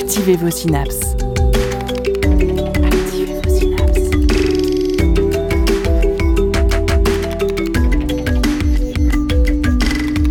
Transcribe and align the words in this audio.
Activez 0.00 0.36
vos 0.36 0.50
synapses. 0.50 1.00
Activez 2.84 3.34
vos 3.34 3.50
synapses. 3.50 4.10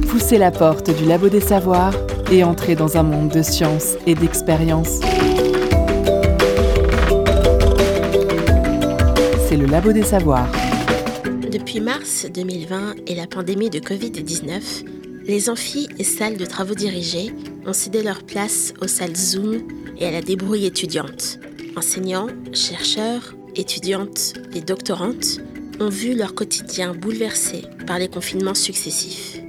Poussez 0.10 0.38
la 0.38 0.52
porte 0.52 0.90
du 0.98 1.06
labo 1.06 1.28
des 1.28 1.42
savoirs 1.42 1.94
et 2.32 2.46
entrez 2.46 2.76
dans 2.76 2.96
un 2.96 3.04
monde 3.04 3.30
de 3.30 3.42
science 3.42 3.98
et 4.08 4.16
d'expérience. 4.16 5.02
C'est 9.50 9.58
le 9.58 9.66
labo 9.66 9.92
des 9.92 10.04
savoirs. 10.04 10.50
Depuis 11.52 11.82
mars 11.82 12.26
2020 12.34 12.96
et 13.08 13.16
la 13.16 13.28
pandémie 13.28 13.70
de 13.70 13.80
Covid-19, 13.80 14.86
les 15.26 15.50
amphis 15.50 15.90
et 16.00 16.06
salles 16.06 16.38
de 16.38 16.46
travaux 16.46 16.74
dirigés 16.74 17.34
ont 17.68 17.74
cédé 17.74 18.02
leur 18.02 18.24
place 18.24 18.74
aux 18.82 18.88
salles 18.88 19.16
Zoom 19.16 19.68
et 19.98 20.06
à 20.08 20.12
la 20.12 20.22
débrouille 20.22 20.66
étudiante. 20.66 21.38
Enseignants, 21.76 22.28
chercheurs, 22.54 23.36
étudiantes 23.56 24.34
et 24.56 24.62
doctorantes 24.62 25.40
ont 25.80 25.90
vu 25.90 26.16
leur 26.16 26.34
quotidien 26.34 26.96
bouleversé 26.96 27.64
par 27.86 28.00
les 28.00 28.08
confinements 28.08 28.56
successifs. 28.56 29.40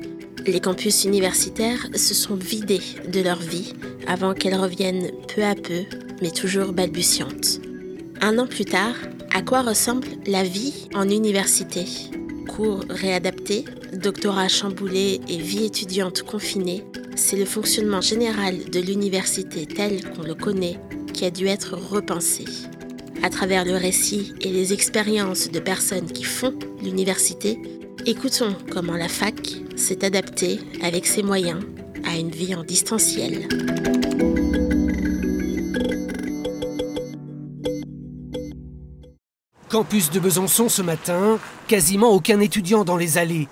Les 0.46 0.60
campus 0.60 1.04
universitaires 1.04 1.88
se 1.94 2.14
sont 2.14 2.34
vidés 2.34 2.82
de 3.06 3.20
leur 3.20 3.38
vie 3.38 3.74
avant 4.06 4.34
qu'elles 4.34 4.56
reviennent 4.56 5.10
peu 5.34 5.44
à 5.44 5.54
peu, 5.54 5.84
mais 6.20 6.30
toujours 6.30 6.72
balbutiantes. 6.72 7.60
Un 8.20 8.38
an 8.38 8.46
plus 8.46 8.64
tard, 8.64 8.94
à 9.32 9.42
quoi 9.42 9.62
ressemble 9.62 10.08
la 10.26 10.42
vie 10.42 10.88
en 10.94 11.08
université? 11.08 11.84
Cours 12.48 12.84
réadaptés, 12.88 13.64
doctorat 13.92 14.48
chamboulé 14.48 15.20
et 15.28 15.36
vie 15.36 15.64
étudiante 15.64 16.22
confinée, 16.22 16.82
c'est 17.18 17.36
le 17.36 17.44
fonctionnement 17.44 18.00
général 18.00 18.70
de 18.70 18.78
l'université 18.78 19.66
tel 19.66 20.08
qu'on 20.10 20.22
le 20.22 20.36
connaît 20.36 20.78
qui 21.12 21.24
a 21.24 21.30
dû 21.30 21.48
être 21.48 21.74
repensé. 21.74 22.44
À 23.24 23.28
travers 23.28 23.64
le 23.64 23.74
récit 23.74 24.34
et 24.40 24.50
les 24.50 24.72
expériences 24.72 25.50
de 25.50 25.58
personnes 25.58 26.06
qui 26.06 26.22
font 26.22 26.54
l'université, 26.80 27.58
écoutons 28.06 28.54
comment 28.70 28.96
la 28.96 29.08
fac 29.08 29.34
s'est 29.74 30.04
adaptée 30.04 30.60
avec 30.80 31.06
ses 31.06 31.24
moyens 31.24 31.60
à 32.04 32.16
une 32.16 32.30
vie 32.30 32.54
en 32.54 32.62
distanciel. 32.62 33.48
Campus 39.68 40.10
de 40.12 40.20
Besançon 40.20 40.68
ce 40.68 40.82
matin, 40.82 41.40
quasiment 41.66 42.10
aucun 42.10 42.38
étudiant 42.38 42.84
dans 42.84 42.96
les 42.96 43.18
allées. 43.18 43.48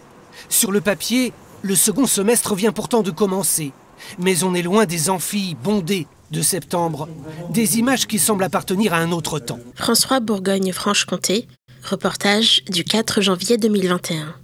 Sur 0.48 0.70
le 0.70 0.80
papier, 0.80 1.33
le 1.67 1.75
second 1.75 2.06
semestre 2.06 2.55
vient 2.55 2.72
pourtant 2.72 3.03
de 3.03 3.11
commencer. 3.11 3.72
Mais 4.19 4.45
on 4.45 4.55
est 4.55 4.62
loin 4.62 4.86
des 4.86 5.11
amphis 5.11 5.56
bondés 5.62 6.06
de 6.31 6.41
septembre, 6.41 7.08
des 7.50 7.78
images 7.78 8.06
qui 8.06 8.19
semblent 8.19 8.45
appartenir 8.45 8.95
à 8.95 8.98
un 8.98 9.12
autre 9.12 9.39
temps. 9.39 9.58
François 9.75 10.20
Bourgogne-Franche-Comté, 10.20 11.48
reportage 11.83 12.64
du 12.70 12.84
4 12.84 13.20
janvier 13.20 13.58
2021. 13.58 14.34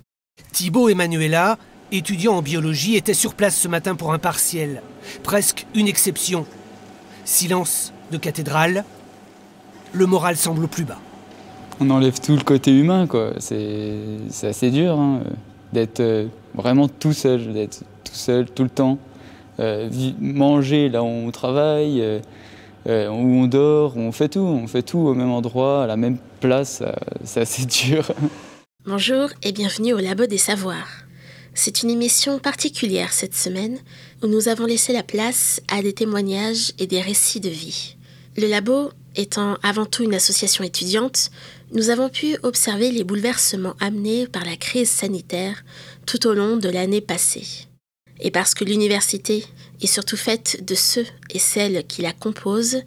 Thibaut 0.53 0.89
et 0.89 0.95
Manuela, 0.95 1.59
étudiants 1.93 2.35
en 2.35 2.43
biologie, 2.43 2.97
étaient 2.97 3.15
sur 3.15 3.35
place 3.35 3.57
ce 3.57 3.69
matin 3.69 3.95
pour 3.95 4.13
un 4.13 4.19
partiel. 4.19 4.83
Presque 5.23 5.67
une 5.75 5.89
exception. 5.89 6.47
Silence 7.25 7.93
de 8.11 8.17
cathédrale. 8.17 8.85
Le 9.93 10.07
moral 10.07 10.37
semble 10.37 10.69
plus 10.69 10.85
bas. 10.85 10.99
On 11.81 11.91
enlève 11.91 12.21
tout 12.21 12.37
le 12.37 12.43
côté 12.43 12.77
humain, 12.77 13.07
quoi. 13.07 13.33
C'est 13.39 13.97
c'est 14.31 14.49
assez 14.49 14.71
dur 14.71 14.99
hein, 14.99 15.23
d'être 15.73 16.01
euh, 16.01 16.27
vraiment 16.55 16.89
tout 16.89 17.13
seul, 17.13 17.53
d'être 17.53 17.81
tout 18.05 18.15
seul 18.15 18.51
tout 18.51 18.65
le 18.65 18.71
temps. 18.71 18.99
Euh, 19.61 19.91
manger 20.19 20.89
là 20.89 21.03
où 21.03 21.07
on 21.07 21.31
travaille, 21.31 22.01
euh, 22.01 22.21
euh, 22.89 23.09
où 23.09 23.43
on 23.43 23.47
dort, 23.47 23.97
on 23.97 24.11
fait 24.11 24.31
tout, 24.31 24.41
on 24.41 24.67
fait 24.67 24.83
tout 24.83 24.99
au 24.99 25.15
même 25.15 25.31
endroit, 25.31 25.85
à 25.85 25.87
la 25.87 25.97
même 25.97 26.19
place. 26.41 26.83
c'est 27.25 27.43
assez 27.43 27.67
dur. 27.87 28.11
Bonjour 28.87 29.29
et 29.43 29.53
bienvenue 29.53 29.93
au 29.93 29.99
Labo 29.99 30.27
des 30.27 30.39
Savoirs. 30.39 31.05
C'est 31.55 31.83
une 31.83 31.91
émission 31.91 32.39
particulière 32.39 33.13
cette 33.13 33.35
semaine 33.35 33.79
où 34.23 34.27
nous 34.27 34.49
avons 34.49 34.65
laissé 34.65 34.95
la 34.95 35.03
place 35.03 35.61
à 35.69 35.83
des 35.83 35.93
témoignages 35.93 36.73
et 36.79 36.87
des 36.87 37.03
récits 37.03 37.41
de 37.41 37.51
vie. 37.51 37.97
Le 38.39 38.49
Labo 38.49 38.91
étant 39.15 39.59
avant 39.63 39.85
tout 39.85 40.03
une 40.03 40.15
association 40.15 40.65
étudiante, 40.65 41.31
nous 41.73 41.91
avons 41.91 42.09
pu 42.09 42.37
observer 42.43 42.91
les 42.91 43.05
bouleversements 43.05 43.75
amenés 43.81 44.27
par 44.27 44.45
la 44.45 44.57
crise 44.57 44.91
sanitaire 44.91 45.63
tout 46.13 46.27
au 46.27 46.35
long 46.35 46.59
de 46.59 46.69
l'année 46.69 47.01
passée. 47.01 47.67
Et 48.21 48.31
parce 48.31 48.53
que 48.53 48.65
l'université 48.65 49.47
est 49.81 49.87
surtout 49.87 50.19
faite 50.19 50.63
de 50.63 50.75
ceux 50.75 51.07
et 51.31 51.39
celles 51.39 51.87
qui 51.87 52.03
la 52.03 52.13
composent, 52.13 52.83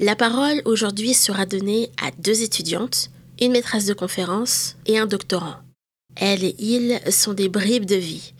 la 0.00 0.16
parole 0.16 0.62
aujourd'hui 0.64 1.12
sera 1.12 1.44
donnée 1.44 1.90
à 2.02 2.10
deux 2.18 2.42
étudiantes, 2.42 3.10
une 3.38 3.52
maîtresse 3.52 3.84
de 3.84 3.92
conférence 3.92 4.76
et 4.86 4.98
un 4.98 5.04
doctorant. 5.04 5.56
Elles 6.16 6.42
et 6.42 6.56
ils 6.58 7.00
sont 7.12 7.34
des 7.34 7.50
bribes 7.50 7.84
de 7.84 7.96
vie. 7.96 8.32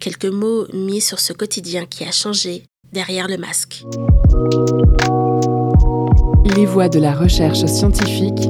Quelques 0.00 0.24
mots 0.24 0.66
mis 0.72 1.02
sur 1.02 1.20
ce 1.20 1.34
quotidien 1.34 1.84
qui 1.84 2.04
a 2.04 2.12
changé 2.12 2.62
derrière 2.94 3.28
le 3.28 3.36
masque. 3.36 3.84
Les 6.56 6.64
voix 6.64 6.88
de 6.88 6.98
la 6.98 7.14
recherche 7.14 7.66
scientifique 7.66 8.48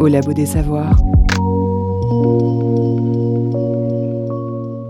au 0.00 0.08
labo 0.08 0.32
des 0.32 0.46
savoirs. 0.46 0.98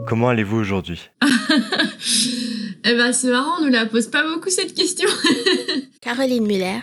Comment 0.09 0.28
allez-vous 0.28 0.56
aujourd'hui? 0.59 1.00
Eh 2.88 2.94
ben, 2.94 3.12
c'est 3.12 3.31
marrant, 3.31 3.59
on 3.60 3.65
nous 3.65 3.72
la 3.72 3.84
pose 3.84 4.06
pas 4.06 4.22
beaucoup 4.22 4.49
cette 4.49 4.72
question. 4.72 5.09
Caroline 6.00 6.47
Muller, 6.47 6.78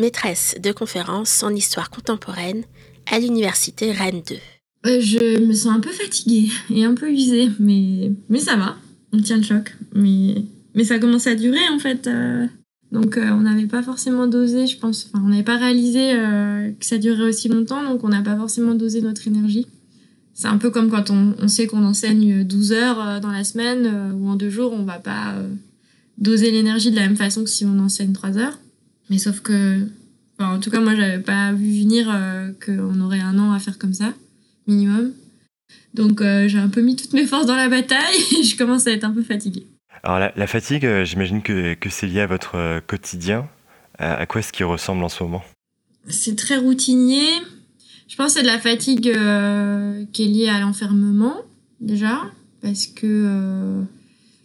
maîtresse 0.00 0.54
de 0.58 0.72
conférence 0.72 1.42
en 1.42 1.50
histoire 1.54 1.90
contemporaine 1.90 2.64
à 3.10 3.18
l'université 3.18 3.92
Rennes 3.92 4.22
2. 4.26 4.34
Euh, 4.86 5.00
Je 5.02 5.44
me 5.44 5.52
sens 5.52 5.76
un 5.76 5.80
peu 5.80 5.90
fatiguée 5.90 6.48
et 6.74 6.86
un 6.86 6.94
peu 6.94 7.10
usée, 7.10 7.50
mais, 7.60 8.12
mais 8.30 8.38
ça 8.38 8.56
va, 8.56 8.76
on 9.12 9.20
tient 9.20 9.36
le 9.36 9.42
choc. 9.42 9.74
Mais, 9.94 10.36
mais 10.74 10.84
ça 10.84 10.98
commence 10.98 11.26
à 11.26 11.34
durer 11.34 11.68
en 11.70 11.78
fait. 11.78 12.06
euh. 12.06 12.46
Donc 12.92 13.16
euh, 13.16 13.30
on 13.30 13.40
n'avait 13.40 13.66
pas 13.66 13.82
forcément 13.82 14.26
dosé, 14.26 14.66
je 14.66 14.76
pense, 14.76 15.06
enfin 15.06 15.24
on 15.24 15.30
n'avait 15.30 15.42
pas 15.42 15.56
réalisé 15.56 16.12
euh, 16.12 16.70
que 16.78 16.84
ça 16.84 16.98
durait 16.98 17.22
aussi 17.24 17.48
longtemps, 17.48 17.82
donc 17.82 18.04
on 18.04 18.10
n'a 18.10 18.20
pas 18.20 18.36
forcément 18.36 18.74
dosé 18.74 19.00
notre 19.00 19.26
énergie. 19.26 19.66
C'est 20.34 20.48
un 20.48 20.58
peu 20.58 20.70
comme 20.70 20.90
quand 20.90 21.10
on, 21.10 21.48
sait 21.48 21.66
qu'on 21.66 21.84
enseigne 21.84 22.44
12 22.44 22.72
heures 22.72 23.00
euh, 23.00 23.20
dans 23.20 23.30
la 23.30 23.44
semaine 23.44 24.12
ou 24.14 24.28
en 24.28 24.36
deux 24.36 24.50
jours, 24.50 24.72
on 24.74 24.84
va 24.84 24.98
pas 24.98 25.34
doser 26.18 26.50
l'énergie 26.50 26.90
de 26.90 26.96
la 26.96 27.02
même 27.02 27.16
façon 27.16 27.44
que 27.44 27.50
si 27.50 27.64
on 27.64 27.78
enseigne 27.78 28.12
3 28.12 28.36
heures. 28.36 28.58
Mais 29.08 29.18
sauf 29.18 29.40
que, 29.40 29.86
en 30.38 30.60
tout 30.60 30.70
cas 30.70 30.80
moi 30.80 30.94
j'avais 30.94 31.22
pas 31.22 31.52
vu 31.52 31.80
venir 31.80 32.14
qu'on 32.64 33.00
aurait 33.00 33.20
un 33.20 33.38
an 33.38 33.52
à 33.52 33.58
faire 33.58 33.78
comme 33.78 33.94
ça 33.94 34.12
minimum. 34.66 35.12
Donc 35.94 36.20
j'ai 36.20 36.58
un 36.58 36.68
peu 36.68 36.82
mis 36.82 36.96
toutes 36.96 37.14
mes 37.14 37.26
forces 37.26 37.46
dans 37.46 37.56
la 37.56 37.70
bataille 37.70 38.16
et 38.38 38.42
je 38.42 38.56
commence 38.56 38.86
à 38.86 38.92
être 38.92 39.04
un 39.04 39.12
peu 39.12 39.22
fatiguée. 39.22 39.66
Alors 40.02 40.18
la, 40.18 40.32
la 40.34 40.46
fatigue, 40.46 40.84
euh, 40.84 41.04
j'imagine 41.04 41.42
que, 41.42 41.74
que 41.74 41.88
c'est 41.88 42.06
lié 42.06 42.20
à 42.20 42.26
votre 42.26 42.56
euh, 42.56 42.80
quotidien. 42.80 43.48
À, 43.98 44.14
à 44.14 44.26
quoi 44.26 44.40
est-ce 44.40 44.52
qu'il 44.52 44.64
ressemble 44.64 45.04
en 45.04 45.08
ce 45.08 45.22
moment? 45.22 45.44
C'est 46.08 46.36
très 46.36 46.56
routinier. 46.56 47.28
Je 48.08 48.16
pense 48.16 48.34
que 48.34 48.40
c'est 48.40 48.42
de 48.42 48.48
la 48.48 48.58
fatigue 48.58 49.08
euh, 49.08 50.04
qui 50.12 50.24
est 50.24 50.26
liée 50.26 50.48
à 50.48 50.60
l'enfermement 50.60 51.36
déjà 51.80 52.20
parce 52.60 52.86
que 52.86 53.06
euh, 53.06 53.82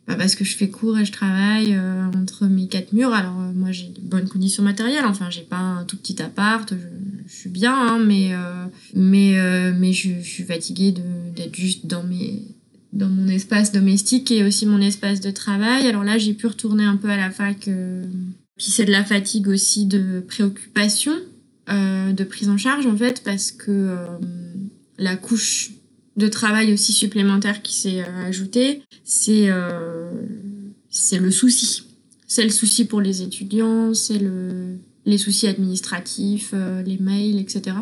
bah, 0.07 0.15
parce 0.15 0.35
que 0.35 0.45
je 0.45 0.55
fais 0.55 0.69
cours 0.69 0.97
et 0.97 1.05
je 1.05 1.11
travaille 1.11 1.73
euh, 1.73 2.05
entre 2.15 2.45
mes 2.45 2.67
quatre 2.67 2.93
murs. 2.93 3.13
Alors 3.13 3.39
euh, 3.39 3.51
moi 3.53 3.71
j'ai 3.71 3.87
de 3.87 3.99
bonnes 3.99 4.29
conditions 4.29 4.63
matérielles. 4.63 5.05
Enfin 5.05 5.29
j'ai 5.29 5.41
pas 5.41 5.57
un 5.57 5.83
tout 5.85 5.97
petit 5.97 6.21
appart. 6.21 6.71
Je, 7.27 7.33
suis 7.33 7.49
bien, 7.49 7.73
hein, 7.73 7.99
mais 7.99 8.29
euh, 8.31 8.65
mais 8.93 9.37
euh, 9.37 9.73
mais 9.75 9.91
je, 9.91 10.11
je 10.21 10.29
suis 10.29 10.43
fatiguée 10.43 10.93
d'être 11.35 11.55
juste 11.55 11.87
dans 11.87 12.03
mes 12.03 12.43
dans 12.97 13.07
mon 13.07 13.27
espace 13.27 13.71
domestique 13.71 14.31
et 14.31 14.43
aussi 14.43 14.65
mon 14.65 14.81
espace 14.81 15.21
de 15.21 15.31
travail. 15.31 15.87
Alors 15.87 16.03
là 16.03 16.17
j'ai 16.17 16.33
pu 16.33 16.47
retourner 16.47 16.83
un 16.83 16.97
peu 16.97 17.09
à 17.09 17.15
la 17.15 17.29
fac. 17.29 17.67
euh, 17.67 18.03
puis 18.57 18.67
c'est 18.71 18.85
de 18.85 18.91
la 18.91 19.05
fatigue 19.05 19.47
aussi 19.47 19.85
de 19.85 20.19
préoccupation, 20.27 21.13
euh, 21.69 22.11
de 22.11 22.23
prise 22.23 22.49
en 22.49 22.57
charge 22.57 22.87
en 22.87 22.97
fait, 22.97 23.21
parce 23.23 23.51
que 23.51 23.69
euh, 23.69 23.97
la 24.97 25.15
couche 25.15 25.71
de 26.15 26.27
travail 26.27 26.73
aussi 26.73 26.91
supplémentaire 26.91 27.61
qui 27.61 27.75
s'est 27.75 28.03
ajoutée, 28.25 28.81
c'est 29.03 29.49
c'est 30.89 31.19
le 31.19 31.29
souci. 31.29 31.83
C'est 32.25 32.43
le 32.43 32.49
souci 32.49 32.85
pour 32.85 32.99
les 32.99 33.21
étudiants, 33.21 33.93
c'est 33.93 34.17
le 34.17 34.77
les 35.05 35.19
soucis 35.19 35.47
administratifs, 35.47 36.55
les 36.83 36.97
mails, 36.97 37.39
etc. 37.39 37.77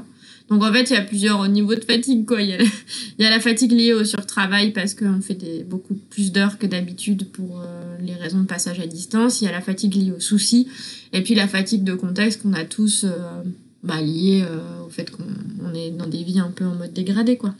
Donc 0.49 0.63
en 0.63 0.71
fait, 0.71 0.89
il 0.91 0.93
y 0.93 0.97
a 0.97 1.01
plusieurs 1.01 1.47
niveaux 1.47 1.75
de 1.75 1.83
fatigue 1.83 2.25
quoi. 2.25 2.41
Il 2.41 2.49
y 2.49 2.53
a, 2.53 2.57
il 2.61 3.23
y 3.23 3.25
a 3.25 3.29
la 3.29 3.39
fatigue 3.39 3.71
liée 3.71 3.93
au 3.93 4.03
surtravail 4.03 4.71
parce 4.71 4.93
qu'on 4.93 5.21
fait 5.21 5.33
des, 5.33 5.63
beaucoup 5.63 5.95
plus 5.95 6.31
d'heures 6.31 6.57
que 6.59 6.67
d'habitude 6.67 7.31
pour 7.31 7.61
euh, 7.61 7.97
les 7.99 8.13
raisons 8.13 8.41
de 8.41 8.45
passage 8.45 8.79
à 8.79 8.85
distance. 8.85 9.41
Il 9.41 9.45
y 9.45 9.47
a 9.47 9.51
la 9.51 9.61
fatigue 9.61 9.95
liée 9.95 10.11
aux 10.11 10.19
soucis 10.19 10.69
et 11.13 11.21
puis 11.21 11.33
la 11.33 11.47
fatigue 11.47 11.83
de 11.83 11.95
contexte 11.95 12.43
qu'on 12.43 12.53
a 12.53 12.63
tous 12.63 13.05
euh, 13.05 13.41
bah, 13.83 14.01
liée 14.01 14.43
euh, 14.45 14.85
au 14.85 14.89
fait 14.89 15.09
qu'on 15.09 15.23
on 15.63 15.73
est 15.73 15.91
dans 15.91 16.07
des 16.07 16.23
vies 16.23 16.39
un 16.39 16.51
peu 16.51 16.65
en 16.65 16.75
mode 16.75 16.93
dégradé 16.93 17.37
quoi. 17.37 17.55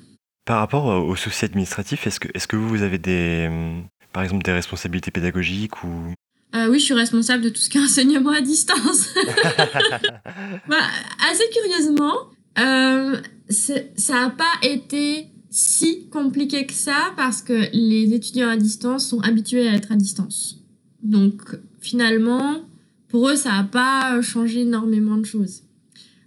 Par 0.45 0.59
rapport 0.59 0.85
aux 0.85 1.15
soucis 1.15 1.45
administratifs, 1.45 2.05
est-ce 2.05 2.19
que, 2.19 2.27
est-ce 2.35 2.47
que 2.47 2.55
vous, 2.55 2.83
avez 2.83 2.99
des, 2.99 3.47
hum, 3.49 3.83
par 4.13 4.21
exemple 4.21 4.43
des 4.43 4.51
responsabilités 4.51 5.09
pédagogiques 5.09 5.83
ou? 5.83 6.13
Euh, 6.55 6.67
oui, 6.69 6.79
je 6.79 6.85
suis 6.85 6.93
responsable 6.93 7.43
de 7.43 7.49
tout 7.49 7.59
ce 7.59 7.69
qui 7.69 7.79
est 7.79 7.81
enseignement 7.81 8.29
à 8.29 8.41
distance. 8.41 9.09
bah, 10.67 10.77
assez 11.29 11.43
curieusement, 11.51 12.15
euh, 12.57 13.17
ça 13.49 14.13
n'a 14.13 14.29
pas 14.29 14.67
été 14.67 15.27
si 15.49 16.07
compliqué 16.09 16.65
que 16.65 16.73
ça 16.73 17.13
parce 17.15 17.41
que 17.41 17.69
les 17.73 18.13
étudiants 18.13 18.49
à 18.49 18.57
distance 18.57 19.07
sont 19.07 19.21
habitués 19.21 19.67
à 19.67 19.73
être 19.73 19.91
à 19.91 19.95
distance. 19.95 20.61
Donc 21.01 21.41
finalement, 21.79 22.61
pour 23.07 23.29
eux, 23.29 23.35
ça 23.35 23.51
n'a 23.51 23.63
pas 23.63 24.21
changé 24.21 24.61
énormément 24.61 25.17
de 25.17 25.25
choses. 25.25 25.61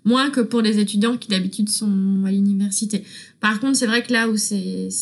Moins 0.04 0.30
que 0.30 0.40
pour 0.40 0.62
les 0.62 0.78
étudiants 0.78 1.18
qui 1.18 1.28
d'habitude 1.28 1.68
sont 1.68 2.22
à 2.24 2.30
l'université. 2.30 3.04
Par 3.40 3.60
contre, 3.60 3.76
c'est 3.76 3.86
vrai 3.86 4.02
que 4.02 4.12
là 4.12 4.28
où 4.30 4.38
ça 4.38 4.54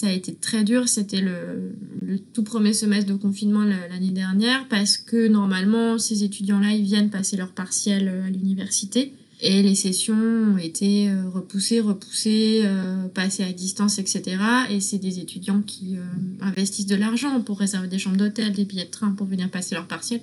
a 0.06 0.10
été 0.10 0.34
très 0.34 0.64
dur, 0.64 0.88
c'était 0.88 1.20
le, 1.20 1.72
le 2.02 2.18
tout 2.18 2.42
premier 2.42 2.72
semestre 2.72 3.12
de 3.12 3.16
confinement 3.16 3.62
l'année 3.62 4.10
dernière, 4.10 4.66
parce 4.68 4.96
que 4.96 5.28
normalement, 5.28 5.98
ces 5.98 6.24
étudiants-là, 6.24 6.72
ils 6.72 6.82
viennent 6.82 7.10
passer 7.10 7.36
leur 7.36 7.52
partiel 7.52 8.08
à 8.26 8.30
l'université. 8.30 9.12
Et 9.40 9.62
les 9.62 9.74
sessions 9.74 10.14
ont 10.14 10.58
été 10.58 11.10
euh, 11.10 11.28
repoussées, 11.28 11.80
repoussées, 11.80 12.62
euh, 12.64 13.06
passées 13.08 13.44
à 13.44 13.52
distance, 13.52 13.98
etc. 13.98 14.38
Et 14.70 14.80
c'est 14.80 14.98
des 14.98 15.18
étudiants 15.18 15.60
qui 15.60 15.96
euh, 15.98 16.02
investissent 16.40 16.86
de 16.86 16.96
l'argent 16.96 17.40
pour 17.42 17.58
réserver 17.58 17.88
des 17.88 17.98
chambres 17.98 18.16
d'hôtel, 18.16 18.52
des 18.52 18.64
billets 18.64 18.86
de 18.86 18.90
train 18.90 19.12
pour 19.12 19.26
venir 19.26 19.50
passer 19.50 19.74
leur 19.74 19.86
partiel. 19.86 20.22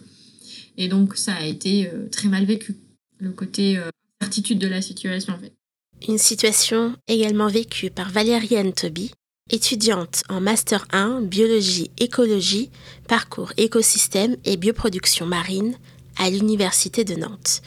Et 0.78 0.88
donc 0.88 1.16
ça 1.16 1.36
a 1.36 1.46
été 1.46 1.88
très 2.12 2.28
mal 2.30 2.46
vécu, 2.46 2.76
le 3.20 3.30
côté 3.30 3.80
certitude 4.20 4.58
de 4.58 4.68
la 4.68 4.82
situation 4.82 5.34
en 5.34 5.38
fait. 5.38 5.54
Une 6.08 6.18
situation 6.18 6.96
également 7.08 7.48
vécue 7.48 7.92
par 7.92 8.10
Valériane 8.10 8.74
Toby, 8.74 9.12
étudiante 9.52 10.24
en 10.30 10.42
Master 10.42 10.88
1 10.92 11.22
Biologie 11.22 11.92
Écologie, 12.00 12.72
parcours 13.08 13.54
écosystème 13.58 14.36
et 14.46 14.58
bioproduction 14.58 15.28
marine 15.28 15.76
à 16.18 16.32
l'Université 16.32 17.04
de 17.04 17.14
Nantes. 17.14 17.62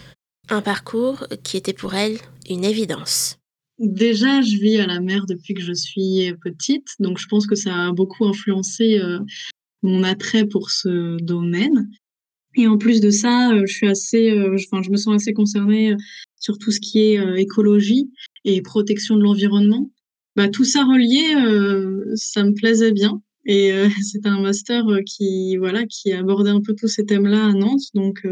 Un 0.49 0.63
parcours 0.63 1.27
qui 1.43 1.57
était 1.57 1.73
pour 1.73 1.95
elle 1.95 2.19
une 2.49 2.65
évidence. 2.65 3.39
Déjà, 3.79 4.41
je 4.43 4.57
vis 4.57 4.79
à 4.79 4.87
la 4.87 5.01
mer 5.01 5.27
depuis 5.27 5.55
que 5.55 5.61
je 5.61 5.73
suis 5.73 6.33
petite, 6.41 6.89
donc 7.01 7.19
je 7.19 7.27
pense 7.27 7.47
que 7.47 7.57
ça 7.57 7.89
a 7.89 7.93
beaucoup 7.93 8.25
influencé 8.25 8.99
euh, 8.99 9.19
mon 9.83 10.05
attrait 10.05 10.47
pour 10.47 10.71
ce 10.71 11.21
domaine. 11.21 11.91
Et 12.55 12.69
en 12.69 12.79
plus 12.79 13.01
de 13.01 13.11
ça, 13.11 13.53
euh, 13.53 13.65
je 13.67 13.75
suis 13.75 13.89
assez, 13.89 14.31
euh, 14.31 14.57
je 14.57 14.91
me 14.91 14.97
sens 14.97 15.17
assez 15.17 15.35
concernée 15.35 15.95
sur 16.39 16.59
tout 16.59 16.71
ce 16.71 16.81
qui 16.81 17.01
est 17.01 17.41
écologie 17.41 18.11
et 18.45 18.63
protection 18.63 19.17
de 19.17 19.23
l'environnement. 19.25 19.91
Bah, 20.37 20.49
tout 20.49 20.65
ça 20.65 20.85
relié, 20.85 21.23
ça 22.15 22.45
me 22.45 22.53
plaisait 22.53 22.93
bien. 22.93 23.21
Et 23.47 23.73
c'est 24.03 24.27
un 24.27 24.41
master 24.41 24.85
qui, 25.05 25.57
voilà, 25.57 25.87
qui 25.87 26.13
abordait 26.13 26.51
un 26.51 26.61
peu 26.61 26.75
tous 26.75 26.89
ces 26.89 27.05
thèmes-là 27.05 27.47
à 27.47 27.53
Nantes, 27.53 27.91
donc 27.95 28.25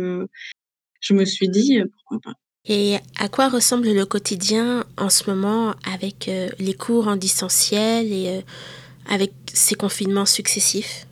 je 1.04 1.14
me 1.14 1.24
suis 1.24 1.48
dit 1.48 1.78
euh, 1.78 1.84
pourquoi 1.92 2.18
pas. 2.22 2.32
Et 2.66 2.96
à 3.18 3.28
quoi 3.28 3.48
ressemble 3.48 3.92
le 3.92 4.06
quotidien 4.06 4.84
en 4.96 5.10
ce 5.10 5.28
moment 5.30 5.74
avec 5.84 6.28
euh, 6.28 6.48
les 6.58 6.72
cours 6.72 7.08
en 7.08 7.16
distanciel 7.16 8.10
et 8.10 8.28
euh, 8.28 8.40
avec 9.08 9.32
ces 9.52 9.74
confinements 9.74 10.24
successifs? 10.24 11.06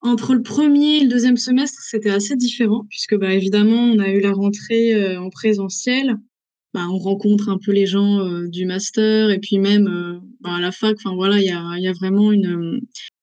Entre 0.00 0.34
le 0.34 0.42
premier 0.42 0.98
et 0.98 1.00
le 1.00 1.08
deuxième 1.08 1.36
semestre, 1.36 1.80
c'était 1.82 2.10
assez 2.10 2.36
différent, 2.36 2.86
puisque 2.88 3.16
bah, 3.16 3.32
évidemment, 3.32 3.82
on 3.82 3.98
a 3.98 4.10
eu 4.10 4.20
la 4.20 4.32
rentrée 4.32 5.16
en 5.16 5.30
présentiel. 5.30 6.16
Bah, 6.74 6.86
on 6.90 6.98
rencontre 6.98 7.48
un 7.48 7.58
peu 7.58 7.70
les 7.70 7.86
gens 7.86 8.18
du 8.46 8.64
master, 8.64 9.30
et 9.30 9.38
puis 9.38 9.58
même 9.58 10.20
bah, 10.40 10.56
à 10.56 10.60
la 10.60 10.72
fac, 10.72 10.96
enfin 10.96 11.14
voilà, 11.14 11.38
il 11.38 11.44
y 11.44 11.50
a, 11.50 11.78
y 11.78 11.86
a, 11.86 11.92
vraiment 11.92 12.32
une, 12.32 12.80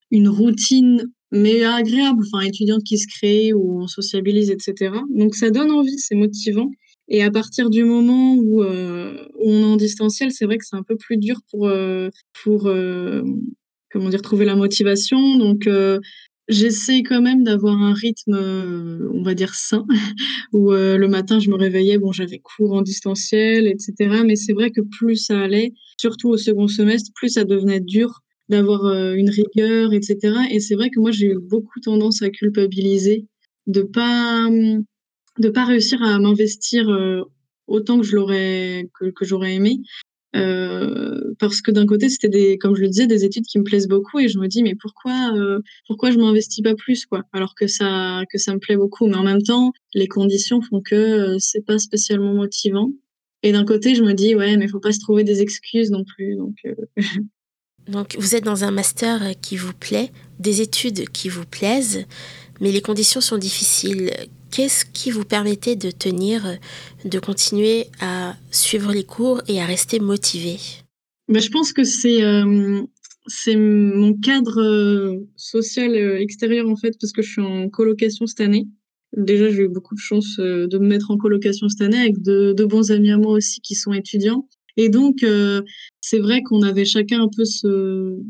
une 0.10 0.30
routine 0.30 1.12
mais 1.32 1.64
agréable, 1.64 2.24
enfin 2.26 2.46
étudiante 2.46 2.84
qui 2.84 2.98
se 2.98 3.08
crée, 3.08 3.54
où 3.54 3.82
on 3.82 3.88
sociabilise, 3.88 4.50
etc. 4.50 4.92
Donc 5.10 5.36
ça 5.36 5.52
donne 5.52 5.72
envie, 5.72 5.98
c'est 5.98 6.16
motivant. 6.16 6.70
Et 7.10 7.24
à 7.24 7.32
partir 7.32 7.70
du 7.70 7.84
moment 7.84 8.36
où, 8.36 8.64
euh, 8.64 9.26
on 9.40 9.62
est 9.62 9.64
en 9.64 9.76
distanciel, 9.78 10.32
c'est 10.32 10.46
vrai 10.46 10.58
que 10.58 10.66
c'est 10.66 10.76
un 10.76 10.84
peu 10.84 10.96
plus 10.96 11.18
dur 11.18 11.40
pour, 11.50 11.68
euh, 11.68 12.10
pour 12.44 12.68
euh, 12.68 13.24
comment 13.92 14.10
dire, 14.10 14.22
trouver 14.22 14.46
la 14.46 14.56
motivation. 14.56 15.38
Donc 15.38 15.68
j'essaie 16.48 17.04
quand 17.04 17.22
même 17.22 17.44
d'avoir 17.44 17.82
un 17.82 17.94
rythme, 17.94 18.36
on 19.14 19.24
va 19.24 19.34
dire 19.34 19.56
sain, 19.56 19.86
où 20.54 20.72
le 20.72 21.08
matin 21.08 21.40
je 21.40 21.50
me 21.50 21.56
réveillais, 21.56 21.98
bon 21.98 22.12
j'avais 22.12 22.40
cours 22.40 22.74
en 22.74 22.82
distanciel, 22.82 23.68
etc. 23.68 24.22
Mais 24.26 24.36
c'est 24.36 24.54
vrai 24.54 24.72
que 24.72 24.82
plus 24.82 25.18
ça 25.18 25.40
allait, 25.40 25.74
surtout 25.98 26.30
au 26.30 26.38
second 26.38 26.68
semestre, 26.68 27.12
plus 27.16 27.30
ça 27.30 27.44
devenait 27.44 27.82
dur 27.82 28.22
d'avoir 28.50 28.86
euh, 28.86 29.14
une 29.14 29.30
rigueur, 29.30 29.94
etc. 29.94 30.18
Et 30.52 30.60
c'est 30.60 30.76
vrai 30.76 30.90
que 30.90 31.00
moi, 31.00 31.12
j'ai 31.12 31.28
eu 31.28 31.40
beaucoup 31.40 31.80
tendance 31.80 32.22
à 32.22 32.30
culpabiliser 32.30 33.26
de 33.68 33.84
pas 33.84 34.50
de 35.40 35.50
pas 35.50 35.66
réussir 35.66 36.02
à 36.04 36.20
m'investir 36.20 36.90
euh, 36.90 37.22
autant 37.68 38.00
que 38.00 38.06
je 38.06 38.16
l'aurais 38.16 38.90
que, 39.00 39.06
que 39.12 39.26
j'aurais 39.26 39.54
aimé. 39.56 39.80
Euh, 40.36 41.34
parce 41.40 41.60
que 41.62 41.72
d'un 41.72 41.88
côté 41.88 42.08
c'était 42.08 42.30
des 42.30 42.60
comme 42.60 42.76
je 42.76 42.82
le 42.82 42.88
disais 42.88 43.08
des 43.08 43.26
études 43.26 43.46
qui 43.46 43.58
me 43.58 43.64
plaisent 43.64 43.88
beaucoup 43.88 44.20
et 44.20 44.28
je 44.28 44.38
me 44.38 44.48
dis 44.48 44.62
mais 44.62 44.76
pourquoi 44.80 45.36
euh, 45.36 45.60
pourquoi 45.88 46.12
je 46.12 46.20
m'investis 46.20 46.62
pas 46.62 46.76
plus 46.76 47.08
quoi? 47.08 47.24
Alors 47.34 47.56
que 47.56 47.66
ça 47.66 48.22
que 48.32 48.38
ça 48.38 48.54
me 48.54 48.60
plaît 48.60 48.78
beaucoup 48.78 49.08
mais 49.08 49.16
en 49.16 49.24
même 49.24 49.42
temps 49.42 49.72
les 49.96 50.08
conditions 50.08 50.62
font 50.62 50.82
que 50.82 51.36
c'est 51.40 51.66
pas 51.66 51.80
spécialement 51.80 52.36
motivant 52.36 52.92
et 53.42 53.52
d'un 53.52 53.66
côté 53.66 53.96
je 53.96 54.04
me 54.04 54.14
dis 54.14 54.36
ouais 54.36 54.56
mais 54.56 54.68
faut 54.68 54.80
pas 54.80 54.92
se 54.92 55.00
trouver 55.00 55.24
des 55.24 55.42
excuses 55.42 55.90
non 55.90 56.04
plus 56.04 56.36
donc 56.36 56.58
Donc 57.90 58.16
vous 58.20 58.36
êtes 58.36 58.44
dans 58.44 58.64
un 58.64 58.72
master 58.72 59.22
qui 59.42 59.58
vous 59.58 59.74
plaît, 59.74 60.12
des 60.40 60.62
études 60.62 61.10
qui 61.10 61.28
vous 61.28 61.46
plaisent, 61.46 62.06
mais 62.62 62.72
les 62.72 62.82
conditions 62.82 63.22
sont 63.22 63.38
difficiles. 63.38 64.12
Qu'est-ce 64.52 64.86
qui 64.86 65.12
vous 65.12 65.26
permettait 65.26 65.76
de 65.76 65.92
tenir, 65.92 66.58
de 67.06 67.20
continuer 67.20 67.88
à 68.00 68.36
suivre 68.52 68.92
les 68.92 69.04
cours 69.04 69.42
et 69.48 69.62
à 69.62 69.66
rester 69.66 70.00
motivé? 70.00 70.58
Ben, 71.28 71.42
Je 71.42 71.50
pense 71.50 71.74
que 71.74 71.84
c'est 71.84 72.24
euh, 72.24 72.84
mon 73.56 74.14
cadre 74.16 74.62
euh, 74.62 75.28
social 75.36 75.94
euh, 75.94 76.20
extérieur 76.20 76.68
en 76.68 76.76
fait, 76.76 76.96
parce 77.00 77.12
que 77.12 77.22
je 77.22 77.32
suis 77.32 77.42
en 77.42 77.70
colocation 77.70 78.26
cette 78.28 78.42
année. 78.42 78.68
Déjà, 79.18 79.50
j'ai 79.50 79.64
eu 79.64 79.70
beaucoup 79.70 79.96
de 79.96 80.00
chance 80.00 80.38
de 80.38 80.78
me 80.78 80.88
mettre 80.88 81.10
en 81.10 81.18
colocation 81.18 81.68
cette 81.68 81.82
année 81.82 82.00
avec 82.00 82.22
de, 82.22 82.54
de 82.54 82.66
bons 82.66 82.92
amis 82.92 83.10
à 83.10 83.18
moi 83.18 83.34
aussi 83.34 83.60
qui 83.62 83.74
sont 83.74 83.92
étudiants. 83.92 84.48
Et 84.78 84.90
donc, 84.90 85.26
c'est 86.10 86.20
vrai 86.20 86.42
qu'on 86.42 86.64
avait 86.64 86.86
chacun 86.86 87.22
un 87.22 87.28
peu 87.28 87.44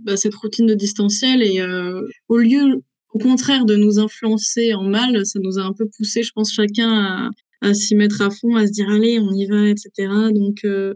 bah, 0.03 0.17
cette 0.17 0.35
routine 0.35 0.65
de 0.65 0.73
distanciel 0.73 1.41
et 1.41 1.61
euh, 1.61 2.01
au 2.27 2.37
lieu, 2.37 2.81
au 3.13 3.19
contraire, 3.19 3.63
de 3.63 3.77
nous 3.77 3.99
influencer 3.99 4.73
en 4.73 4.83
mal, 4.83 5.25
ça 5.25 5.39
nous 5.41 5.57
a 5.59 5.61
un 5.61 5.71
peu 5.71 5.87
poussé, 5.95 6.21
je 6.21 6.33
pense, 6.33 6.51
chacun 6.51 7.31
à, 7.61 7.73
s'y 7.73 7.95
mettre 7.95 8.21
à 8.21 8.31
fond, 8.31 8.55
à 8.55 8.67
se 8.67 8.73
dire 8.73 8.89
allez, 8.89 9.19
on 9.19 9.31
y 9.31 9.45
va, 9.45 9.69
etc. 9.69 10.11
Donc, 10.35 10.65
euh, 10.65 10.93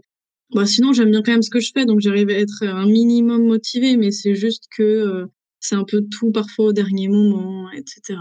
bah, 0.54 0.66
sinon, 0.66 0.92
j'aime 0.92 1.10
bien 1.10 1.22
quand 1.22 1.32
même 1.32 1.42
ce 1.42 1.48
que 1.48 1.60
je 1.60 1.70
fais, 1.72 1.86
donc 1.86 2.00
j'arrive 2.00 2.28
à 2.28 2.34
être 2.34 2.62
un 2.64 2.86
minimum 2.86 3.46
motivé, 3.46 3.96
mais 3.96 4.10
c'est 4.10 4.34
juste 4.34 4.64
que 4.76 4.82
euh, 4.82 5.26
c'est 5.60 5.76
un 5.76 5.84
peu 5.84 6.02
tout 6.10 6.32
parfois 6.32 6.66
au 6.66 6.72
dernier 6.74 7.08
moment, 7.08 7.70
etc 7.70 8.18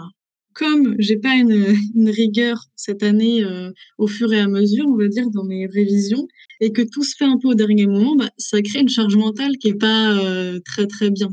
comme 0.53 0.95
j'ai 0.99 1.17
pas 1.17 1.35
une, 1.35 1.65
une, 1.95 2.09
rigueur 2.09 2.65
cette 2.75 3.03
année 3.03 3.43
euh, 3.43 3.71
au 3.97 4.07
fur 4.07 4.31
et 4.33 4.39
à 4.39 4.47
mesure, 4.47 4.85
on 4.87 4.97
va 4.97 5.07
dire, 5.07 5.29
dans 5.29 5.43
mes 5.43 5.67
révisions, 5.67 6.27
et 6.59 6.71
que 6.71 6.81
tout 6.81 7.03
se 7.03 7.15
fait 7.15 7.25
un 7.25 7.37
peu 7.37 7.49
au 7.49 7.55
dernier 7.55 7.87
moment, 7.87 8.15
bah, 8.15 8.29
ça 8.37 8.61
crée 8.61 8.79
une 8.79 8.89
charge 8.89 9.15
mentale 9.15 9.57
qui 9.57 9.69
est 9.69 9.79
pas 9.79 10.13
euh, 10.17 10.59
très 10.65 10.87
très 10.87 11.09
bien. 11.09 11.29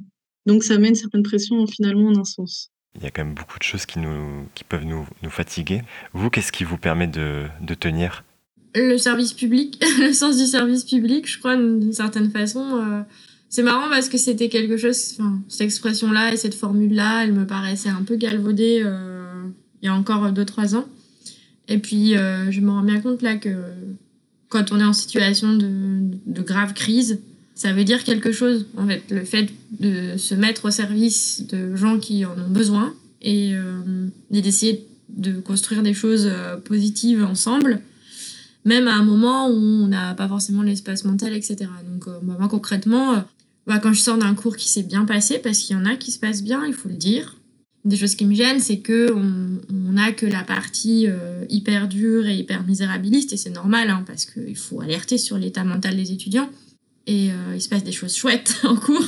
Donc 0.46 0.64
ça 0.64 0.78
met 0.78 0.88
une 0.88 0.94
certaine 0.94 1.22
pression 1.22 1.66
finalement 1.66 2.08
en 2.08 2.18
un 2.18 2.24
sens. 2.24 2.70
Il 2.96 3.04
y 3.04 3.06
a 3.06 3.10
quand 3.10 3.24
même 3.24 3.34
beaucoup 3.34 3.58
de 3.58 3.62
choses 3.62 3.86
qui, 3.86 4.00
nous, 4.00 4.46
qui 4.54 4.64
peuvent 4.64 4.84
nous, 4.84 5.06
nous 5.22 5.30
fatiguer. 5.30 5.82
Vous, 6.12 6.28
qu'est-ce 6.28 6.50
qui 6.50 6.64
vous 6.64 6.78
permet 6.78 7.06
de, 7.06 7.44
de 7.60 7.74
tenir? 7.74 8.24
Le 8.74 8.96
service 8.96 9.32
public, 9.32 9.82
le 10.00 10.12
sens 10.12 10.38
du 10.38 10.46
service 10.46 10.84
public, 10.84 11.28
je 11.28 11.38
crois, 11.38 11.56
d'une 11.56 11.92
certaine 11.92 12.30
façon. 12.30 12.80
Euh 12.80 13.02
c'est 13.50 13.64
marrant 13.64 13.88
parce 13.90 14.08
que 14.08 14.16
c'était 14.16 14.48
quelque 14.48 14.76
chose, 14.76 15.16
enfin, 15.18 15.42
cette 15.48 15.62
expression-là 15.62 16.32
et 16.32 16.36
cette 16.36 16.54
formule-là, 16.54 17.24
elle 17.24 17.32
me 17.32 17.44
paraissait 17.44 17.88
un 17.88 18.04
peu 18.04 18.14
galvaudée 18.14 18.80
euh, 18.84 19.42
il 19.82 19.86
y 19.86 19.88
a 19.88 19.94
encore 19.94 20.30
2-3 20.30 20.76
ans. 20.76 20.86
Et 21.66 21.78
puis, 21.78 22.16
euh, 22.16 22.52
je 22.52 22.60
me 22.60 22.70
rends 22.70 22.84
bien 22.84 23.00
compte 23.00 23.22
là 23.22 23.36
que 23.36 23.50
quand 24.48 24.70
on 24.70 24.78
est 24.78 24.84
en 24.84 24.92
situation 24.92 25.54
de, 25.54 25.68
de, 26.26 26.42
grave 26.42 26.74
crise, 26.74 27.18
ça 27.56 27.72
veut 27.72 27.82
dire 27.82 28.04
quelque 28.04 28.30
chose. 28.30 28.66
En 28.76 28.86
fait, 28.86 29.02
le 29.10 29.24
fait 29.24 29.48
de 29.80 30.16
se 30.16 30.36
mettre 30.36 30.66
au 30.66 30.70
service 30.70 31.44
de 31.48 31.74
gens 31.74 31.98
qui 31.98 32.24
en 32.24 32.38
ont 32.38 32.50
besoin 32.50 32.94
et, 33.20 33.52
euh, 33.54 34.06
d'essayer 34.30 34.86
de 35.08 35.40
construire 35.40 35.82
des 35.82 35.94
choses 35.94 36.30
positives 36.64 37.24
ensemble, 37.24 37.80
même 38.64 38.86
à 38.86 38.94
un 38.94 39.02
moment 39.02 39.48
où 39.48 39.56
on 39.56 39.88
n'a 39.88 40.14
pas 40.14 40.28
forcément 40.28 40.62
l'espace 40.62 41.04
mental, 41.04 41.34
etc. 41.34 41.68
Donc, 41.84 42.04
bah, 42.22 42.36
moi, 42.38 42.48
concrètement, 42.48 43.24
bah, 43.66 43.78
quand 43.78 43.92
je 43.92 44.00
sors 44.00 44.18
d'un 44.18 44.34
cours 44.34 44.56
qui 44.56 44.68
s'est 44.68 44.82
bien 44.82 45.04
passé, 45.04 45.38
parce 45.38 45.58
qu'il 45.58 45.76
y 45.76 45.78
en 45.78 45.84
a 45.84 45.96
qui 45.96 46.10
se 46.10 46.18
passent 46.18 46.42
bien, 46.42 46.64
il 46.66 46.74
faut 46.74 46.88
le 46.88 46.96
dire. 46.96 47.36
Des 47.84 47.96
choses 47.96 48.14
qui 48.14 48.26
me 48.26 48.34
gênent, 48.34 48.60
c'est 48.60 48.80
que 48.80 49.10
on 49.12 49.92
n'a 49.92 50.12
que 50.12 50.26
la 50.26 50.42
partie 50.42 51.06
euh, 51.08 51.44
hyper 51.48 51.88
dure 51.88 52.26
et 52.26 52.36
hyper 52.36 52.62
misérabiliste, 52.64 53.32
et 53.32 53.36
c'est 53.36 53.50
normal, 53.50 53.88
hein, 53.88 54.04
parce 54.06 54.26
qu'il 54.26 54.56
faut 54.56 54.80
alerter 54.80 55.16
sur 55.16 55.38
l'état 55.38 55.64
mental 55.64 55.96
des 55.96 56.12
étudiants. 56.12 56.50
Et 57.06 57.30
euh, 57.30 57.54
il 57.54 57.60
se 57.60 57.68
passe 57.68 57.82
des 57.82 57.92
choses 57.92 58.14
chouettes 58.14 58.60
en 58.64 58.76
cours, 58.76 59.06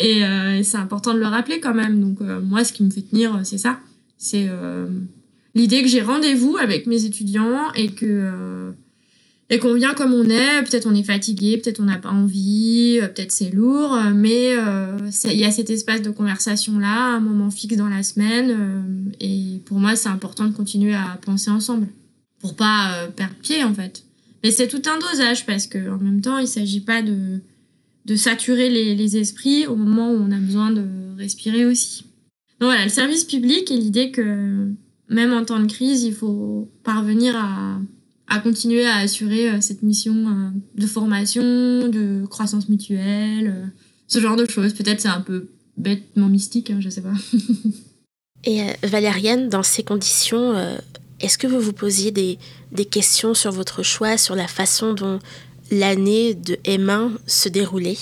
euh, 0.00 0.58
et, 0.58 0.62
c'est 0.62 0.78
important 0.78 1.12
de 1.12 1.18
le 1.18 1.26
rappeler 1.26 1.60
quand 1.60 1.74
même. 1.74 2.00
Donc 2.00 2.20
moi, 2.20 2.64
ce 2.64 2.72
qui 2.72 2.82
me 2.82 2.90
fait 2.90 3.02
tenir, 3.02 3.40
c'est 3.44 3.58
ça. 3.58 3.80
C'est 4.16 4.48
l'idée 5.54 5.82
que 5.82 5.88
j'ai 5.88 6.00
rendez-vous 6.00 6.56
avec 6.56 6.86
mes 6.86 7.04
étudiants 7.04 7.72
et 7.74 7.88
que 7.88 8.72
et 9.52 9.58
qu'on 9.58 9.74
vient 9.74 9.94
comme 9.94 10.12
on 10.12 10.24
est. 10.24 10.62
Peut-être 10.62 10.88
on 10.88 10.94
est 10.94 11.04
fatigué, 11.04 11.58
peut-être 11.58 11.78
on 11.78 11.84
n'a 11.84 11.98
pas 11.98 12.10
envie, 12.10 12.98
peut-être 13.00 13.30
c'est 13.30 13.50
lourd, 13.50 13.96
mais 14.14 14.56
il 15.24 15.36
y 15.38 15.44
a 15.44 15.50
cet 15.52 15.70
espace 15.70 16.02
de 16.02 16.10
conversation 16.10 16.78
là, 16.78 17.14
un 17.14 17.20
moment 17.20 17.50
fixe 17.50 17.76
dans 17.76 17.88
la 17.88 18.02
semaine. 18.02 19.12
et 19.20 19.60
pour 19.66 19.78
moi, 19.78 19.94
c'est 19.94 20.08
important 20.08 20.46
de 20.46 20.52
continuer 20.52 20.94
à 20.94 21.18
penser 21.24 21.50
ensemble 21.50 21.86
pour 22.40 22.56
pas 22.56 23.06
perdre 23.14 23.34
pied 23.42 23.62
en 23.62 23.74
fait. 23.74 24.04
Mais 24.42 24.50
c'est 24.50 24.68
tout 24.68 24.82
un 24.86 24.98
dosage 24.98 25.46
parce 25.46 25.66
que 25.66 25.90
en 25.90 25.98
même 25.98 26.20
temps, 26.20 26.38
il 26.38 26.48
s'agit 26.48 26.80
pas 26.80 27.02
de, 27.02 27.40
saturer 28.16 28.68
les, 28.68 29.16
esprits 29.16 29.66
au 29.66 29.76
moment 29.76 30.10
où 30.10 30.16
on 30.16 30.30
a 30.32 30.38
besoin 30.38 30.70
de 30.70 30.84
respirer 31.16 31.64
aussi. 31.64 32.04
Donc 32.60 32.70
voilà, 32.70 32.84
le 32.84 32.90
service 32.90 33.24
public 33.24 33.70
et 33.70 33.76
l'idée 33.76 34.10
que 34.10 34.68
même 35.08 35.32
en 35.32 35.44
temps 35.44 35.60
de 35.60 35.70
crise, 35.70 36.02
il 36.02 36.14
faut 36.14 36.68
parvenir 36.82 37.36
à, 37.36 37.78
à 38.28 38.38
continuer 38.40 38.86
à 38.86 38.96
assurer 38.96 39.50
euh, 39.50 39.60
cette 39.60 39.82
mission 39.82 40.14
euh, 40.14 40.50
de 40.74 40.86
formation, 40.86 41.42
de 41.88 42.24
croissance 42.26 42.68
mutuelle, 42.68 43.48
euh, 43.48 43.66
ce 44.06 44.20
genre 44.20 44.36
de 44.36 44.48
choses. 44.48 44.72
Peut-être 44.74 45.00
c'est 45.00 45.08
un 45.08 45.20
peu 45.20 45.50
bêtement 45.76 46.28
mystique, 46.28 46.70
hein, 46.70 46.78
je 46.80 46.88
sais 46.88 47.02
pas. 47.02 47.14
et 48.44 48.66
Valériane, 48.82 49.48
dans 49.48 49.62
ces 49.62 49.82
conditions, 49.82 50.54
est-ce 51.20 51.38
que 51.38 51.46
vous 51.46 51.60
vous 51.60 51.72
posiez 51.72 52.10
des, 52.10 52.38
des, 52.72 52.84
questions 52.84 53.32
sur 53.32 53.52
votre 53.52 53.82
choix, 53.82 54.18
sur 54.18 54.34
la 54.34 54.48
façon 54.48 54.92
dont 54.92 55.18
l'année 55.70 56.34
de 56.34 56.54
M1 56.64 57.12
se 57.26 57.48
déroulait? 57.48 57.96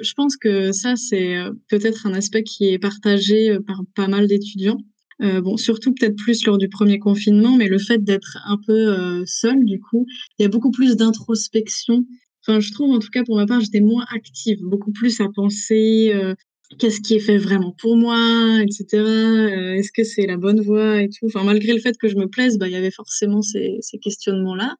Je 0.00 0.12
pense 0.14 0.36
que 0.36 0.72
ça, 0.72 0.96
c'est 0.96 1.36
euh, 1.36 1.52
peut-être 1.68 2.06
un 2.06 2.14
aspect 2.14 2.42
qui 2.42 2.68
est 2.68 2.78
partagé 2.78 3.50
euh, 3.50 3.60
par 3.60 3.82
pas 3.94 4.08
mal 4.08 4.26
d'étudiants. 4.26 4.78
Euh, 5.22 5.40
bon, 5.40 5.56
surtout 5.56 5.94
peut-être 5.94 6.16
plus 6.16 6.44
lors 6.44 6.58
du 6.58 6.68
premier 6.68 6.98
confinement, 6.98 7.56
mais 7.56 7.68
le 7.68 7.78
fait 7.78 8.02
d'être 8.02 8.38
un 8.46 8.58
peu 8.58 8.72
euh, 8.72 9.24
seul, 9.26 9.64
du 9.64 9.80
coup, 9.80 10.06
il 10.38 10.42
y 10.42 10.46
a 10.46 10.48
beaucoup 10.48 10.70
plus 10.70 10.96
d'introspection. 10.96 12.04
Enfin, 12.46 12.60
je 12.60 12.72
trouve, 12.72 12.94
en 12.94 12.98
tout 12.98 13.10
cas 13.10 13.24
pour 13.24 13.36
ma 13.36 13.46
part, 13.46 13.60
j'étais 13.60 13.80
moins 13.80 14.04
active, 14.14 14.58
beaucoup 14.62 14.92
plus 14.92 15.20
à 15.20 15.28
penser 15.34 16.10
euh, 16.14 16.34
qu'est-ce 16.78 17.00
qui 17.00 17.14
est 17.14 17.20
fait 17.20 17.38
vraiment 17.38 17.74
pour 17.78 17.96
moi, 17.96 18.60
etc. 18.60 18.86
Euh, 18.94 19.74
Est-ce 19.74 19.92
que 19.92 20.04
c'est 20.04 20.26
la 20.26 20.36
bonne 20.36 20.60
voie 20.60 21.02
et 21.02 21.08
tout. 21.08 21.26
Enfin, 21.26 21.44
malgré 21.44 21.72
le 21.72 21.80
fait 21.80 21.96
que 21.96 22.08
je 22.08 22.16
me 22.16 22.26
plaise, 22.26 22.58
bah, 22.58 22.68
il 22.68 22.72
y 22.72 22.76
avait 22.76 22.90
forcément 22.90 23.40
ces, 23.40 23.78
ces 23.80 23.98
questionnements-là. 23.98 24.74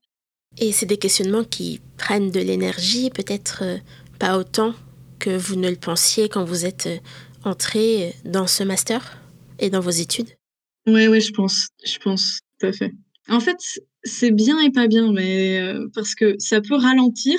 Et 0.59 0.73
c'est 0.73 0.87
des 0.87 0.99
questionnements 0.99 1.45
qui 1.45 1.81
prennent 1.97 2.31
de 2.31 2.41
l'énergie, 2.41 3.11
peut-être 3.11 3.64
pas 4.19 4.38
autant 4.38 4.75
que 5.19 5.37
vous 5.37 5.57
ne 5.57 5.69
le 5.69 5.76
pensiez 5.76 6.29
quand 6.29 6.45
vous 6.45 6.64
êtes 6.64 6.88
entré 7.45 8.14
dans 8.25 8.47
ce 8.47 8.62
master? 8.62 9.24
Et 9.58 9.70
dans 9.70 9.80
vos 9.80 9.90
études? 9.90 10.30
Oui, 10.87 11.06
oui, 11.06 11.20
je 11.20 11.32
pense, 11.32 11.68
je 11.84 11.99
pense, 11.99 12.40
tout 12.58 12.66
à 12.66 12.73
fait. 12.73 12.92
En 13.28 13.40
fait, 13.40 13.56
c'est 14.02 14.30
bien 14.30 14.61
et 14.61 14.70
pas 14.70 14.87
bien, 14.87 15.12
mais 15.12 15.61
euh, 15.61 15.87
parce 15.94 16.14
que 16.14 16.34
ça 16.38 16.61
peut 16.61 16.75
ralentir, 16.75 17.38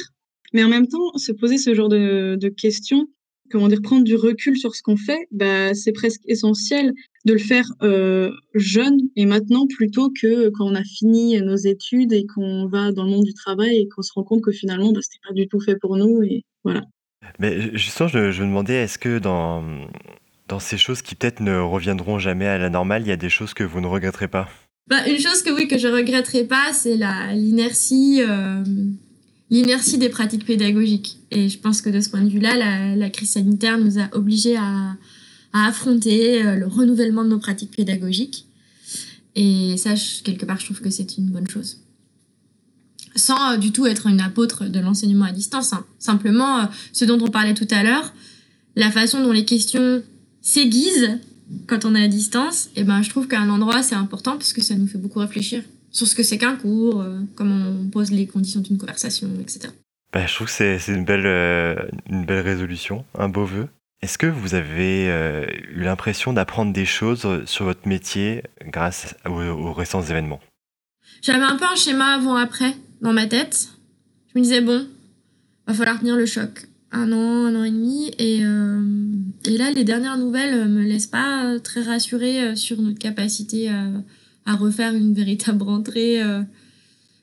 mais 0.53 0.63
en 0.63 0.69
même 0.69 0.87
temps, 0.87 1.15
se 1.17 1.31
poser 1.31 1.57
ce 1.57 1.75
genre 1.75 1.89
de, 1.89 2.37
de 2.39 2.49
questions, 2.49 3.07
comment 3.51 3.67
dire, 3.67 3.81
prendre 3.83 4.03
du 4.03 4.15
recul 4.15 4.57
sur 4.57 4.75
ce 4.75 4.81
qu'on 4.81 4.97
fait, 4.97 5.27
bah, 5.31 5.75
c'est 5.75 5.91
presque 5.91 6.21
essentiel 6.25 6.93
de 7.25 7.33
le 7.33 7.39
faire 7.39 7.67
euh, 7.83 8.31
jeune 8.55 8.97
et 9.15 9.25
maintenant 9.25 9.67
plutôt 9.67 10.09
que 10.09 10.49
quand 10.49 10.65
on 10.65 10.75
a 10.75 10.83
fini 10.83 11.39
nos 11.41 11.55
études 11.55 12.13
et 12.13 12.25
qu'on 12.25 12.67
va 12.67 12.91
dans 12.91 13.03
le 13.03 13.11
monde 13.11 13.25
du 13.25 13.33
travail 13.33 13.77
et 13.77 13.87
qu'on 13.87 14.01
se 14.01 14.13
rend 14.13 14.23
compte 14.23 14.41
que 14.41 14.51
finalement, 14.51 14.91
bah, 14.91 15.01
c'était 15.03 15.19
pas 15.27 15.33
du 15.33 15.47
tout 15.47 15.59
fait 15.59 15.77
pour 15.79 15.97
nous 15.97 16.23
et 16.23 16.43
voilà. 16.63 16.81
Mais 17.39 17.75
justement, 17.77 18.07
je, 18.07 18.31
je 18.31 18.43
me 18.43 18.47
demandais, 18.47 18.75
est-ce 18.75 18.97
que 18.97 19.19
dans, 19.19 19.63
dans 20.47 20.59
ces 20.59 20.77
choses 20.77 21.01
qui 21.01 21.15
peut-être 21.15 21.39
ne 21.39 21.57
reviendront 21.57 22.19
jamais 22.19 22.45
à 22.45 22.57
la 22.57 22.69
normale, 22.69 23.01
il 23.03 23.07
y 23.07 23.11
a 23.11 23.17
des 23.17 23.29
choses 23.29 23.53
que 23.53 23.63
vous 23.63 23.81
ne 23.81 23.87
regretterez 23.87 24.27
pas? 24.27 24.47
Bah, 24.87 25.07
Une 25.07 25.19
chose 25.19 25.41
que 25.41 25.49
oui, 25.49 25.67
que 25.67 25.77
je 25.77 25.87
regretterai 25.87 26.43
pas, 26.43 26.71
c'est 26.73 26.97
l'inertie 27.33 28.21
euh, 28.21 28.63
l'inertie 29.49 29.97
des 29.97 30.09
pratiques 30.09 30.45
pédagogiques. 30.45 31.17
Et 31.31 31.49
je 31.49 31.57
pense 31.57 31.81
que 31.81 31.89
de 31.89 31.99
ce 32.01 32.09
point 32.09 32.21
de 32.21 32.29
vue-là, 32.29 32.95
la, 32.95 33.09
crise 33.09 33.31
sanitaire 33.31 33.77
nous 33.79 33.99
a 33.99 34.09
obligés 34.13 34.57
à, 34.57 34.95
affronter 35.53 36.45
euh, 36.45 36.55
le 36.57 36.67
renouvellement 36.67 37.23
de 37.23 37.29
nos 37.29 37.39
pratiques 37.39 37.75
pédagogiques. 37.75 38.45
Et 39.35 39.75
ça, 39.77 39.93
quelque 40.23 40.45
part, 40.45 40.59
je 40.59 40.65
trouve 40.65 40.81
que 40.81 40.89
c'est 40.89 41.17
une 41.17 41.29
bonne 41.29 41.47
chose. 41.47 41.77
Sans 43.15 43.53
euh, 43.53 43.57
du 43.57 43.71
tout 43.71 43.85
être 43.85 44.07
une 44.07 44.19
apôtre 44.19 44.65
de 44.65 44.79
l'enseignement 44.79 45.25
à 45.25 45.31
distance. 45.31 45.73
Hein. 45.73 45.85
Simplement, 45.97 46.69
ce 46.91 47.05
dont 47.05 47.17
on 47.21 47.29
parlait 47.29 47.53
tout 47.53 47.67
à 47.71 47.83
l'heure, 47.83 48.13
la 48.75 48.91
façon 48.91 49.23
dont 49.23 49.31
les 49.31 49.45
questions 49.45 50.03
s'aiguisent 50.45 51.19
quand 51.67 51.85
on 51.85 51.95
est 51.95 52.03
à 52.03 52.07
distance, 52.07 52.69
et 52.75 52.83
ben, 52.83 53.01
je 53.01 53.09
trouve 53.09 53.27
qu'à 53.27 53.39
un 53.39 53.49
endroit, 53.49 53.83
c'est 53.83 53.95
important 53.95 54.33
parce 54.33 54.53
que 54.53 54.63
ça 54.63 54.75
nous 54.75 54.87
fait 54.87 54.97
beaucoup 54.97 55.19
réfléchir 55.19 55.63
sur 55.91 56.07
ce 56.07 56.15
que 56.15 56.23
c'est 56.23 56.37
qu'un 56.37 56.55
cours, 56.55 57.01
euh, 57.01 57.19
comment 57.35 57.69
on 57.69 57.87
pose 57.87 58.11
les 58.11 58.27
conditions 58.27 58.61
d'une 58.61 58.77
conversation, 58.77 59.29
etc. 59.41 59.69
Bah, 60.11 60.25
je 60.25 60.33
trouve 60.33 60.47
que 60.47 60.53
c'est 60.53 60.77
une, 60.87 61.05
belle, 61.05 61.25
euh, 61.25 61.75
une 62.09 62.25
belle 62.25 62.43
résolution, 62.43 63.05
un 63.17 63.29
beau 63.29 63.45
vœu. 63.45 63.67
Est-ce 64.01 64.17
que 64.17 64.27
vous 64.27 64.55
avez 64.55 65.09
euh, 65.09 65.45
eu 65.71 65.83
l'impression 65.83 66.33
d'apprendre 66.33 66.73
des 66.73 66.85
choses 66.85 67.45
sur 67.45 67.65
votre 67.65 67.87
métier 67.87 68.43
grâce 68.65 69.15
aux, 69.25 69.41
aux 69.41 69.73
récents 69.73 70.01
événements? 70.01 70.41
J'avais 71.21 71.43
un 71.43 71.55
peu 71.55 71.65
un 71.65 71.75
schéma 71.75 72.15
avant-après 72.15 72.75
dans 73.01 73.13
ma 73.13 73.25
tête. 73.25 73.69
Je 74.33 74.39
me 74.39 74.43
disais, 74.43 74.61
bon, 74.61 74.87
va 75.67 75.73
falloir 75.73 75.99
tenir 75.99 76.15
le 76.15 76.25
choc. 76.25 76.67
Un 76.95 77.11
an, 77.11 77.45
un 77.45 77.55
an 77.55 77.63
et 77.63 77.71
demi. 77.71 78.11
Et, 78.17 78.39
euh, 78.43 78.81
et 79.45 79.57
là, 79.57 79.71
les 79.71 79.83
dernières 79.83 80.17
nouvelles 80.17 80.67
me 80.69 80.83
laissent 80.83 81.07
pas 81.07 81.59
très 81.63 81.81
rassurée 81.81 82.55
sur 82.55 82.81
notre 82.81 82.99
capacité 82.99 83.69
à, 83.69 83.83
à 84.45 84.55
refaire 84.55 84.93
une 84.93 85.13
véritable 85.13 85.63
rentrée. 85.63 86.21
Euh. 86.21 86.41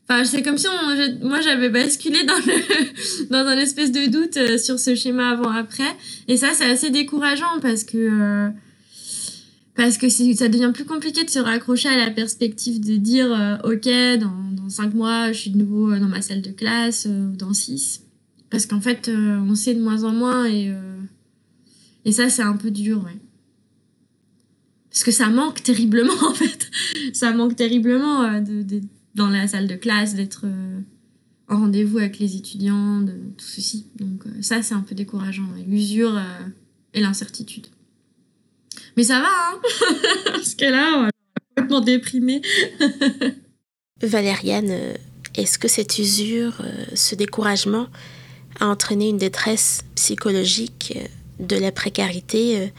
Enfin, 0.08 0.24
c'est 0.24 0.42
comme 0.42 0.58
si 0.58 0.66
on, 0.68 1.26
moi 1.26 1.40
j'avais 1.40 1.68
basculé 1.68 2.18
dans 2.24 2.34
dans 3.30 3.46
un 3.46 3.56
espèce 3.56 3.92
de 3.92 4.10
doute 4.10 4.36
euh, 4.36 4.58
sur 4.58 4.78
ce 4.78 4.94
schéma 4.94 5.30
avant-après. 5.30 5.96
Et 6.28 6.36
ça, 6.36 6.48
c'est 6.52 6.68
assez 6.68 6.90
décourageant 6.90 7.60
parce 7.60 7.84
que 7.84 7.96
euh, 7.96 8.48
parce 9.76 9.96
que 9.96 10.08
ça 10.08 10.48
devient 10.48 10.72
plus 10.74 10.84
compliqué 10.84 11.24
de 11.24 11.30
se 11.30 11.38
raccrocher 11.38 11.88
à 11.88 11.96
la 11.96 12.10
perspective 12.10 12.84
de 12.84 12.96
dire 12.96 13.32
euh, 13.32 13.72
ok 13.72 14.20
dans 14.20 14.62
dans 14.62 14.68
cinq 14.68 14.92
mois 14.92 15.32
je 15.32 15.38
suis 15.38 15.50
de 15.50 15.58
nouveau 15.58 15.96
dans 15.96 16.08
ma 16.08 16.20
salle 16.20 16.42
de 16.42 16.50
classe 16.50 17.06
ou 17.06 17.34
dans 17.36 17.54
six 17.54 18.01
parce 18.52 18.66
qu'en 18.66 18.80
fait 18.80 19.08
on 19.08 19.56
sait 19.56 19.74
de 19.74 19.82
moins 19.82 20.04
en 20.04 20.12
moins 20.12 20.46
et 20.46 20.72
et 22.04 22.12
ça 22.12 22.28
c'est 22.28 22.42
un 22.42 22.56
peu 22.56 22.70
dur 22.70 23.02
ouais. 23.04 23.18
Parce 24.92 25.04
que 25.04 25.10
ça 25.10 25.28
manque 25.30 25.62
terriblement 25.62 26.22
en 26.22 26.34
fait. 26.34 26.70
Ça 27.14 27.32
manque 27.32 27.56
terriblement 27.56 28.22
euh, 28.22 28.40
de, 28.40 28.82
dans 29.14 29.28
la 29.28 29.48
salle 29.48 29.66
de 29.66 29.74
classe 29.74 30.14
d'être 30.14 30.42
euh, 30.44 30.80
en 31.48 31.60
rendez-vous 31.60 31.98
avec 31.98 32.18
les 32.18 32.36
étudiants 32.36 33.00
de 33.00 33.12
tout 33.12 33.46
ceci. 33.46 33.86
Donc 33.96 34.26
euh, 34.26 34.42
ça 34.42 34.62
c'est 34.62 34.74
un 34.74 34.80
peu 34.80 34.94
décourageant 34.94 35.48
l'usure 35.66 36.16
euh, 36.16 36.46
et 36.92 37.00
l'incertitude. 37.00 37.66
Mais 38.96 39.04
ça 39.04 39.20
va 39.20 39.28
hein. 39.28 39.60
Parce 40.26 40.54
que 40.54 40.66
là 40.66 41.08
complètement 41.54 41.80
déprimé 41.80 42.42
Valériane 44.02 44.72
est-ce 45.34 45.58
que 45.58 45.68
cette 45.68 45.98
usure 45.98 46.62
ce 46.94 47.14
découragement 47.14 47.88
a 48.60 48.66
entraîné 48.66 49.08
une 49.08 49.18
détresse 49.18 49.82
psychologique 49.94 50.98
de 51.40 51.56
la 51.56 51.72
précarité 51.72 52.70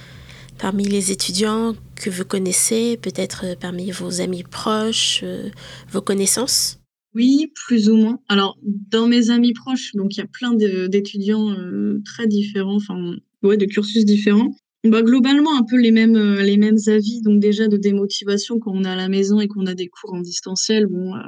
parmi 0.58 0.86
les 0.86 1.12
étudiants 1.12 1.76
que 1.96 2.10
vous 2.10 2.26
connaissez, 2.26 2.98
peut-être 2.98 3.46
euh, 3.46 3.56
parmi 3.60 3.92
vos 3.92 4.22
amis 4.22 4.44
proches, 4.44 5.22
euh, 5.24 5.50
vos 5.92 6.02
connaissances? 6.02 6.80
Oui, 7.16 7.52
plus 7.68 7.90
ou 7.90 7.96
moins. 7.96 8.20
Alors, 8.28 8.58
dans 8.64 9.08
mes 9.08 9.30
amis 9.30 9.54
proches, 9.54 9.92
donc 9.94 10.16
il 10.16 10.20
y 10.20 10.24
a 10.24 10.28
plein 10.28 10.54
d'étudiants 10.54 11.52
euh, 11.52 12.02
très 12.06 12.28
différents, 12.28 12.76
enfin, 12.76 13.16
ouais, 13.44 13.58
de 13.58 13.66
cursus 13.66 14.06
différents. 14.06 14.56
Bah, 14.86 15.02
globalement, 15.02 15.56
un 15.58 15.64
peu 15.64 15.78
les 15.80 15.92
mêmes, 15.92 16.18
euh, 16.18 16.42
les 16.42 16.58
mêmes 16.58 16.80
avis, 16.88 17.22
donc 17.22 17.40
déjà 17.40 17.68
de 17.68 17.78
démotivation 17.78 18.60
quand 18.60 18.72
on 18.74 18.84
est 18.84 18.90
à 18.90 18.98
la 18.98 19.08
maison 19.08 19.40
et 19.40 19.48
qu'on 19.48 19.66
a 19.66 19.76
des 19.76 19.88
cours 19.88 20.14
en 20.14 20.20
distanciel. 20.20 20.88
Bon, 20.88 21.16
euh, 21.16 21.20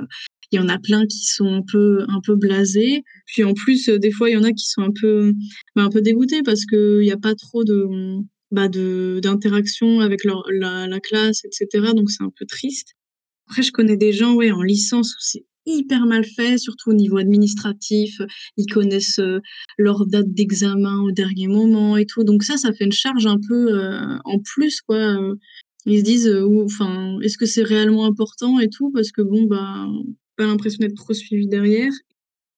il 0.56 0.62
y 0.62 0.64
en 0.64 0.70
a 0.70 0.80
plein 0.80 1.06
qui 1.06 1.26
sont 1.26 1.48
un 1.48 1.62
peu, 1.70 2.06
un 2.08 2.22
peu 2.26 2.36
blasés. 2.36 3.04
Puis 3.26 3.44
en 3.44 3.54
plus, 3.54 3.90
euh, 3.90 4.00
des 4.00 4.12
fois, 4.12 4.30
il 4.30 4.34
y 4.34 4.38
en 4.38 4.44
a 4.44 4.52
qui 4.54 4.66
sont 4.68 4.82
un 4.82 4.92
peu, 4.92 5.34
bah, 5.76 5.84
un 5.84 5.90
peu 5.90 6.02
dégoûtés 6.02 6.44
parce 6.44 6.66
qu'il 6.66 7.00
n'y 7.00 7.12
a 7.12 7.18
pas 7.18 7.36
trop 7.36 7.64
de, 7.66 7.86
bah, 8.52 8.70
d'interaction 8.70 10.00
avec 10.00 10.24
leur, 10.24 10.44
la, 10.50 10.88
la 10.88 11.00
classe, 11.02 11.44
etc. 11.44 11.94
Donc 11.94 12.10
c'est 12.10 12.24
un 12.24 12.32
peu 12.38 12.46
triste. 12.46 12.94
Après, 13.48 13.64
je 13.64 13.72
connais 13.72 13.98
des 13.98 14.14
gens 14.14 14.34
ouais, 14.34 14.52
en 14.52 14.62
licence 14.62 15.12
où 15.14 15.20
c'est 15.20 15.46
hyper 15.66 16.06
mal 16.06 16.24
fait, 16.24 16.58
surtout 16.58 16.92
au 16.92 16.94
niveau 16.94 17.18
administratif. 17.18 18.22
Ils 18.56 18.68
connaissent 18.68 19.20
euh, 19.20 19.40
leur 19.78 20.06
date 20.06 20.32
d'examen 20.32 21.02
au 21.02 21.12
dernier 21.12 21.48
moment 21.48 21.98
et 21.98 22.06
tout. 22.06 22.24
Donc 22.24 22.44
ça, 22.44 22.56
ça 22.56 22.72
fait 22.72 22.86
une 22.86 22.92
charge 22.94 23.26
un 23.28 23.40
peu 23.46 23.74
euh, 23.74 24.18
en 24.24 24.40
plus, 24.40 24.80
quoi. 24.82 25.18
Ils 25.88 26.00
se 26.00 26.04
disent, 26.04 26.34
enfin, 26.66 27.20
est-ce 27.22 27.38
que 27.38 27.46
c'est 27.46 27.62
réellement 27.62 28.06
important 28.06 28.60
et 28.60 28.70
tout? 28.70 28.92
Parce 28.92 29.12
que 29.12 29.22
bon, 29.22 29.44
bah, 29.44 29.86
pas 30.36 30.46
l'impression 30.46 30.80
d'être 30.80 30.96
trop 30.96 31.14
suivi 31.14 31.48
derrière. 31.48 31.92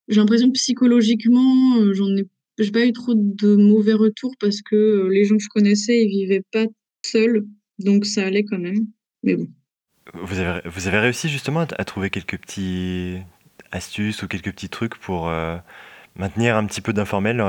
J'ai 0.07 0.19
l'impression 0.19 0.47
que 0.47 0.53
psychologiquement, 0.53 1.77
euh, 1.77 1.93
j'en 1.93 2.15
ai 2.15 2.25
j'ai 2.59 2.71
pas 2.71 2.85
eu 2.85 2.91
trop 2.91 3.13
de 3.13 3.55
mauvais 3.55 3.93
retours 3.93 4.33
parce 4.39 4.63
que 4.63 4.75
euh, 4.75 5.09
les 5.09 5.25
gens 5.25 5.37
que 5.37 5.43
je 5.43 5.49
connaissais, 5.49 6.03
ils 6.03 6.09
vivaient 6.09 6.43
pas 6.51 6.65
seuls, 7.05 7.45
donc 7.77 8.05
ça 8.05 8.25
allait 8.25 8.45
quand 8.45 8.57
même. 8.57 8.87
Mais 9.21 9.35
bon. 9.35 9.47
vous 10.15 10.39
avez, 10.39 10.67
vous 10.67 10.87
avez 10.87 10.97
réussi 10.97 11.29
justement 11.29 11.59
à, 11.59 11.85
trouver 11.85 12.09
quelques 12.09 12.39
petits 12.39 13.17
astuces 13.71 14.23
ou 14.23 14.27
quelques 14.27 14.51
petits 14.51 14.69
trucs 14.69 14.95
pour 14.95 15.31
maintenir 16.15 16.55
un 16.55 16.65
petit 16.65 16.81
peu 16.81 16.93
d'informel 16.93 17.41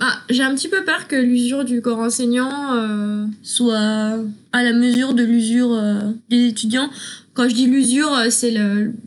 ah, 0.00 0.20
j'ai 0.30 0.44
un 0.44 0.54
petit 0.54 0.68
peu 0.68 0.84
peur 0.84 1.08
que 1.08 1.16
l'usure 1.16 1.64
du 1.64 1.82
corps 1.82 1.98
enseignant 1.98 2.76
euh, 2.76 3.26
soit 3.42 4.18
à 4.52 4.62
la 4.62 4.72
mesure 4.72 5.12
de 5.12 5.24
l'usure 5.24 5.72
euh, 5.72 6.12
des 6.30 6.46
étudiants. 6.46 6.88
Quand 7.34 7.48
je 7.48 7.54
dis 7.54 7.66
l'usure, 7.66 8.12
euh, 8.12 8.30
c'est 8.30 8.54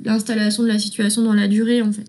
l'installation 0.04 0.64
de 0.64 0.68
la 0.68 0.80
situation 0.80 1.22
dans 1.22 1.34
la 1.34 1.48
durée, 1.48 1.82
en 1.82 1.94
fait. 1.94 2.04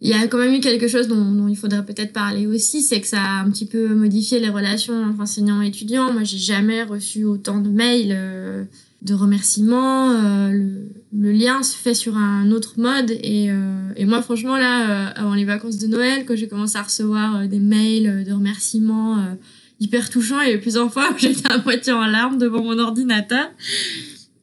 Il 0.00 0.08
y 0.08 0.14
a 0.14 0.26
quand 0.26 0.38
même 0.38 0.52
eu 0.52 0.58
quelque 0.58 0.88
chose 0.88 1.06
dont, 1.06 1.46
il 1.46 1.54
faudrait 1.54 1.84
peut-être 1.84 2.12
parler 2.12 2.48
aussi, 2.48 2.82
c'est 2.82 3.00
que 3.00 3.06
ça 3.06 3.22
a 3.22 3.42
un 3.44 3.50
petit 3.52 3.66
peu 3.66 3.94
modifié 3.94 4.40
les 4.40 4.48
relations 4.48 5.00
entre 5.04 5.20
enseignants 5.20 5.62
et 5.62 5.68
étudiants. 5.68 6.12
Moi, 6.12 6.24
j'ai 6.24 6.38
jamais 6.38 6.82
reçu 6.82 7.22
autant 7.22 7.60
de 7.60 7.68
mails 7.68 8.66
de 9.02 9.14
remerciements. 9.14 10.10
Euh, 10.10 10.50
le, 10.50 10.88
le, 11.12 11.32
lien 11.32 11.62
se 11.62 11.76
fait 11.76 11.94
sur 11.94 12.16
un 12.16 12.50
autre 12.52 12.74
mode. 12.76 13.10
Et, 13.10 13.50
euh, 13.50 13.92
et 13.96 14.04
moi, 14.04 14.22
franchement, 14.22 14.56
là, 14.56 15.08
euh, 15.08 15.12
avant 15.16 15.34
les 15.34 15.44
vacances 15.44 15.78
de 15.78 15.86
Noël, 15.86 16.24
quand 16.26 16.36
j'ai 16.36 16.48
commencé 16.48 16.78
à 16.78 16.82
recevoir 16.82 17.46
des 17.48 17.58
mails 17.58 18.24
de 18.24 18.32
remerciements 18.32 19.18
hyper 19.80 20.10
touchants, 20.10 20.40
et 20.40 20.58
plusieurs 20.58 20.92
fois 20.92 21.10
j'étais 21.18 21.50
à 21.50 21.58
moitié 21.58 21.92
en 21.92 22.06
larmes 22.06 22.38
devant 22.38 22.62
mon 22.62 22.78
ordinateur 22.78 23.48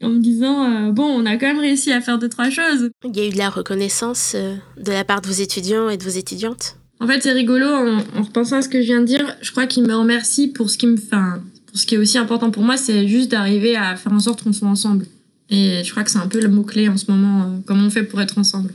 en 0.02 0.10
me 0.10 0.20
disant 0.20 0.92
bon 0.92 1.04
on 1.04 1.26
a 1.26 1.36
quand 1.36 1.48
même 1.48 1.60
réussi 1.60 1.92
à 1.92 2.02
faire 2.02 2.20
deux 2.20 2.30
trois 2.30 2.50
choses. 2.50 2.90
Il 3.06 3.16
y 3.16 3.22
a 3.22 3.28
eu 3.28 3.32
de 3.32 3.38
la 3.38 3.50
reconnaissance 3.50 4.36
de 4.36 4.92
la 4.92 5.04
part 5.04 5.22
de 5.22 5.28
vos 5.28 5.34
étudiants 5.34 5.90
et 5.90 5.98
de 5.98 6.04
vos 6.04 6.10
étudiantes? 6.10 6.76
En 7.00 7.08
fait 7.08 7.22
c'est 7.22 7.32
rigolo 7.32 7.66
en, 7.66 8.00
en, 8.18 8.24
repensant 8.24 8.58
à 8.58 8.62
ce 8.62 8.70
que 8.70 8.82
je 8.82 8.88
viens 8.88 9.02
de 9.02 9.06
dire. 9.06 9.36
Je 9.42 9.52
crois 9.52 9.68
qu'ils 9.68 9.84
me 9.84 9.96
remercient 9.96 10.50
pour 10.50 10.70
ce 10.70 10.78
qui 10.78 10.88
me 10.88 10.98
fait 10.98 11.16
ce 11.74 11.86
qui 11.86 11.96
est 11.96 11.98
aussi 11.98 12.18
important 12.18 12.52
pour 12.52 12.64
moi, 12.64 12.78
c'est 12.78 13.08
juste 13.08 13.32
d'arriver 13.32 13.76
à 13.76 13.96
faire 13.96 14.12
en 14.12 14.20
sorte 14.20 14.44
qu'on 14.44 14.54
soit 14.54 14.68
ensemble. 14.68 15.06
Et 15.50 15.84
je 15.84 15.92
crois 15.92 16.04
que 16.04 16.12
c'est 16.12 16.20
un 16.20 16.28
peu 16.28 16.40
le 16.40 16.48
mot-clé 16.48 16.90
en 16.90 16.98
ce 16.98 17.10
moment, 17.10 17.44
euh, 17.44 17.58
comment 17.66 17.86
on 17.86 17.90
fait 17.90 18.04
pour 18.04 18.22
être 18.22 18.38
ensemble. 18.38 18.74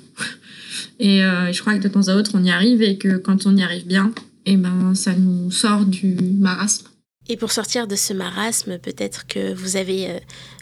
et 0.98 1.22
euh, 1.22 1.52
je 1.52 1.60
crois 1.60 1.74
que 1.74 1.82
de 1.82 1.88
temps 1.88 2.08
à 2.08 2.16
autre, 2.16 2.32
on 2.34 2.42
y 2.42 2.50
arrive 2.50 2.82
et 2.82 2.98
que 2.98 3.16
quand 3.16 3.46
on 3.46 3.56
y 3.56 3.62
arrive 3.62 3.86
bien, 3.86 4.12
et 4.46 4.52
eh 4.52 4.56
ben, 4.56 4.94
ça 4.94 5.14
nous 5.14 5.50
sort 5.50 5.84
du 5.84 6.16
marasme. 6.38 6.88
Et 7.28 7.36
pour 7.38 7.52
sortir 7.52 7.86
de 7.86 7.96
ce 7.96 8.12
marasme, 8.12 8.78
peut-être 8.78 9.26
que 9.26 9.54
vous 9.54 9.76
avez 9.76 10.10
euh, 10.10 10.18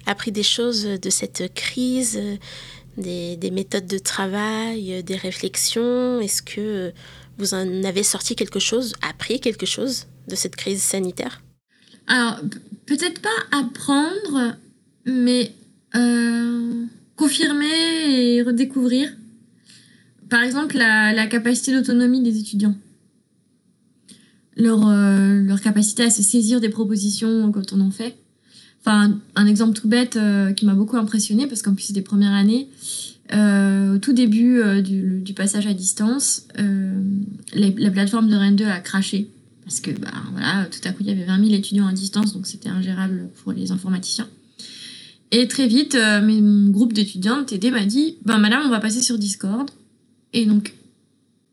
appris 0.07 0.31
des 0.31 0.45
choses 0.45 0.85
de 0.85 1.11
cette 1.11 1.53
crise, 1.55 2.21
des, 2.97 3.37
des, 3.37 3.51
méthodes 3.51 3.89
de 3.89 3.99
travail, 3.99 5.03
des 5.03 5.17
réflexions. 5.17 6.21
Est-ce 6.21 6.43
que 6.43 6.93
vous 7.39 7.55
en 7.55 7.83
avez 7.83 8.05
sorti 8.05 8.37
quelque 8.37 8.61
chose, 8.61 8.95
appris 9.03 9.41
quelque 9.41 9.67
chose 9.67 10.07
de 10.29 10.37
cette 10.37 10.55
crise 10.55 10.83
sanitaire? 10.83 11.43
Alors, 12.07 12.41
peut-être 12.87 13.21
pas 13.21 13.29
apprendre, 13.59 14.57
mais 15.07 15.53
euh, 15.95 16.85
confirmer 17.17 17.67
et 18.09 18.43
redécouvrir. 18.43 19.11
Par 20.29 20.43
exemple, 20.43 20.77
la, 20.77 21.27
capacité 21.27 21.73
d'autonomie 21.73 22.23
des 22.23 22.39
étudiants. 22.39 22.75
Leur, 24.57 24.87
euh, 24.87 25.43
leur 25.43 25.61
capacité 25.61 26.03
à 26.05 26.11
se 26.11 26.23
saisir 26.23 26.61
des 26.61 26.69
propositions 26.69 27.51
quand 27.53 27.73
on 27.73 27.81
en 27.81 27.91
fait. 27.91 28.17
Enfin, 28.81 29.19
un 29.37 29.47
exemple 29.47 29.79
tout 29.79 29.89
bête 29.89 30.17
euh, 30.17 30.53
qui 30.53 30.67
m'a 30.67 30.75
beaucoup 30.75 30.97
impressionné, 30.97 31.47
parce 31.47 31.63
qu'en 31.63 31.75
plus 31.75 31.85
c'était 31.85 32.03
première 32.03 32.33
année, 32.33 32.69
au 33.33 33.99
tout 33.99 34.13
début 34.13 34.61
du, 34.83 35.33
passage 35.35 35.67
à 35.67 35.73
distance, 35.73 36.49
la 37.55 37.91
plateforme 37.91 38.29
de 38.29 38.37
Rennes 38.37 38.57
2 38.57 38.67
a 38.67 38.81
craché 38.81 39.31
parce 39.65 39.81
que 39.81 39.91
bah, 39.91 40.11
voilà, 40.33 40.67
tout 40.67 40.81
à 40.85 40.93
coup, 40.93 40.99
il 41.01 41.09
y 41.09 41.11
avait 41.11 41.25
20 41.25 41.45
000 41.45 41.55
étudiants 41.55 41.87
à 41.87 41.93
distance, 41.93 42.33
donc 42.33 42.47
c'était 42.47 42.69
ingérable 42.69 43.29
pour 43.43 43.53
les 43.53 43.71
informaticiens. 43.71 44.29
Et 45.31 45.49
très 45.49 45.67
vite, 45.67 45.95
euh, 45.95 46.21
mon 46.21 46.71
groupe 46.71 46.93
d'étudiantes, 46.93 47.47
TD, 47.47 47.71
m'a 47.71 47.87
dit 47.87 48.19
ben, 48.25 48.39
Madame, 48.39 48.63
on 48.67 48.69
va 48.69 48.81
passer 48.81 49.01
sur 49.01 49.19
Discord. 49.19 49.71
Et 50.35 50.45
donc, 50.45 50.75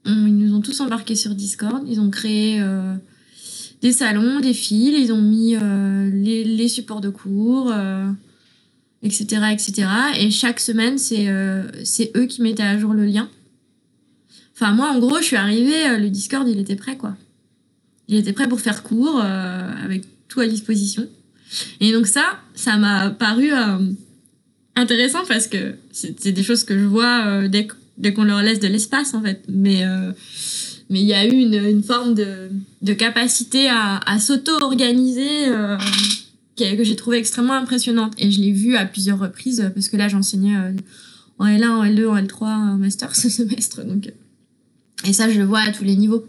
ils 0.06 0.38
nous 0.38 0.54
ont 0.54 0.62
tous 0.62 0.80
embarqués 0.82 1.16
sur 1.16 1.34
Discord. 1.34 1.84
Ils 1.88 2.02
ont 2.02 2.10
créé 2.10 2.60
euh, 2.60 2.94
des 3.82 3.94
salons, 3.94 4.42
des 4.42 4.54
fils, 4.54 4.98
ils 4.98 5.14
ont 5.14 5.22
mis 5.22 5.56
euh, 5.56 6.10
les, 6.12 6.68
supports 6.68 7.00
de 7.00 7.10
cours, 7.10 7.74
etc., 9.02 9.44
etc. 9.52 9.88
Et 10.20 10.30
chaque 10.30 10.60
semaine, 10.60 10.98
c'est 10.98 12.12
eux 12.18 12.26
qui 12.26 12.42
mettaient 12.42 12.64
à 12.64 12.78
jour 12.78 12.94
le 12.94 13.06
lien. 13.06 13.30
Enfin, 14.56 14.74
moi, 14.74 14.92
en 14.92 15.00
gros, 15.00 15.20
je 15.20 15.24
suis 15.24 15.38
arrivée, 15.38 15.98
le 15.98 16.10
Discord, 16.10 16.48
il 16.50 16.60
était 16.60 16.76
prêt, 16.76 16.98
quoi 16.98 17.16
il 18.10 18.18
était 18.18 18.34
prêt 18.34 18.50
pour 18.50 18.60
faire 18.60 18.84
cours 18.84 19.22
euh, 19.24 19.72
avec 19.84 20.04
tout 20.28 20.42
à 20.42 20.48
disposition. 20.48 21.08
Et 21.80 21.92
donc 21.94 22.08
ça, 22.08 22.40
ça 22.56 22.78
m'a 22.78 23.12
paru 23.12 23.54
euh, 23.54 23.78
intéressant 24.76 25.24
parce 25.28 25.48
que 25.48 25.76
c'est 25.92 26.32
des 26.32 26.44
choses 26.44 26.64
que 26.64 26.78
je 26.78 26.86
vois 26.86 27.26
euh, 27.26 27.48
dès, 27.48 27.68
qu'on 28.14 28.24
leur 28.24 28.42
laisse 28.42 28.60
de 28.60 28.68
l'espace 28.68 29.14
en 29.14 29.22
fait. 29.22 29.44
Mais 29.48 29.84
mais 30.92 31.02
il 31.02 31.06
y 31.06 31.14
a 31.14 31.24
eu 31.24 31.34
une, 31.34 31.84
forme 31.84 32.16
de, 32.16 32.94
capacité 32.94 33.70
à, 33.70 33.98
à 34.08 34.18
s'auto-organiser 34.20 35.46
que 36.58 36.84
j'ai 36.84 36.96
trouvé 36.96 37.18
extrêmement 37.18 37.54
impressionnante. 37.54 38.14
Et 38.18 38.32
je 38.32 38.42
l'ai 38.42 38.52
vu 38.52 38.76
à 38.76 38.86
plusieurs 38.86 39.20
reprises 39.20 39.70
parce 39.76 39.88
que 39.88 39.98
là 39.98 40.08
j'enseignais 40.08 40.56
en 41.38 41.46
L1, 41.46 41.68
en 41.68 41.86
L2, 41.86 42.08
en 42.08 42.18
L3, 42.18 42.44
en 42.44 42.78
master 42.78 43.16
ce 43.16 43.30
semestre. 43.30 43.86
Donc, 43.86 44.12
et 45.06 45.14
ça, 45.14 45.30
je 45.30 45.40
le 45.40 45.46
vois 45.46 45.60
à 45.60 45.72
tous 45.72 45.84
les 45.84 45.96
niveaux. 45.96 46.26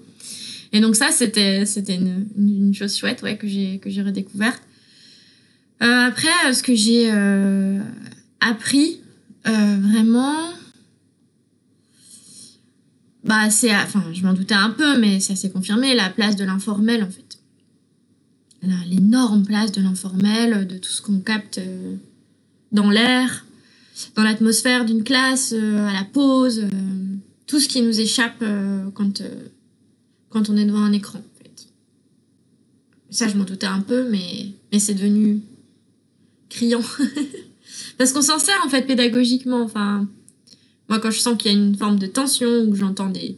Et 0.72 0.80
donc 0.80 0.96
ça, 0.96 1.10
c'était 1.10 1.66
c'était 1.66 1.96
une, 1.96 2.72
chose 2.74 2.96
chouette, 2.96 3.22
ouais, 3.22 3.36
que 3.36 3.48
j'ai 3.48 3.78
que 3.78 3.90
j'ai 3.90 4.02
redécouverte. 4.02 4.62
Euh, 5.82 6.06
après, 6.06 6.28
euh, 6.46 6.52
ce 6.52 6.62
que 6.62 6.74
j'ai 6.74 7.10
euh, 7.10 7.80
appris 8.40 9.00
vraiment, 9.42 10.36
bah 13.24 13.48
c'est, 13.50 13.74
enfin, 13.74 14.04
je 14.12 14.22
m'en 14.22 14.34
doutais 14.34 14.54
un 14.54 14.70
peu, 14.70 14.98
mais 14.98 15.18
ça 15.18 15.34
s'est 15.34 15.50
confirmé, 15.50 15.94
la 15.94 16.10
place 16.10 16.36
de 16.36 16.44
l'informel 16.44 17.02
en 17.02 17.10
fait. 17.10 17.38
L'énorme 18.86 19.44
place 19.44 19.72
de 19.72 19.80
l'informel, 19.80 20.66
de 20.66 20.76
tout 20.76 20.90
ce 20.90 21.00
qu'on 21.00 21.20
capte 21.20 21.58
dans 22.70 22.90
l'air, 22.90 23.46
dans 24.14 24.22
l'atmosphère 24.22 24.84
d'une 24.84 25.02
classe, 25.02 25.52
à 25.52 25.92
la 25.92 26.04
pause, 26.04 26.66
tout 27.46 27.58
ce 27.58 27.68
qui 27.68 27.80
nous 27.80 27.98
échappe 27.98 28.44
quand 28.94 29.22
quand 30.30 30.48
on 30.48 30.56
est 30.56 30.64
devant 30.64 30.82
un 30.82 30.92
écran. 30.92 31.18
En 31.18 31.42
fait. 31.42 31.66
Ça, 33.10 33.28
je 33.28 33.36
m'en 33.36 33.44
doutais 33.44 33.66
un 33.66 33.80
peu, 33.80 34.08
mais, 34.08 34.52
mais 34.72 34.78
c'est 34.78 34.94
devenu 34.94 35.40
criant. 36.48 36.82
Parce 37.98 38.12
qu'on 38.12 38.22
s'en 38.22 38.38
sert, 38.38 38.60
en 38.64 38.68
fait, 38.68 38.86
pédagogiquement. 38.86 39.62
Enfin, 39.62 40.08
moi, 40.88 40.98
quand 41.00 41.10
je 41.10 41.18
sens 41.18 41.36
qu'il 41.36 41.52
y 41.52 41.54
a 41.54 41.58
une 41.58 41.76
forme 41.76 41.98
de 41.98 42.06
tension, 42.06 42.62
ou 42.62 42.70
que 42.70 42.76
j'entends 42.76 43.10
des, 43.10 43.36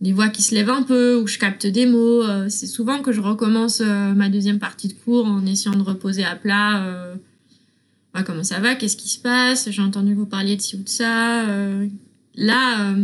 des 0.00 0.12
voix 0.12 0.28
qui 0.28 0.42
se 0.42 0.54
lèvent 0.54 0.70
un 0.70 0.82
peu, 0.82 1.20
ou 1.20 1.26
je 1.26 1.38
capte 1.38 1.66
des 1.66 1.86
mots, 1.86 2.22
euh, 2.22 2.48
c'est 2.48 2.66
souvent 2.66 3.02
que 3.02 3.12
je 3.12 3.20
recommence 3.20 3.82
euh, 3.84 4.14
ma 4.14 4.28
deuxième 4.28 4.58
partie 4.58 4.88
de 4.88 4.94
cours 4.94 5.26
en 5.26 5.44
essayant 5.44 5.76
de 5.76 5.82
reposer 5.82 6.24
à 6.24 6.36
plat. 6.36 6.84
Euh, 6.86 7.14
comment 8.24 8.44
ça 8.44 8.60
va? 8.60 8.74
Qu'est-ce 8.76 8.96
qui 8.96 9.08
se 9.08 9.18
passe? 9.18 9.70
J'ai 9.70 9.82
entendu 9.82 10.14
vous 10.14 10.26
parler 10.26 10.56
de 10.56 10.62
ci 10.62 10.76
ou 10.76 10.82
de 10.82 10.88
ça. 10.88 11.44
là 12.34 12.94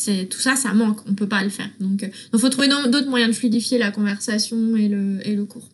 c'est 0.00 0.26
tout 0.26 0.40
ça 0.40 0.56
ça 0.56 0.72
manque. 0.72 0.98
On 1.06 1.14
peut 1.14 1.28
pas 1.28 1.42
le 1.44 1.50
faire. 1.50 1.68
Donc 1.78 2.00
il 2.02 2.10
euh, 2.34 2.38
faut 2.38 2.48
trouver 2.48 2.68
d'autres 2.68 3.08
moyens 3.08 3.32
de 3.32 3.36
fluidifier 3.36 3.78
la 3.78 3.90
conversation 3.90 4.76
et 4.76 4.88
le, 4.88 5.20
et 5.28 5.34
le 5.34 5.44
cours. 5.44 5.68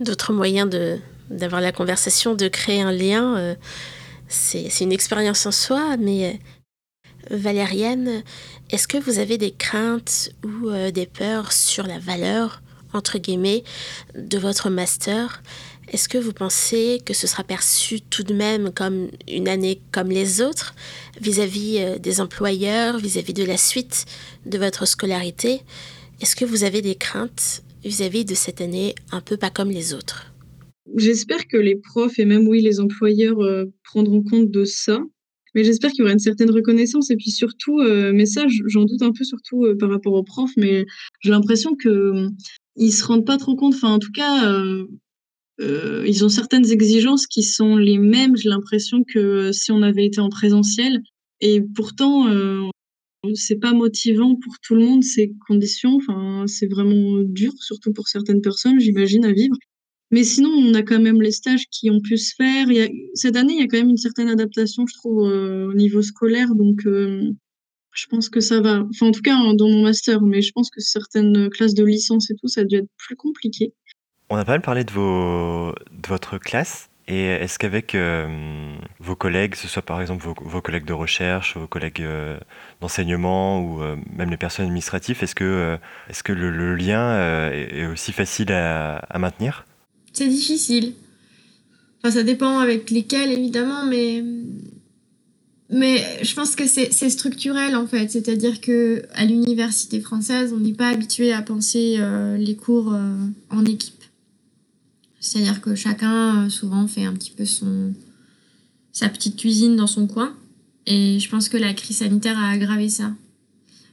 D'autres 0.00 0.32
moyens 0.32 0.68
de 0.68 0.98
d'avoir 1.30 1.60
la 1.60 1.72
conversation 1.72 2.34
de 2.34 2.48
créer 2.48 2.82
un 2.82 2.90
lien 2.90 3.36
euh, 3.36 3.54
c'est 4.28 4.80
une 4.80 4.92
expérience 4.92 5.46
en 5.46 5.52
soi 5.52 5.96
mais 5.96 6.40
euh, 7.30 7.36
Valérienne 7.36 8.24
est-ce 8.70 8.88
que 8.88 8.98
vous 8.98 9.20
avez 9.20 9.38
des 9.38 9.52
craintes 9.52 10.32
ou 10.42 10.70
des 10.90 11.06
peurs 11.06 11.52
sur 11.52 11.86
la 11.86 12.00
valeur 12.00 12.62
entre 12.92 13.18
guillemets 13.18 13.62
de 14.16 14.38
votre 14.38 14.70
master? 14.70 15.42
Est-ce 15.90 16.08
que 16.08 16.18
vous 16.18 16.32
pensez 16.32 17.00
que 17.04 17.14
ce 17.14 17.26
sera 17.26 17.42
perçu 17.42 18.00
tout 18.00 18.22
de 18.22 18.32
même 18.32 18.72
comme 18.72 19.08
une 19.28 19.48
année 19.48 19.80
comme 19.90 20.08
les 20.08 20.40
autres 20.40 20.74
vis-à-vis 21.20 21.78
euh, 21.78 21.98
des 21.98 22.20
employeurs, 22.20 22.98
vis-à-vis 22.98 23.34
de 23.34 23.44
la 23.44 23.56
suite 23.56 24.06
de 24.46 24.56
votre 24.56 24.86
scolarité? 24.86 25.62
Est-ce 26.20 26.36
que 26.36 26.44
vous 26.44 26.62
avez 26.62 26.80
des 26.80 26.94
craintes 26.94 27.64
vis-à-vis 27.84 28.24
de 28.24 28.34
cette 28.34 28.60
année 28.60 28.94
un 29.10 29.20
peu 29.20 29.36
pas 29.36 29.50
comme 29.50 29.70
les 29.70 29.92
autres? 29.92 30.32
J'espère 30.96 31.48
que 31.48 31.56
les 31.56 31.74
profs 31.74 32.20
et 32.20 32.24
même 32.24 32.46
oui 32.46 32.62
les 32.62 32.78
employeurs 32.78 33.40
euh, 33.40 33.64
prendront 33.82 34.22
compte 34.22 34.50
de 34.50 34.64
ça. 34.64 35.00
Mais 35.56 35.64
j'espère 35.64 35.90
qu'il 35.90 36.00
y 36.00 36.02
aura 36.02 36.12
une 36.12 36.20
certaine 36.20 36.52
reconnaissance 36.52 37.10
et 37.10 37.16
puis 37.16 37.32
surtout, 37.32 37.80
euh, 37.80 38.12
mais 38.14 38.26
ça 38.26 38.44
j'en 38.66 38.84
doute 38.84 39.02
un 39.02 39.10
peu 39.10 39.24
surtout 39.24 39.66
par 39.80 39.90
rapport 39.90 40.12
aux 40.12 40.22
profs, 40.22 40.56
mais 40.56 40.86
j'ai 41.18 41.30
l'impression 41.30 41.74
que 41.74 42.28
ils 42.76 42.92
se 42.92 43.04
rendent 43.04 43.26
pas 43.26 43.38
trop 43.38 43.56
compte. 43.56 43.74
Enfin, 43.74 43.94
en 43.94 43.98
tout 43.98 44.12
cas, 44.12 44.54
ils 45.60 46.24
ont 46.24 46.28
certaines 46.28 46.70
exigences 46.70 47.26
qui 47.26 47.42
sont 47.42 47.76
les 47.76 47.98
mêmes, 47.98 48.36
j'ai 48.36 48.48
l'impression, 48.48 49.04
que 49.04 49.52
si 49.52 49.72
on 49.72 49.82
avait 49.82 50.06
été 50.06 50.20
en 50.20 50.28
présentiel. 50.28 51.00
Et 51.40 51.62
pourtant, 51.74 52.28
euh, 52.28 52.62
c'est 53.34 53.58
pas 53.58 53.72
motivant 53.72 54.36
pour 54.36 54.54
tout 54.62 54.74
le 54.74 54.84
monde 54.84 55.02
ces 55.04 55.32
conditions. 55.46 55.96
Enfin, 55.96 56.44
c'est 56.46 56.66
vraiment 56.66 57.18
dur, 57.24 57.52
surtout 57.60 57.92
pour 57.92 58.08
certaines 58.08 58.40
personnes, 58.40 58.80
j'imagine, 58.80 59.24
à 59.24 59.32
vivre. 59.32 59.56
Mais 60.10 60.24
sinon, 60.24 60.50
on 60.50 60.74
a 60.74 60.82
quand 60.82 61.00
même 61.00 61.22
les 61.22 61.30
stages 61.30 61.66
qui 61.70 61.90
ont 61.90 62.00
pu 62.00 62.16
se 62.18 62.34
faire. 62.36 62.66
Cette 63.14 63.36
année, 63.36 63.54
il 63.54 63.60
y 63.60 63.62
a 63.62 63.66
quand 63.68 63.78
même 63.78 63.90
une 63.90 63.96
certaine 63.96 64.28
adaptation, 64.28 64.84
je 64.86 64.94
trouve, 64.94 65.22
au 65.22 65.74
niveau 65.74 66.02
scolaire. 66.02 66.54
Donc, 66.54 66.80
je 66.84 68.06
pense 68.08 68.28
que 68.28 68.40
ça 68.40 68.60
va. 68.60 68.84
Enfin, 68.90 69.06
en 69.08 69.12
tout 69.12 69.22
cas, 69.22 69.36
dans 69.54 69.68
mon 69.68 69.82
master, 69.82 70.20
mais 70.22 70.42
je 70.42 70.50
pense 70.52 70.70
que 70.70 70.80
certaines 70.80 71.48
classes 71.50 71.74
de 71.74 71.84
licence 71.84 72.30
et 72.30 72.34
tout, 72.34 72.48
ça 72.48 72.62
a 72.62 72.64
dû 72.64 72.76
être 72.76 72.90
plus 72.96 73.16
compliqué. 73.16 73.72
On 74.32 74.36
a 74.36 74.44
pas 74.44 74.52
mal 74.52 74.62
parlé 74.62 74.84
de, 74.84 74.92
vos, 74.92 75.74
de 75.90 76.08
votre 76.08 76.38
classe. 76.38 76.88
Et 77.08 77.24
est-ce 77.24 77.58
qu'avec 77.58 77.96
euh, 77.96 78.76
vos 79.00 79.16
collègues, 79.16 79.56
ce 79.56 79.66
soit 79.66 79.82
par 79.82 80.00
exemple 80.00 80.24
vos, 80.24 80.60
collègues 80.60 80.84
de 80.84 80.92
recherche, 80.92 81.56
vos 81.56 81.66
collègues 81.66 82.02
euh, 82.02 82.38
d'enseignement 82.80 83.60
ou 83.60 83.82
euh, 83.82 83.96
même 84.16 84.30
les 84.30 84.36
personnes 84.36 84.66
administratives, 84.66 85.18
est-ce 85.20 85.34
que, 85.34 85.76
est 86.08 86.22
que 86.22 86.32
le, 86.32 86.76
lien 86.76 87.50
est 87.50 87.86
aussi 87.86 88.12
facile 88.12 88.52
à, 88.52 89.18
maintenir? 89.18 89.66
C'est 90.12 90.28
difficile. 90.28 90.94
Enfin, 91.98 92.14
ça 92.14 92.22
dépend 92.22 92.60
avec 92.60 92.90
lesquels, 92.90 93.32
évidemment, 93.32 93.84
mais 93.86 94.22
mais 95.72 96.04
je 96.22 96.34
pense 96.34 96.56
que 96.56 96.66
c'est 96.66 97.10
structurel 97.10 97.76
en 97.76 97.86
fait, 97.86 98.08
c'est-à-dire 98.10 98.60
que 98.60 99.02
à 99.14 99.24
l'université 99.24 100.00
française, 100.00 100.52
on 100.52 100.58
n'est 100.58 100.74
pas 100.74 100.88
habitué 100.88 101.32
à 101.32 101.42
penser 101.42 101.98
les 102.38 102.56
cours 102.56 102.96
en 103.50 103.64
équipe. 103.64 103.99
C'est-à-dire 105.20 105.60
que 105.60 105.74
chacun 105.74 106.46
euh, 106.46 106.48
souvent 106.48 106.86
fait 106.88 107.04
un 107.04 107.12
petit 107.12 107.30
peu 107.30 107.44
son 107.44 107.92
sa 108.92 109.08
petite 109.08 109.36
cuisine 109.36 109.76
dans 109.76 109.86
son 109.86 110.08
coin, 110.08 110.34
et 110.86 111.20
je 111.20 111.28
pense 111.30 111.48
que 111.48 111.56
la 111.56 111.72
crise 111.74 111.98
sanitaire 111.98 112.36
a 112.38 112.50
aggravé 112.50 112.88
ça 112.88 113.12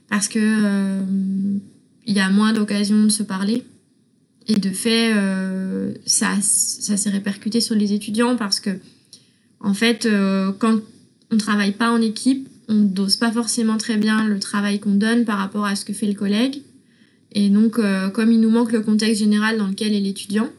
parce 0.09 0.27
que 0.27 1.03
il 2.07 2.15
y 2.15 2.19
a 2.19 2.29
moins 2.29 2.53
d'occasions 2.53 3.03
de 3.03 3.09
se 3.09 3.21
parler. 3.21 3.63
Et 4.47 4.55
de 4.55 4.69
fait, 4.69 5.13
ça, 6.05 6.31
ça 6.41 6.95
s'est 6.95 7.09
répercuté 7.09 7.59
sur 7.59 7.75
les 7.75 7.91
étudiants 7.91 8.37
parce 8.37 8.61
que, 8.61 8.79
en 9.59 9.73
fait, 9.73 10.07
quand 10.57 10.79
on 11.31 11.37
travaille 11.37 11.73
pas 11.73 11.91
en 11.91 12.01
équipe, 12.01 12.47
on 12.67 12.75
dose 12.75 13.15
pas 13.15 13.31
forcément 13.31 13.77
très 13.77 13.97
bien 13.97 14.25
le 14.27 14.39
travail 14.39 14.79
qu'on 14.79 14.95
donne 14.95 15.25
par 15.25 15.37
rapport 15.37 15.65
à 15.65 15.75
ce 15.75 15.85
que 15.85 15.93
fait 15.93 16.07
le 16.07 16.13
collègue. 16.13 16.61
Et 17.31 17.49
donc, 17.49 17.79
euh, 17.79 18.09
comme 18.09 18.31
il 18.31 18.39
nous 18.39 18.49
manque 18.49 18.71
le 18.71 18.81
contexte 18.81 19.19
général 19.19 19.57
dans 19.57 19.67
lequel 19.67 19.93
est 19.93 19.99
l'étudiant, 19.99 20.49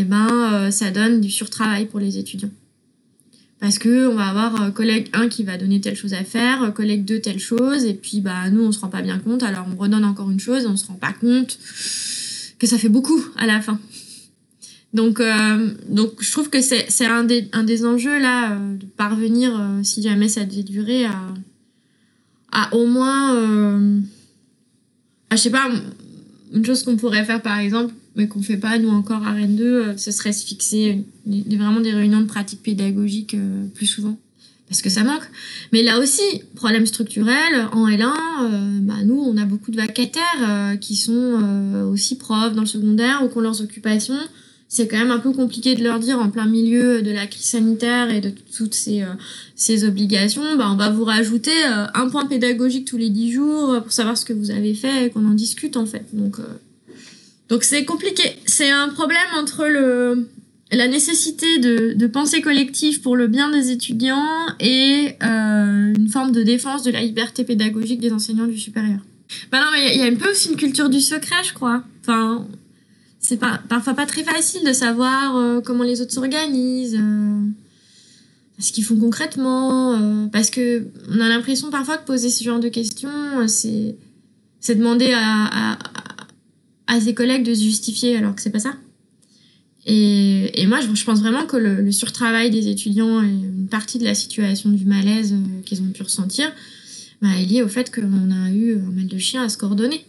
eh 0.00 0.04
ben, 0.04 0.28
euh, 0.52 0.70
ça 0.70 0.90
donne 0.90 1.20
du 1.20 1.30
surtravail 1.30 1.86
pour 1.86 2.00
les 2.00 2.18
étudiants. 2.18 2.50
Parce 3.60 3.78
que 3.78 4.08
on 4.08 4.14
va 4.14 4.26
avoir 4.26 4.62
euh, 4.62 4.70
collègue 4.70 5.08
1 5.12 5.28
qui 5.28 5.44
va 5.44 5.56
donner 5.56 5.80
telle 5.80 5.96
chose 5.96 6.14
à 6.14 6.24
faire, 6.24 6.72
collègue 6.74 7.04
2 7.04 7.20
telle 7.20 7.38
chose, 7.38 7.84
et 7.84 7.94
puis 7.94 8.20
bah 8.20 8.50
nous 8.50 8.62
on 8.62 8.72
se 8.72 8.80
rend 8.80 8.88
pas 8.88 9.02
bien 9.02 9.18
compte, 9.18 9.42
alors 9.42 9.66
on 9.72 9.76
redonne 9.76 10.04
encore 10.04 10.30
une 10.30 10.40
chose, 10.40 10.64
et 10.64 10.66
on 10.66 10.76
se 10.76 10.86
rend 10.86 10.94
pas 10.94 11.12
compte 11.12 11.58
que 12.58 12.66
ça 12.66 12.78
fait 12.78 12.88
beaucoup 12.88 13.24
à 13.36 13.46
la 13.46 13.60
fin. 13.60 13.78
Donc, 14.94 15.18
euh, 15.18 15.70
donc 15.88 16.22
je 16.22 16.30
trouve 16.30 16.48
que 16.48 16.62
c'est, 16.62 17.04
un, 17.04 17.24
des, 17.24 17.48
un 17.52 17.64
des 17.64 17.84
enjeux 17.84 18.18
là, 18.20 18.52
euh, 18.52 18.76
de 18.76 18.86
parvenir, 18.86 19.52
euh, 19.60 19.82
si 19.82 20.02
jamais 20.02 20.28
ça 20.28 20.44
devait 20.44 20.62
durer, 20.62 21.04
à, 21.04 21.20
à 22.52 22.74
au 22.74 22.86
moins, 22.86 23.34
euh, 23.34 24.00
je 25.32 25.36
sais 25.36 25.50
pas, 25.50 25.68
une 26.52 26.64
chose 26.64 26.84
qu'on 26.84 26.96
pourrait 26.96 27.24
faire 27.24 27.42
par 27.42 27.58
exemple, 27.58 27.92
mais 28.16 28.28
qu'on 28.28 28.42
fait 28.42 28.56
pas 28.56 28.78
nous 28.78 28.90
encore 28.90 29.26
à 29.26 29.32
Rennes 29.32 29.56
2, 29.56 29.96
ce 29.96 30.10
serait 30.10 30.32
se 30.32 30.44
fixer 30.44 31.04
des, 31.26 31.56
vraiment 31.56 31.80
des 31.80 31.92
réunions 31.92 32.20
de 32.20 32.26
pratique 32.26 32.62
pédagogique 32.62 33.36
plus 33.74 33.86
souvent. 33.86 34.18
Parce 34.68 34.80
que 34.80 34.88
ça 34.88 35.04
manque. 35.04 35.22
Mais 35.72 35.82
là 35.82 35.98
aussi, 35.98 36.22
problème 36.54 36.86
structurel, 36.86 37.68
en 37.72 37.86
L1, 37.86 38.80
bah 38.80 38.94
nous, 39.04 39.20
on 39.20 39.36
a 39.36 39.44
beaucoup 39.44 39.70
de 39.70 39.76
vacataires 39.76 40.78
qui 40.80 40.96
sont 40.96 41.84
aussi 41.92 42.16
profs 42.16 42.54
dans 42.54 42.62
le 42.62 42.66
secondaire 42.66 43.22
ou 43.22 43.28
qui 43.28 43.36
ont 43.36 43.40
leurs 43.42 43.60
occupations 43.60 44.18
c'est 44.74 44.88
quand 44.88 44.98
même 44.98 45.12
un 45.12 45.20
peu 45.20 45.30
compliqué 45.30 45.76
de 45.76 45.84
leur 45.84 46.00
dire 46.00 46.18
en 46.18 46.30
plein 46.30 46.46
milieu 46.46 47.00
de 47.00 47.12
la 47.12 47.28
crise 47.28 47.44
sanitaire 47.44 48.10
et 48.10 48.20
de 48.20 48.32
toutes 48.56 48.74
ces, 48.74 49.02
euh, 49.02 49.14
ces 49.54 49.84
obligations, 49.84 50.56
bah, 50.56 50.68
on 50.68 50.74
va 50.74 50.90
vous 50.90 51.04
rajouter 51.04 51.52
euh, 51.64 51.86
un 51.94 52.08
point 52.08 52.26
pédagogique 52.26 52.84
tous 52.84 52.96
les 52.96 53.08
dix 53.08 53.30
jours 53.30 53.80
pour 53.80 53.92
savoir 53.92 54.18
ce 54.18 54.24
que 54.24 54.32
vous 54.32 54.50
avez 54.50 54.74
fait 54.74 55.06
et 55.06 55.10
qu'on 55.10 55.26
en 55.26 55.34
discute 55.34 55.76
en 55.76 55.86
fait. 55.86 56.06
Donc 56.12 56.40
euh, 56.40 56.42
donc 57.48 57.64
c'est 57.64 57.84
compliqué. 57.84 58.22
C'est 58.46 58.70
un 58.70 58.88
problème 58.88 59.18
entre 59.36 59.66
le 59.66 60.28
la 60.72 60.88
nécessité 60.88 61.58
de, 61.58 61.92
de 61.94 62.06
penser 62.06 62.40
collective 62.40 63.00
pour 63.00 63.16
le 63.16 63.28
bien 63.28 63.50
des 63.50 63.70
étudiants 63.70 64.26
et 64.58 65.16
une 65.20 66.08
forme 66.08 66.32
de 66.32 66.42
défense 66.42 66.82
de 66.82 66.90
la 66.90 67.00
liberté 67.00 67.44
pédagogique 67.44 68.00
des 68.00 68.12
enseignants 68.12 68.46
du 68.46 68.58
supérieur. 68.58 69.00
Bah 69.50 69.60
non, 69.60 69.66
mais 69.72 69.94
il 69.94 70.00
y, 70.00 70.04
a 70.04 70.06
un 70.06 70.14
peu 70.14 70.30
aussi 70.30 70.50
une 70.50 70.56
culture 70.56 70.88
du 70.88 71.00
secret, 71.00 71.42
je 71.44 71.54
crois. 71.54 71.82
Enfin, 72.00 72.46
c'est 73.20 73.36
pas, 73.38 73.60
parfois 73.68 73.94
pas 73.94 74.06
très 74.06 74.22
facile 74.22 74.64
de 74.66 74.72
savoir 74.72 75.36
euh, 75.36 75.60
comment 75.60 75.84
les 75.84 76.00
autres 76.00 76.12
s'organisent, 76.12 76.98
euh, 77.00 77.40
ce 78.58 78.72
qu'ils 78.72 78.84
font 78.84 78.98
concrètement, 78.98 79.94
euh, 79.94 80.26
parce 80.26 80.50
que 80.50 80.86
on 81.10 81.20
a 81.20 81.28
l'impression 81.28 81.70
parfois 81.70 81.96
que 81.96 82.04
poser 82.04 82.30
ce 82.30 82.44
genre 82.44 82.60
de 82.60 82.68
questions, 82.68 83.48
c'est 83.48 83.96
c'est 84.60 84.76
demander 84.76 85.12
à, 85.14 85.78
ses 87.00 87.14
collègues 87.14 87.44
de 87.44 87.54
se 87.54 87.62
justifier 87.62 88.16
alors 88.16 88.34
que 88.34 88.42
c'est 88.42 88.50
pas 88.50 88.60
ça. 88.60 88.74
Et, 89.86 90.66
moi, 90.66 90.80
je, 90.80 91.04
pense 91.04 91.20
vraiment 91.20 91.44
que 91.44 91.58
le, 91.58 91.82
le, 91.82 91.92
surtravail 91.92 92.50
des 92.50 92.68
étudiants 92.68 93.22
et 93.22 93.28
une 93.28 93.68
partie 93.68 93.98
de 93.98 94.04
la 94.04 94.14
situation 94.14 94.70
du 94.70 94.86
malaise 94.86 95.34
qu'ils 95.66 95.82
ont 95.82 95.90
pu 95.90 96.02
ressentir 96.02 96.50
bah, 97.20 97.28
est 97.38 97.44
lié 97.44 97.62
au 97.62 97.68
fait 97.68 97.94
qu'on 97.94 98.30
a 98.30 98.50
eu 98.50 98.76
un 98.76 98.90
mal 98.92 99.06
de 99.06 99.18
chien 99.18 99.42
à 99.42 99.48
se 99.48 99.58
coordonner 99.58 100.04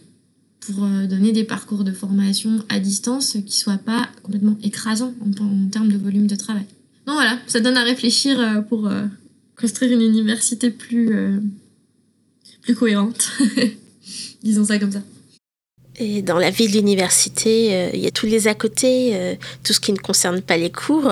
pour 0.66 0.84
euh, 0.84 1.06
donner 1.06 1.32
des 1.32 1.44
parcours 1.44 1.84
de 1.84 1.92
formation 1.92 2.64
à 2.68 2.80
distance 2.80 3.36
qui 3.46 3.56
soient 3.56 3.78
pas 3.78 4.08
complètement 4.22 4.56
écrasants 4.62 5.14
en, 5.20 5.68
termes 5.68 5.90
de 5.90 5.96
volume 5.96 6.26
de 6.26 6.36
travail. 6.36 6.64
Donc 7.06 7.14
voilà, 7.14 7.38
ça 7.46 7.60
donne 7.60 7.76
à 7.76 7.84
réfléchir 7.84 8.40
euh, 8.40 8.60
pour 8.60 8.86
euh, 8.86 9.04
construire 9.58 9.92
une 9.92 10.02
université 10.02 10.70
plus, 10.70 11.40
plus 12.62 12.74
cohérente. 12.74 13.30
Disons 14.42 14.64
ça 14.64 14.78
comme 14.78 14.92
ça. 14.92 15.02
Et 15.98 16.22
dans 16.22 16.38
la 16.38 16.50
vie 16.50 16.68
de 16.68 16.72
l'université, 16.72 17.90
il 17.94 18.00
y 18.00 18.06
a 18.06 18.10
tous 18.10 18.26
les 18.26 18.48
à 18.48 18.54
côté, 18.54 19.38
tout 19.64 19.72
ce 19.72 19.80
qui 19.80 19.92
ne 19.92 19.98
concerne 19.98 20.42
pas 20.42 20.58
les 20.58 20.70
cours, 20.70 21.10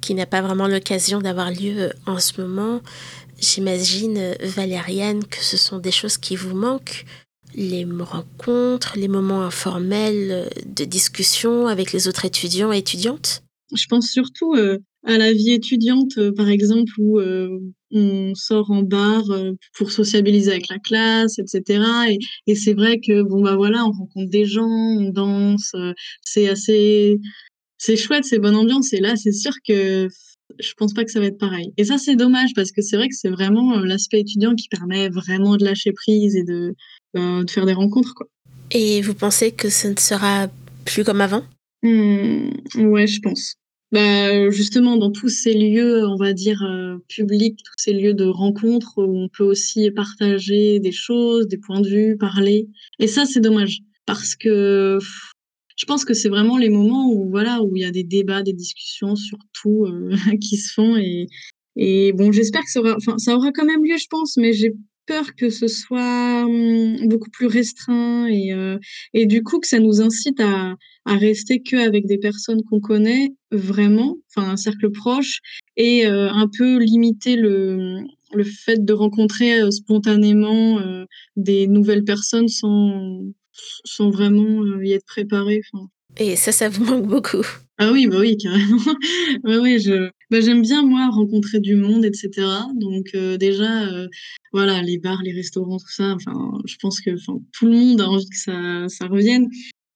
qui 0.00 0.14
n'a 0.14 0.24
pas 0.24 0.40
vraiment 0.40 0.68
l'occasion 0.68 1.20
d'avoir 1.20 1.50
lieu 1.50 1.92
en 2.06 2.18
ce 2.18 2.40
moment. 2.40 2.80
J'imagine, 3.38 4.34
Valériane, 4.40 5.24
que 5.24 5.42
ce 5.42 5.56
sont 5.56 5.78
des 5.78 5.90
choses 5.90 6.16
qui 6.16 6.36
vous 6.36 6.56
manquent 6.56 7.04
les 7.54 7.84
rencontres, 7.84 8.94
les 8.96 9.08
moments 9.08 9.42
informels 9.42 10.48
de 10.66 10.84
discussion 10.84 11.66
avec 11.66 11.92
les 11.92 12.08
autres 12.08 12.24
étudiants 12.24 12.72
et 12.72 12.78
étudiantes 12.78 13.42
Je 13.74 13.86
pense 13.86 14.08
surtout 14.08 14.54
euh, 14.54 14.78
à 15.04 15.18
la 15.18 15.32
vie 15.32 15.52
étudiante, 15.52 16.18
euh, 16.18 16.32
par 16.32 16.48
exemple, 16.48 16.92
où 16.98 17.18
euh, 17.18 17.60
on 17.92 18.34
sort 18.34 18.70
en 18.70 18.82
bar 18.82 19.22
pour 19.74 19.92
sociabiliser 19.92 20.50
avec 20.50 20.68
la 20.68 20.78
classe, 20.78 21.38
etc. 21.38 21.84
Et, 22.10 22.18
et 22.46 22.54
c'est 22.54 22.74
vrai 22.74 22.98
que 23.00 23.22
bon 23.22 23.42
bah 23.42 23.56
voilà, 23.56 23.84
on 23.84 23.92
rencontre 23.92 24.30
des 24.30 24.44
gens, 24.44 24.66
on 24.66 25.10
danse, 25.10 25.74
c'est 26.22 26.48
assez, 26.48 27.18
c'est 27.78 27.96
chouette, 27.96 28.24
c'est 28.24 28.38
bonne 28.38 28.56
ambiance. 28.56 28.92
Et 28.92 29.00
là, 29.00 29.16
c'est 29.16 29.32
sûr 29.32 29.52
que 29.66 30.08
je 30.58 30.72
pense 30.74 30.92
pas 30.92 31.04
que 31.04 31.10
ça 31.10 31.20
va 31.20 31.26
être 31.26 31.38
pareil. 31.38 31.72
Et 31.76 31.84
ça, 31.84 31.98
c'est 31.98 32.16
dommage 32.16 32.50
parce 32.54 32.72
que 32.72 32.82
c'est 32.82 32.96
vrai 32.96 33.08
que 33.08 33.14
c'est 33.14 33.30
vraiment 33.30 33.78
l'aspect 33.80 34.20
étudiant 34.20 34.54
qui 34.54 34.68
permet 34.68 35.08
vraiment 35.08 35.56
de 35.56 35.64
lâcher 35.64 35.92
prise 35.92 36.36
et 36.36 36.44
de, 36.44 36.74
ben, 37.14 37.44
de 37.44 37.50
faire 37.50 37.66
des 37.66 37.72
rencontres. 37.72 38.14
Quoi. 38.14 38.28
Et 38.70 39.00
vous 39.02 39.14
pensez 39.14 39.52
que 39.52 39.68
ce 39.68 39.88
ne 39.88 39.98
sera 39.98 40.48
plus 40.84 41.04
comme 41.04 41.20
avant? 41.20 41.44
Mmh, 41.82 42.50
Ouais, 42.76 43.06
je 43.06 43.20
pense. 43.20 43.56
Bah, 43.92 44.48
justement, 44.50 44.96
dans 44.96 45.10
tous 45.12 45.28
ces 45.28 45.52
lieux, 45.52 46.06
on 46.06 46.16
va 46.16 46.32
dire, 46.32 46.62
euh, 46.62 46.96
publics, 47.08 47.58
tous 47.62 47.74
ces 47.76 47.92
lieux 47.92 48.14
de 48.14 48.24
rencontres 48.24 48.94
où 48.96 49.24
on 49.24 49.28
peut 49.28 49.44
aussi 49.44 49.90
partager 49.90 50.80
des 50.80 50.92
choses, 50.92 51.46
des 51.46 51.58
points 51.58 51.82
de 51.82 51.88
vue, 51.88 52.16
parler. 52.16 52.68
Et 52.98 53.06
ça, 53.06 53.26
c'est 53.26 53.40
dommage. 53.40 53.80
Parce 54.06 54.34
que 54.34 54.98
je 55.76 55.84
pense 55.84 56.06
que 56.06 56.14
c'est 56.14 56.30
vraiment 56.30 56.56
les 56.56 56.70
moments 56.70 57.12
où, 57.12 57.28
voilà, 57.28 57.62
où 57.62 57.76
il 57.76 57.82
y 57.82 57.84
a 57.84 57.90
des 57.90 58.02
débats, 58.02 58.42
des 58.42 58.54
discussions 58.54 59.14
sur 59.14 59.38
tout 59.52 59.84
euh, 59.84 60.10
qui 60.40 60.56
se 60.56 60.72
font. 60.72 60.96
Et, 60.96 61.26
et 61.76 62.12
bon, 62.14 62.32
j'espère 62.32 62.62
que 62.62 62.70
ça 62.70 62.80
aura, 62.80 62.96
ça 63.18 63.36
aura 63.36 63.52
quand 63.52 63.66
même 63.66 63.84
lieu, 63.84 63.96
je 63.98 64.06
pense, 64.08 64.38
mais 64.38 64.54
j'ai 64.54 64.72
peur 65.06 65.34
que 65.36 65.50
ce 65.50 65.68
soit 65.68 66.44
mmh, 66.46 67.08
beaucoup 67.08 67.30
plus 67.30 67.46
restreint 67.46 68.26
et, 68.26 68.52
euh, 68.52 68.78
et 69.14 69.26
du 69.26 69.42
coup 69.42 69.60
que 69.60 69.66
ça 69.66 69.78
nous 69.78 70.00
incite 70.00 70.40
à, 70.40 70.74
à 71.04 71.16
rester 71.16 71.62
qu'avec 71.62 72.06
des 72.06 72.18
personnes 72.18 72.62
qu'on 72.64 72.80
connaît 72.80 73.34
vraiment, 73.50 74.18
enfin 74.28 74.50
un 74.50 74.56
cercle 74.56 74.90
proche, 74.90 75.40
et 75.76 76.06
euh, 76.06 76.30
un 76.30 76.48
peu 76.48 76.78
limiter 76.78 77.36
le, 77.36 78.00
le 78.32 78.44
fait 78.44 78.84
de 78.84 78.92
rencontrer 78.92 79.60
euh, 79.60 79.70
spontanément 79.70 80.80
des 81.36 81.66
nouvelles 81.66 82.04
personnes 82.04 82.48
sans, 82.48 83.20
sans 83.84 84.10
vraiment 84.10 84.80
y 84.80 84.92
être 84.92 85.06
préparé. 85.06 85.60
Et 86.18 86.36
ça, 86.36 86.52
ça 86.52 86.68
vous 86.68 86.84
manque 86.84 87.06
beaucoup. 87.06 87.44
Ah 87.78 87.90
oui, 87.90 88.06
bah 88.06 88.18
oui, 88.20 88.36
carrément. 88.36 88.76
ouais, 89.44 89.58
oui, 89.60 89.80
je, 89.80 90.10
bah, 90.32 90.40
j'aime 90.40 90.62
bien 90.62 90.82
moi 90.82 91.10
rencontrer 91.10 91.60
du 91.60 91.74
monde, 91.76 92.06
etc. 92.06 92.30
Donc 92.74 93.08
euh, 93.14 93.36
déjà, 93.36 93.86
euh, 93.92 94.08
voilà, 94.52 94.80
les 94.80 94.96
bars, 94.98 95.20
les 95.22 95.32
restaurants, 95.32 95.76
tout 95.76 95.90
ça. 95.90 96.14
Enfin, 96.14 96.58
je 96.64 96.76
pense 96.80 97.02
que, 97.02 97.10
tout 97.52 97.66
le 97.66 97.72
monde 97.72 98.00
a 98.00 98.08
envie 98.08 98.28
que 98.30 98.38
ça, 98.38 98.88
ça 98.88 99.08
revienne. 99.08 99.46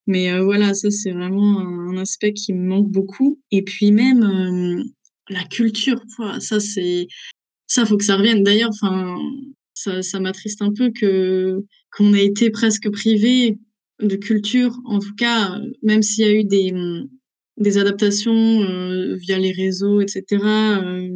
Mais 0.05 0.39
voilà, 0.39 0.75
ça 0.75 0.91
c'est 0.91 1.11
vraiment 1.11 1.59
un, 1.59 1.97
aspect 1.97 2.33
qui 2.33 2.53
me 2.53 2.67
manque 2.67 2.91
beaucoup. 2.91 3.41
Et 3.51 3.63
puis 3.63 3.91
même 3.91 4.83
la 5.29 5.43
culture, 5.45 5.99
ça 6.39 6.59
c'est 6.59 7.07
ça 7.65 7.85
faut 7.85 7.97
que 7.97 8.05
ça 8.05 8.15
revienne. 8.15 8.43
D'ailleurs, 8.43 8.69
enfin, 8.69 9.17
ça, 9.73 10.03
ça 10.03 10.19
m'attriste 10.19 10.61
un 10.61 10.71
peu 10.71 10.91
que 10.91 11.65
qu'on 11.91 12.13
ait 12.13 12.25
été 12.25 12.51
presque 12.51 12.89
privé 12.91 13.57
de 14.01 14.15
culture. 14.15 14.77
En 14.85 14.99
tout 14.99 15.15
cas, 15.15 15.59
même 15.81 16.03
s'il 16.03 16.25
y 16.25 16.29
a 16.29 16.33
eu 16.33 16.43
des 16.43 16.71
des 17.57 17.77
adaptations 17.77 18.61
euh, 18.61 19.15
via 19.15 19.37
les 19.39 19.51
réseaux, 19.51 19.99
etc. 19.99 20.23
Euh, 20.31 21.07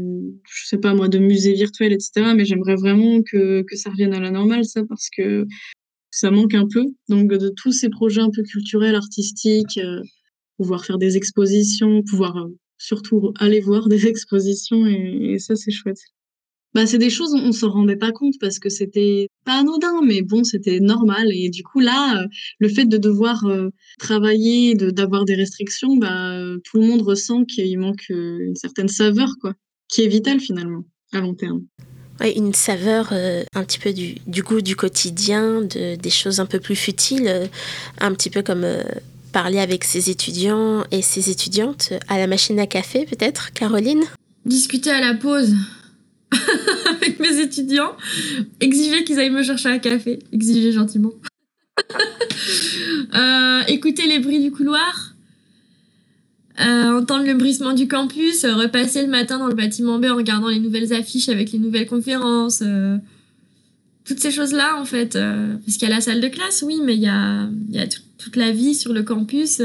je 0.49 0.67
sais 0.67 0.77
pas 0.77 0.93
moi, 0.93 1.07
de 1.07 1.19
musées 1.19 1.53
virtuels, 1.53 1.93
etc. 1.93 2.33
Mais 2.35 2.45
j'aimerais 2.45 2.75
vraiment 2.75 3.21
que, 3.21 3.63
que 3.63 3.75
ça 3.75 3.91
revienne 3.91 4.13
à 4.13 4.19
la 4.19 4.31
normale, 4.31 4.65
ça, 4.65 4.81
parce 4.87 5.09
que 5.15 5.45
ça 6.09 6.31
manque 6.31 6.55
un 6.55 6.67
peu. 6.67 6.85
Donc 7.09 7.31
de 7.31 7.49
tous 7.55 7.71
ces 7.71 7.89
projets 7.89 8.21
un 8.21 8.31
peu 8.31 8.43
culturels, 8.43 8.95
artistiques, 8.95 9.77
euh, 9.77 10.01
pouvoir 10.57 10.85
faire 10.85 10.97
des 10.97 11.15
expositions, 11.15 12.03
pouvoir 12.03 12.47
surtout 12.77 13.33
aller 13.39 13.59
voir 13.59 13.87
des 13.89 14.07
expositions, 14.07 14.85
et 14.87 15.37
ça 15.39 15.55
c'est 15.55 15.71
chouette. 15.71 15.99
Bah, 16.73 16.85
c'est 16.85 16.97
des 16.97 17.09
choses, 17.09 17.33
on, 17.33 17.49
on 17.49 17.51
s'en 17.51 17.69
rendait 17.69 17.97
pas 17.97 18.11
compte 18.11 18.35
parce 18.39 18.57
que 18.57 18.69
c'était 18.69 19.27
pas 19.43 19.59
anodin, 19.59 20.01
mais 20.05 20.21
bon, 20.21 20.43
c'était 20.43 20.79
normal. 20.79 21.27
Et 21.31 21.49
du 21.49 21.63
coup, 21.63 21.79
là, 21.79 22.21
euh, 22.21 22.27
le 22.59 22.69
fait 22.69 22.85
de 22.85 22.97
devoir 22.97 23.45
euh, 23.45 23.69
travailler, 23.99 24.75
de, 24.75 24.89
d'avoir 24.89 25.25
des 25.25 25.35
restrictions, 25.35 25.97
bah, 25.97 26.31
euh, 26.31 26.59
tout 26.63 26.79
le 26.79 26.87
monde 26.87 27.01
ressent 27.01 27.43
qu'il 27.43 27.77
manque 27.77 28.07
une 28.09 28.55
certaine 28.55 28.87
saveur, 28.87 29.35
quoi, 29.41 29.53
qui 29.89 30.03
est 30.03 30.07
vitale 30.07 30.39
finalement, 30.39 30.85
à 31.11 31.19
long 31.19 31.33
terme. 31.33 31.63
Ouais, 32.21 32.33
une 32.37 32.53
saveur 32.53 33.13
un 33.13 33.63
petit 33.63 33.79
peu 33.79 33.93
du, 33.93 34.15
du, 34.27 34.43
goût 34.43 34.61
du 34.61 34.75
quotidien, 34.75 35.61
de, 35.61 35.95
des 35.95 36.09
choses 36.11 36.39
un 36.39 36.45
peu 36.45 36.59
plus 36.59 36.75
futiles, 36.75 37.49
un 37.99 38.13
petit 38.13 38.29
peu 38.29 38.43
comme 38.43 38.65
parler 39.33 39.57
avec 39.57 39.83
ses 39.83 40.11
étudiants 40.11 40.83
et 40.91 41.01
ses 41.01 41.31
étudiantes 41.31 41.93
à 42.07 42.19
la 42.19 42.27
machine 42.27 42.59
à 42.59 42.67
café, 42.67 43.05
peut-être, 43.05 43.53
Caroline? 43.53 44.03
Discuter 44.45 44.91
à 44.91 45.01
la 45.01 45.15
pause. 45.15 45.55
avec 46.89 47.19
mes 47.19 47.39
étudiants, 47.39 47.95
exiger 48.59 49.03
qu'ils 49.03 49.19
aillent 49.19 49.29
me 49.29 49.43
chercher 49.43 49.69
un 49.69 49.79
café, 49.79 50.19
exiger 50.31 50.71
gentiment. 50.71 51.13
euh, 53.15 53.61
écouter 53.67 54.07
les 54.07 54.19
bruits 54.19 54.41
du 54.41 54.51
couloir, 54.51 55.15
euh, 56.59 56.99
entendre 56.99 57.25
le 57.25 57.33
bruissement 57.33 57.73
du 57.73 57.87
campus, 57.87 58.43
euh, 58.43 58.55
repasser 58.55 59.01
le 59.01 59.07
matin 59.07 59.39
dans 59.39 59.47
le 59.47 59.55
bâtiment 59.55 59.99
B 59.99 60.05
en 60.05 60.15
regardant 60.15 60.49
les 60.49 60.59
nouvelles 60.59 60.93
affiches 60.93 61.29
avec 61.29 61.51
les 61.51 61.59
nouvelles 61.59 61.87
conférences. 61.87 62.63
Toutes 64.03 64.19
ces 64.19 64.31
choses-là, 64.31 64.77
en 64.79 64.85
fait. 64.85 65.13
Parce 65.13 65.77
qu'il 65.77 65.87
y 65.87 65.91
a 65.91 65.95
la 65.95 66.01
salle 66.01 66.21
de 66.21 66.27
classe, 66.27 66.63
oui, 66.65 66.79
mais 66.83 66.95
il 66.95 67.01
y 67.01 67.07
a 67.07 67.49
toute 68.17 68.35
la 68.35 68.51
vie 68.51 68.73
sur 68.75 68.93
le 68.93 69.03
campus 69.03 69.61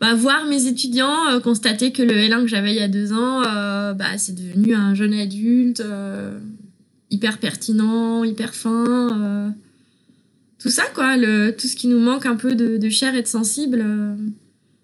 bah, 0.00 0.14
voir 0.14 0.46
mes 0.46 0.66
étudiants 0.66 1.28
euh, 1.30 1.40
constater 1.40 1.92
que 1.92 2.02
le 2.02 2.14
L1 2.14 2.42
que 2.42 2.46
j'avais 2.46 2.72
il 2.72 2.78
y 2.78 2.82
a 2.82 2.88
deux 2.88 3.12
ans, 3.12 3.42
euh, 3.42 3.94
bah, 3.94 4.16
c'est 4.16 4.34
devenu 4.34 4.74
un 4.74 4.94
jeune 4.94 5.14
adulte 5.14 5.80
euh, 5.80 6.38
hyper 7.10 7.38
pertinent, 7.38 8.22
hyper 8.22 8.54
fin. 8.54 8.86
Euh, 8.86 9.48
tout 10.60 10.70
ça, 10.70 10.84
quoi. 10.94 11.16
Tout 11.16 11.66
ce 11.66 11.76
qui 11.76 11.88
nous 11.88 11.98
manque 11.98 12.26
un 12.26 12.36
peu 12.36 12.54
de, 12.54 12.76
de 12.76 12.88
chair 12.88 13.14
et 13.14 13.22
de 13.22 13.26
sensible. 13.26 13.84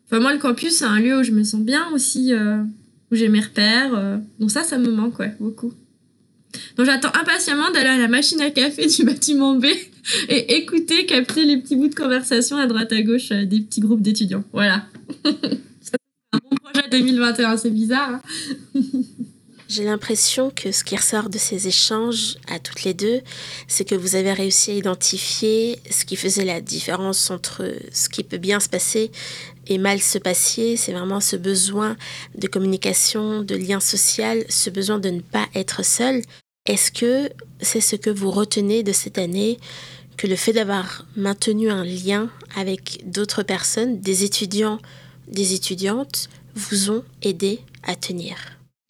Enfin, 0.06 0.20
moi, 0.20 0.32
le 0.32 0.38
campus, 0.38 0.72
c'est 0.78 0.84
un 0.84 1.00
lieu 1.00 1.18
où 1.18 1.22
je 1.22 1.32
me 1.32 1.42
sens 1.42 1.60
bien 1.60 1.84
aussi, 1.92 2.32
où 2.32 3.14
j'ai 3.16 3.28
mes 3.28 3.40
repères. 3.40 4.20
donc 4.38 4.52
ça, 4.52 4.62
ça 4.62 4.78
me 4.78 4.90
manque, 4.92 5.18
ouais, 5.18 5.34
beaucoup. 5.40 5.72
Donc 6.76 6.86
j'attends 6.86 7.12
impatiemment 7.20 7.72
d'aller 7.72 7.88
à 7.88 7.98
la 7.98 8.06
machine 8.06 8.40
à 8.40 8.50
café 8.50 8.86
du 8.86 9.04
bâtiment 9.04 9.56
B 9.56 9.66
et 10.28 10.56
écouter, 10.56 11.06
capter 11.06 11.44
les 11.44 11.58
petits 11.58 11.76
bouts 11.76 11.88
de 11.88 11.94
conversation 11.94 12.56
à 12.56 12.66
droite 12.66 12.92
à 12.92 13.02
gauche 13.02 13.30
des 13.30 13.60
petits 13.60 13.80
groupes 13.80 14.02
d'étudiants. 14.02 14.44
Voilà. 14.52 14.86
c'est 15.24 15.96
un 16.32 16.38
bon 16.38 16.56
projet 16.56 16.88
2021, 16.90 17.56
c'est 17.56 17.70
bizarre. 17.70 18.20
Hein 18.74 18.80
J'ai 19.66 19.84
l'impression 19.84 20.50
que 20.50 20.72
ce 20.72 20.84
qui 20.84 20.94
ressort 20.94 21.30
de 21.30 21.38
ces 21.38 21.66
échanges 21.66 22.36
à 22.48 22.58
toutes 22.58 22.84
les 22.84 22.92
deux, 22.92 23.22
c'est 23.66 23.84
que 23.84 23.94
vous 23.94 24.14
avez 24.14 24.32
réussi 24.32 24.72
à 24.72 24.74
identifier 24.74 25.80
ce 25.90 26.04
qui 26.04 26.16
faisait 26.16 26.44
la 26.44 26.60
différence 26.60 27.30
entre 27.30 27.74
ce 27.90 28.10
qui 28.10 28.22
peut 28.24 28.38
bien 28.38 28.60
se 28.60 28.68
passer 28.68 29.10
et 29.66 29.78
mal 29.78 30.00
se 30.00 30.18
passer. 30.18 30.76
C'est 30.76 30.92
vraiment 30.92 31.18
ce 31.18 31.36
besoin 31.36 31.96
de 32.36 32.46
communication, 32.46 33.42
de 33.42 33.56
lien 33.56 33.80
social, 33.80 34.44
ce 34.50 34.68
besoin 34.68 34.98
de 34.98 35.08
ne 35.08 35.20
pas 35.20 35.46
être 35.54 35.82
seul. 35.82 36.20
Est-ce 36.66 36.92
que 36.92 37.30
c'est 37.60 37.80
ce 37.80 37.96
que 37.96 38.10
vous 38.10 38.30
retenez 38.30 38.82
de 38.82 38.92
cette 38.92 39.18
année 39.18 39.58
que 40.16 40.26
le 40.26 40.36
fait 40.36 40.52
d'avoir 40.52 41.06
maintenu 41.16 41.70
un 41.70 41.84
lien 41.84 42.30
avec 42.56 43.04
d'autres 43.06 43.42
personnes, 43.42 44.00
des 44.00 44.24
étudiants, 44.24 44.78
des 45.28 45.54
étudiantes, 45.54 46.28
vous 46.54 46.90
ont 46.90 47.04
aidé 47.22 47.60
à 47.82 47.96
tenir 47.96 48.36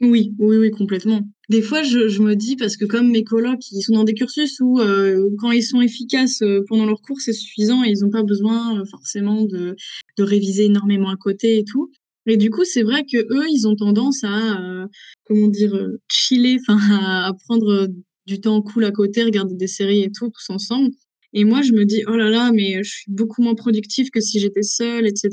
Oui, 0.01 0.33
oui, 0.39 0.57
oui, 0.57 0.71
complètement. 0.71 1.23
Des 1.51 1.61
fois, 1.61 1.83
je, 1.83 2.23
me 2.23 2.35
dis, 2.35 2.57
parce 2.57 2.77
que 2.77 2.85
comme 2.87 3.11
mes 3.11 3.25
colocs, 3.25 3.71
ils 3.71 3.83
sont 3.83 3.93
dans 3.93 4.05
des 4.05 4.15
cursus 4.15 4.59
où, 4.61 4.81
euh, 4.81 5.29
quand 5.39 5.53
ils 5.53 5.63
sont 5.63 5.81
efficaces 5.81 6.41
euh, 6.43 6.63
pendant 6.69 6.87
leur 6.87 7.03
cours, 7.03 7.21
c'est 7.21 7.35
suffisant 7.35 7.85
et 7.85 7.91
ils 7.91 8.01
n'ont 8.01 8.11
pas 8.11 8.23
besoin 8.23 8.81
euh, 8.81 8.85
forcément 8.91 9.43
de, 9.43 9.77
réviser 10.19 10.65
énormément 10.65 11.11
à 11.11 11.17
côté 11.17 11.59
et 11.59 11.65
tout. 11.65 11.91
Et 12.27 12.39
du 12.39 12.49
coup, 12.49 12.65
c'est 12.65 12.83
vrai 12.83 13.05
que 13.05 13.19
eux, 13.19 13.47
ils 13.51 13.67
ont 13.69 13.77
tendance 13.77 14.25
à, 14.25 14.87
comment 15.27 15.49
dire, 15.49 15.79
chiller, 16.11 16.59
enfin, 16.67 16.79
à, 16.79 17.27
à 17.27 17.33
prendre 17.35 17.89
du 18.27 18.41
temps 18.41 18.63
cool 18.63 18.85
à 18.85 18.91
côté, 18.91 19.23
regarder 19.23 19.55
des 19.55 19.67
séries 19.67 20.03
et 20.03 20.11
tout, 20.11 20.31
tous 20.31 20.51
ensemble. 20.51 20.91
Et 21.35 21.45
moi, 21.45 21.63
je 21.63 21.73
me 21.73 21.85
dis, 21.85 22.03
oh 22.07 22.17
là 22.17 22.31
là, 22.31 22.53
mais 22.53 22.83
je 22.83 22.91
suis 22.91 23.11
beaucoup 23.13 23.43
moins 23.43 23.55
productive 23.55 24.11
que 24.11 24.21
si 24.21 24.39
j'étais 24.41 24.63
seule, 24.63 25.07
etc. 25.07 25.31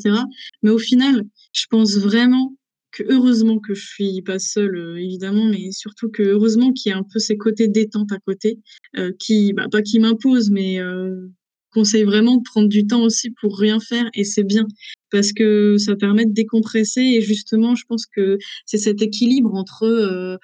Mais 0.64 0.72
au 0.72 0.80
final, 0.80 1.24
je 1.54 1.66
pense 1.70 1.96
vraiment 1.98 2.56
que 2.92 3.04
heureusement 3.08 3.60
que 3.60 3.74
je 3.74 3.86
suis 3.86 4.22
pas 4.22 4.40
seule, 4.40 4.76
euh, 4.76 4.98
évidemment, 4.98 5.46
mais 5.46 5.72
surtout 5.72 6.10
que 6.10 6.24
heureusement 6.24 6.74
qu'il 6.74 6.90
y 6.92 6.94
a 6.94 6.98
un 6.98 7.04
peu 7.04 7.20
ces 7.20 7.38
côtés 7.38 7.68
détente 7.68 8.12
à 8.12 8.20
côté, 8.20 8.60
euh, 8.98 9.12
qui, 9.20 9.54
bah, 9.54 9.68
pas 9.72 9.82
qui 9.82 10.00
m'imposent, 10.00 10.52
mais 10.52 10.80
euh, 10.80 11.30
conseille 11.72 12.04
vraiment 12.04 12.38
de 12.38 12.44
prendre 12.44 12.68
du 12.68 12.86
temps 12.88 13.04
aussi 13.04 13.32
pour 13.42 13.58
rien 13.58 13.80
faire, 13.80 14.10
et 14.14 14.24
c'est 14.24 14.44
bien 14.44 14.68
parce 15.10 15.34
que 15.34 15.78
ça 15.78 15.96
permet 15.96 16.26
de 16.26 16.34
décompresser. 16.34 17.02
Et 17.02 17.22
justement, 17.22 17.76
je 17.76 17.86
pense 17.86 18.06
que 18.06 18.38
c'est 18.66 18.78
cet 18.78 19.02
équilibre 19.02 19.54
entre 19.54 19.84
euh, 19.84 20.38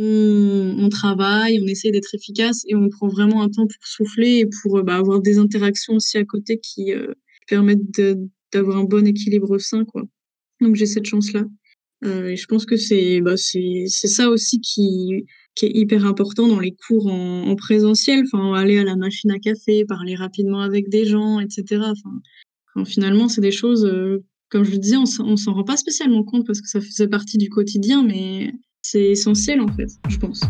on, 0.00 0.76
on, 0.78 0.88
travaille, 0.88 1.60
on 1.60 1.66
essaie 1.66 1.90
d'être 1.90 2.14
efficace 2.14 2.64
et 2.66 2.74
on 2.74 2.88
prend 2.88 3.08
vraiment 3.08 3.42
un 3.42 3.48
temps 3.50 3.66
pour 3.66 3.86
souffler 3.86 4.38
et 4.38 4.46
pour 4.46 4.82
bah, 4.82 4.96
avoir 4.96 5.20
des 5.20 5.38
interactions 5.38 5.94
aussi 5.94 6.16
à 6.16 6.24
côté 6.24 6.58
qui 6.58 6.92
euh, 6.92 7.12
permettent 7.46 8.00
d'avoir 8.52 8.78
un 8.78 8.84
bon 8.84 9.06
équilibre 9.06 9.58
sain. 9.58 9.84
Quoi. 9.84 10.04
Donc 10.60 10.76
j'ai 10.76 10.86
cette 10.86 11.06
chance-là. 11.06 11.44
Euh, 12.02 12.34
je 12.34 12.46
pense 12.46 12.64
que 12.64 12.76
c'est 12.76 13.20
bah, 13.20 13.36
ça 13.36 14.30
aussi 14.30 14.60
qui, 14.60 15.26
est 15.62 15.76
hyper 15.76 16.06
important 16.06 16.48
dans 16.48 16.60
les 16.60 16.74
cours 16.86 17.08
en, 17.08 17.48
en, 17.48 17.56
présentiel. 17.56 18.24
Enfin, 18.24 18.54
aller 18.54 18.78
à 18.78 18.84
la 18.84 18.96
machine 18.96 19.30
à 19.30 19.38
café, 19.38 19.84
parler 19.84 20.14
rapidement 20.14 20.62
avec 20.62 20.88
des 20.88 21.04
gens, 21.04 21.40
etc. 21.40 21.82
Enfin, 21.82 22.84
finalement, 22.86 23.28
c'est 23.28 23.42
des 23.42 23.52
choses, 23.52 23.84
euh, 23.84 24.24
comme 24.48 24.64
je 24.64 24.70
le 24.70 24.78
disais, 24.78 24.96
on 24.96 25.04
s'en 25.04 25.52
rend 25.52 25.64
pas 25.64 25.76
spécialement 25.76 26.24
compte 26.24 26.46
parce 26.46 26.62
que 26.62 26.68
ça 26.68 26.80
faisait 26.80 27.08
partie 27.08 27.36
du 27.36 27.50
quotidien, 27.50 28.02
mais 28.02 28.54
c'est 28.82 29.10
essentiel 29.10 29.60
en 29.60 29.68
fait, 29.68 29.88
je 30.08 30.16
pense. 30.16 30.42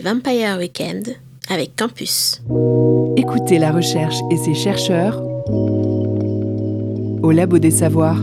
Vampire 0.00 0.58
Weekend 0.58 1.16
avec 1.48 1.76
Campus. 1.76 2.42
Écoutez 3.16 3.58
la 3.58 3.72
recherche 3.72 4.16
et 4.30 4.36
ses 4.36 4.54
chercheurs 4.54 5.22
au 7.22 7.30
Labo 7.30 7.58
des 7.58 7.70
Savoirs. 7.70 8.22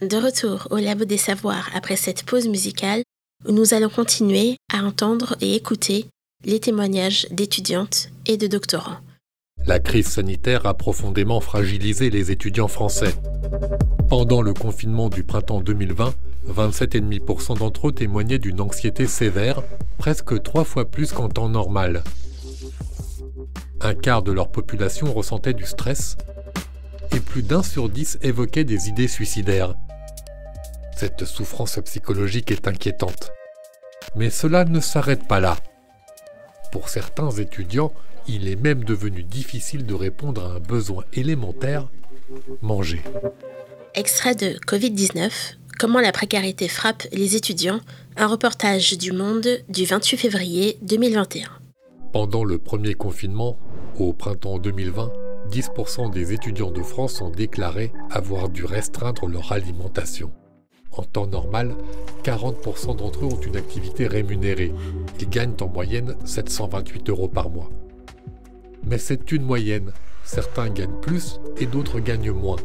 De 0.00 0.16
retour 0.16 0.68
au 0.70 0.76
Labo 0.76 1.04
des 1.04 1.16
Savoirs 1.16 1.70
après 1.74 1.96
cette 1.96 2.24
pause 2.24 2.48
musicale 2.48 3.02
où 3.48 3.52
nous 3.52 3.74
allons 3.74 3.88
continuer 3.88 4.56
à 4.72 4.84
entendre 4.84 5.36
et 5.40 5.54
écouter 5.54 6.06
les 6.44 6.60
témoignages 6.60 7.26
d'étudiantes 7.30 8.08
et 8.26 8.36
de 8.36 8.46
doctorants. 8.46 8.98
La 9.66 9.80
crise 9.80 10.06
sanitaire 10.06 10.64
a 10.64 10.74
profondément 10.74 11.40
fragilisé 11.40 12.08
les 12.08 12.30
étudiants 12.30 12.68
français. 12.68 13.12
Pendant 14.08 14.40
le 14.40 14.54
confinement 14.54 15.08
du 15.08 15.24
printemps 15.24 15.60
2020, 15.60 16.14
27,5% 16.48 17.58
d'entre 17.58 17.88
eux 17.88 17.92
témoignaient 17.92 18.38
d'une 18.38 18.60
anxiété 18.60 19.08
sévère, 19.08 19.62
presque 19.98 20.40
trois 20.44 20.62
fois 20.62 20.88
plus 20.88 21.12
qu'en 21.12 21.28
temps 21.28 21.48
normal. 21.48 22.04
Un 23.80 23.94
quart 23.94 24.22
de 24.22 24.30
leur 24.30 24.52
population 24.52 25.12
ressentait 25.12 25.54
du 25.54 25.64
stress 25.64 26.16
et 27.10 27.18
plus 27.18 27.42
d'un 27.42 27.64
sur 27.64 27.88
dix 27.88 28.18
évoquait 28.22 28.64
des 28.64 28.88
idées 28.88 29.08
suicidaires. 29.08 29.74
Cette 30.96 31.24
souffrance 31.24 31.80
psychologique 31.84 32.52
est 32.52 32.68
inquiétante. 32.68 33.32
Mais 34.14 34.30
cela 34.30 34.64
ne 34.64 34.78
s'arrête 34.78 35.26
pas 35.26 35.40
là. 35.40 35.56
Pour 36.70 36.88
certains 36.88 37.30
étudiants, 37.30 37.92
il 38.28 38.48
est 38.48 38.56
même 38.56 38.84
devenu 38.84 39.22
difficile 39.22 39.86
de 39.86 39.94
répondre 39.94 40.44
à 40.44 40.56
un 40.56 40.60
besoin 40.60 41.04
élémentaire, 41.12 41.88
manger. 42.62 43.02
Extrait 43.94 44.34
de 44.34 44.58
Covid-19, 44.66 45.30
comment 45.78 46.00
la 46.00 46.12
précarité 46.12 46.68
frappe 46.68 47.04
les 47.12 47.36
étudiants, 47.36 47.80
un 48.16 48.26
reportage 48.26 48.96
du 48.98 49.12
Monde 49.12 49.46
du 49.68 49.84
28 49.84 50.16
février 50.16 50.78
2021. 50.82 51.48
Pendant 52.12 52.44
le 52.44 52.58
premier 52.58 52.94
confinement, 52.94 53.58
au 53.98 54.12
printemps 54.12 54.58
2020, 54.58 55.12
10% 55.50 56.10
des 56.10 56.32
étudiants 56.32 56.70
de 56.70 56.82
France 56.82 57.20
ont 57.20 57.30
déclaré 57.30 57.92
avoir 58.10 58.48
dû 58.48 58.64
restreindre 58.64 59.26
leur 59.28 59.52
alimentation. 59.52 60.32
En 60.92 61.02
temps 61.02 61.26
normal, 61.26 61.74
40% 62.24 62.96
d'entre 62.96 63.24
eux 63.24 63.28
ont 63.28 63.40
une 63.40 63.56
activité 63.56 64.06
rémunérée. 64.06 64.72
Ils 65.20 65.28
gagnent 65.28 65.56
en 65.60 65.68
moyenne 65.68 66.16
728 66.24 67.10
euros 67.10 67.28
par 67.28 67.50
mois. 67.50 67.70
Mais 68.86 68.98
c'est 68.98 69.32
une 69.32 69.42
moyenne. 69.42 69.92
Certains 70.24 70.70
gagnent 70.70 71.00
plus 71.00 71.40
et 71.58 71.66
d'autres 71.66 72.00
gagnent 72.00 72.30
moins. 72.30 72.56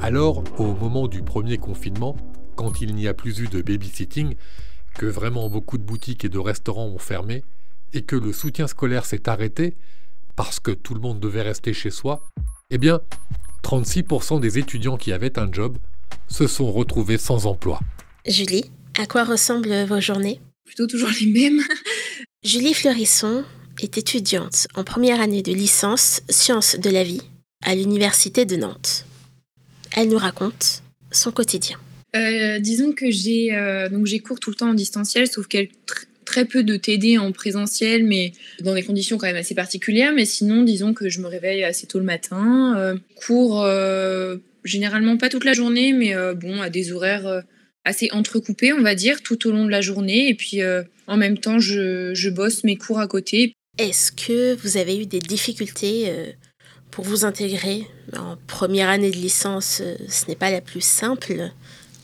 Alors, 0.00 0.44
au 0.58 0.74
moment 0.74 1.08
du 1.08 1.22
premier 1.22 1.56
confinement, 1.56 2.16
quand 2.56 2.80
il 2.80 2.94
n'y 2.94 3.08
a 3.08 3.14
plus 3.14 3.40
eu 3.40 3.48
de 3.48 3.62
babysitting, 3.62 4.34
que 4.94 5.06
vraiment 5.06 5.48
beaucoup 5.48 5.78
de 5.78 5.82
boutiques 5.82 6.24
et 6.24 6.28
de 6.28 6.38
restaurants 6.38 6.86
ont 6.86 6.98
fermé, 6.98 7.42
et 7.94 8.02
que 8.02 8.16
le 8.16 8.32
soutien 8.32 8.66
scolaire 8.66 9.06
s'est 9.06 9.28
arrêté, 9.28 9.76
parce 10.36 10.60
que 10.60 10.70
tout 10.70 10.94
le 10.94 11.00
monde 11.00 11.20
devait 11.20 11.42
rester 11.42 11.72
chez 11.72 11.90
soi, 11.90 12.22
eh 12.70 12.78
bien, 12.78 13.00
36% 13.62 14.40
des 14.40 14.58
étudiants 14.58 14.96
qui 14.96 15.12
avaient 15.12 15.38
un 15.38 15.50
job 15.50 15.78
se 16.28 16.46
sont 16.46 16.70
retrouvés 16.70 17.18
sans 17.18 17.46
emploi. 17.46 17.80
Julie, 18.26 18.70
à 18.98 19.06
quoi 19.06 19.24
ressemblent 19.24 19.84
vos 19.84 20.00
journées? 20.00 20.40
Plutôt 20.64 20.86
toujours 20.86 21.10
les 21.20 21.30
mêmes. 21.30 21.62
Julie 22.42 22.74
Fleurisson 22.74 23.44
est 23.84 23.98
étudiante 23.98 24.66
en 24.74 24.82
première 24.82 25.20
année 25.20 25.42
de 25.42 25.52
licence 25.52 26.22
Sciences 26.28 26.76
de 26.78 26.90
la 26.90 27.04
vie 27.04 27.20
à 27.62 27.74
l'Université 27.74 28.44
de 28.46 28.56
Nantes. 28.56 29.04
Elle 29.94 30.08
nous 30.08 30.18
raconte 30.18 30.82
son 31.12 31.30
quotidien. 31.30 31.78
Euh, 32.16 32.58
disons 32.58 32.92
que 32.92 33.10
j'ai 33.10 33.54
euh, 33.54 33.88
j'ai 34.04 34.20
cours 34.20 34.40
tout 34.40 34.50
le 34.50 34.56
temps 34.56 34.70
en 34.70 34.74
distanciel, 34.74 35.28
sauf 35.28 35.46
a 35.52 35.58
tr- 35.58 35.68
très 36.24 36.46
peu 36.46 36.64
de 36.64 36.76
TD 36.76 37.18
en 37.18 37.30
présentiel, 37.32 38.04
mais 38.04 38.32
dans 38.60 38.74
des 38.74 38.82
conditions 38.82 39.18
quand 39.18 39.26
même 39.26 39.36
assez 39.36 39.54
particulières. 39.54 40.12
Mais 40.14 40.24
sinon, 40.24 40.62
disons 40.62 40.94
que 40.94 41.08
je 41.08 41.20
me 41.20 41.26
réveille 41.26 41.62
assez 41.62 41.86
tôt 41.86 41.98
le 41.98 42.04
matin, 42.04 42.74
euh, 42.78 42.96
cours 43.16 43.66
généralement 44.64 45.18
pas 45.18 45.28
toute 45.28 45.44
la 45.44 45.52
journée, 45.52 45.92
mais 45.92 46.14
bon 46.34 46.62
à 46.62 46.70
des 46.70 46.90
horaires 46.92 47.42
assez 47.84 48.08
entrecoupés, 48.12 48.72
on 48.72 48.80
va 48.80 48.94
dire, 48.94 49.20
tout 49.22 49.46
au 49.46 49.50
long 49.52 49.66
de 49.66 49.70
la 49.70 49.82
journée. 49.82 50.28
Et 50.28 50.34
puis 50.34 50.60
en 51.06 51.16
même 51.18 51.36
temps, 51.36 51.58
je 51.58 52.28
bosse 52.30 52.64
mes 52.64 52.76
cours 52.76 52.98
à 52.98 53.06
côté. 53.06 53.52
Est-ce 53.76 54.12
que 54.12 54.54
vous 54.54 54.76
avez 54.76 55.00
eu 55.00 55.06
des 55.06 55.18
difficultés 55.18 56.04
euh, 56.06 56.30
pour 56.92 57.04
vous 57.04 57.24
intégrer 57.24 57.82
en 58.16 58.36
première 58.46 58.88
année 58.88 59.10
de 59.10 59.16
licence 59.16 59.80
euh, 59.82 59.96
Ce 60.08 60.28
n'est 60.28 60.36
pas 60.36 60.52
la 60.52 60.60
plus 60.60 60.80
simple. 60.80 61.50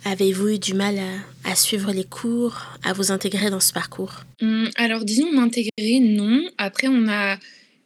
Avez-vous 0.05 0.49
eu 0.49 0.59
du 0.59 0.75
mal 0.75 0.99
à, 1.45 1.55
suivre 1.55 1.93
les 1.93 2.03
cours, 2.03 2.61
à 2.83 2.93
vous 2.93 3.13
intégrer 3.13 3.51
dans 3.51 3.61
ce 3.61 3.73
parcours? 3.73 4.25
Hum, 4.43 4.69
alors 4.75 5.05
disons 5.05 5.31
m'intégrer, 5.33 6.01
non. 6.01 6.43
Après 6.59 6.89
on 6.89 7.09
a 7.09 7.39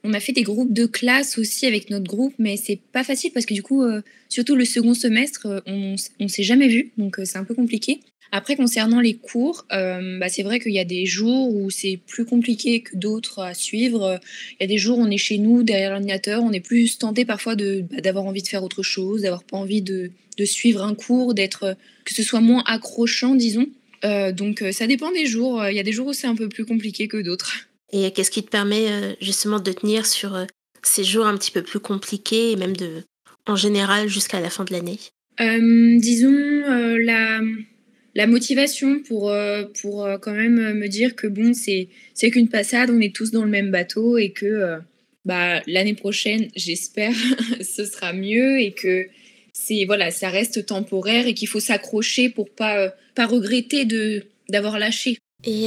on 0.03 0.15
a 0.15 0.21
fait 0.21 0.33
des 0.33 0.43
groupes 0.43 0.73
de 0.73 0.87
classe 0.87 1.39
aussi 1.39 1.67
avec 1.67 1.91
notre 1.91 2.07
groupe, 2.07 2.35
mais 2.39 2.57
c'est 2.57 2.79
pas 2.93 3.05
facile 3.05 3.33
parce 3.33 3.47
que 3.47 3.55
du 3.55 3.63
coup, 3.63 3.83
euh, 3.83 4.01
surtout 4.31 4.55
le 4.55 4.65
second 4.65 4.95
semestre, 4.95 5.63
on 5.67 5.97
on 6.21 6.29
s'est 6.29 6.43
jamais 6.43 6.69
vu, 6.69 6.93
donc 6.97 7.21
c'est 7.25 7.37
un 7.37 7.45
peu 7.45 7.55
compliqué. 7.55 8.01
Après 8.37 8.57
concernant 8.57 8.99
les 8.99 9.15
cours, 9.15 9.65
euh, 9.73 10.19
bah, 10.19 10.29
c'est 10.29 10.43
vrai 10.43 10.59
qu'il 10.59 10.73
y 10.73 10.81
a 10.81 10.85
des 10.85 11.07
jours 11.07 11.55
où 11.55 11.71
c'est 11.71 12.01
plus 12.05 12.25
compliqué 12.25 12.81
que 12.81 12.97
d'autres 12.97 13.39
à 13.39 13.55
suivre. 13.55 14.19
Il 14.51 14.57
y 14.61 14.65
a 14.65 14.67
des 14.67 14.77
jours 14.77 14.99
où 14.99 15.03
on 15.03 15.11
est 15.11 15.19
chez 15.19 15.39
nous 15.39 15.63
derrière 15.63 15.91
l'ordinateur, 15.91 16.43
on 16.43 16.51
est 16.51 16.59
plus 16.59 16.99
tenté 16.99 17.25
parfois 17.25 17.55
de 17.55 17.85
bah, 17.89 18.01
d'avoir 18.01 18.25
envie 18.25 18.43
de 18.43 18.49
faire 18.49 18.65
autre 18.65 18.83
chose, 18.83 19.23
d'avoir 19.23 19.45
pas 19.45 19.57
envie 19.57 19.83
de 19.83 20.11
de 20.37 20.45
suivre 20.45 20.83
un 20.83 20.97
cours, 20.97 21.33
d'être 21.33 21.77
que 22.05 22.13
ce 22.13 22.25
soit 22.25 22.41
moins 22.41 22.65
accrochant, 22.67 23.37
disons. 23.37 23.69
Euh, 24.05 24.33
donc 24.33 24.63
euh, 24.63 24.73
ça 24.73 24.89
dépend 24.89 25.13
des 25.13 25.27
jours. 25.27 25.65
Il 25.69 25.77
y 25.77 25.79
a 25.79 25.85
des 25.85 25.93
jours 25.93 26.09
où 26.09 26.13
c'est 26.13 26.27
un 26.27 26.35
peu 26.35 26.49
plus 26.49 26.65
compliqué 26.65 27.07
que 27.07 27.19
d'autres. 27.19 27.69
Et 27.93 28.11
qu'est-ce 28.11 28.33
qui 28.33 28.43
te 28.43 28.51
permet 28.51 29.17
justement 29.21 29.61
de 29.61 29.71
tenir 29.71 30.07
sur 30.07 30.45
ces 30.83 31.05
jours 31.05 31.27
un 31.27 31.37
petit 31.37 31.53
peu 31.53 31.63
plus 31.63 31.79
compliqués 31.79 32.51
et 32.51 32.57
même 32.57 32.77
de, 32.77 33.05
en 33.47 33.55
général 33.55 34.09
jusqu'à 34.09 34.41
la 34.41 34.51
fin 34.51 34.65
de 34.65 34.73
l'année? 34.73 34.99
Euh, 35.41 35.99
disons 35.99 36.33
euh, 36.33 36.97
la 37.03 37.41
la 38.15 38.27
motivation 38.27 39.01
pour, 39.01 39.31
euh, 39.31 39.65
pour 39.81 40.05
euh, 40.05 40.19
quand 40.19 40.33
même 40.33 40.75
me 40.75 40.89
dire 40.89 41.17
que 41.17 41.27
bon, 41.27 41.53
c'est 41.55 41.89
c'est 42.15 42.31
qu'une 42.31 42.49
passade, 42.49 42.91
on 42.91 43.01
est 43.01 43.15
tous 43.15 43.31
dans 43.31 43.45
le 43.45 43.51
même 43.51 43.71
bateau 43.71 44.19
et 44.19 44.31
que 44.31 44.47
euh, 44.47 44.79
bah, 45.25 45.61
l'année 45.67 45.95
prochaine, 45.95 46.49
j'espère, 46.55 47.15
ce 47.61 47.85
sera 47.85 48.13
mieux 48.13 48.61
et 48.61 48.73
que 48.73 49.09
voilà, 49.87 50.11
ça 50.11 50.29
reste 50.29 50.67
temporaire 50.67 51.27
et 51.27 51.35
qu'il 51.35 51.49
faut 51.49 51.61
s'accrocher 51.61 52.29
pour 52.29 52.51
pas 52.51 52.95
pas 53.15 53.27
regretter 53.27 53.85
de 53.85 54.25
d'avoir 54.49 54.79
lâché. 54.79 55.17
Et 55.47 55.67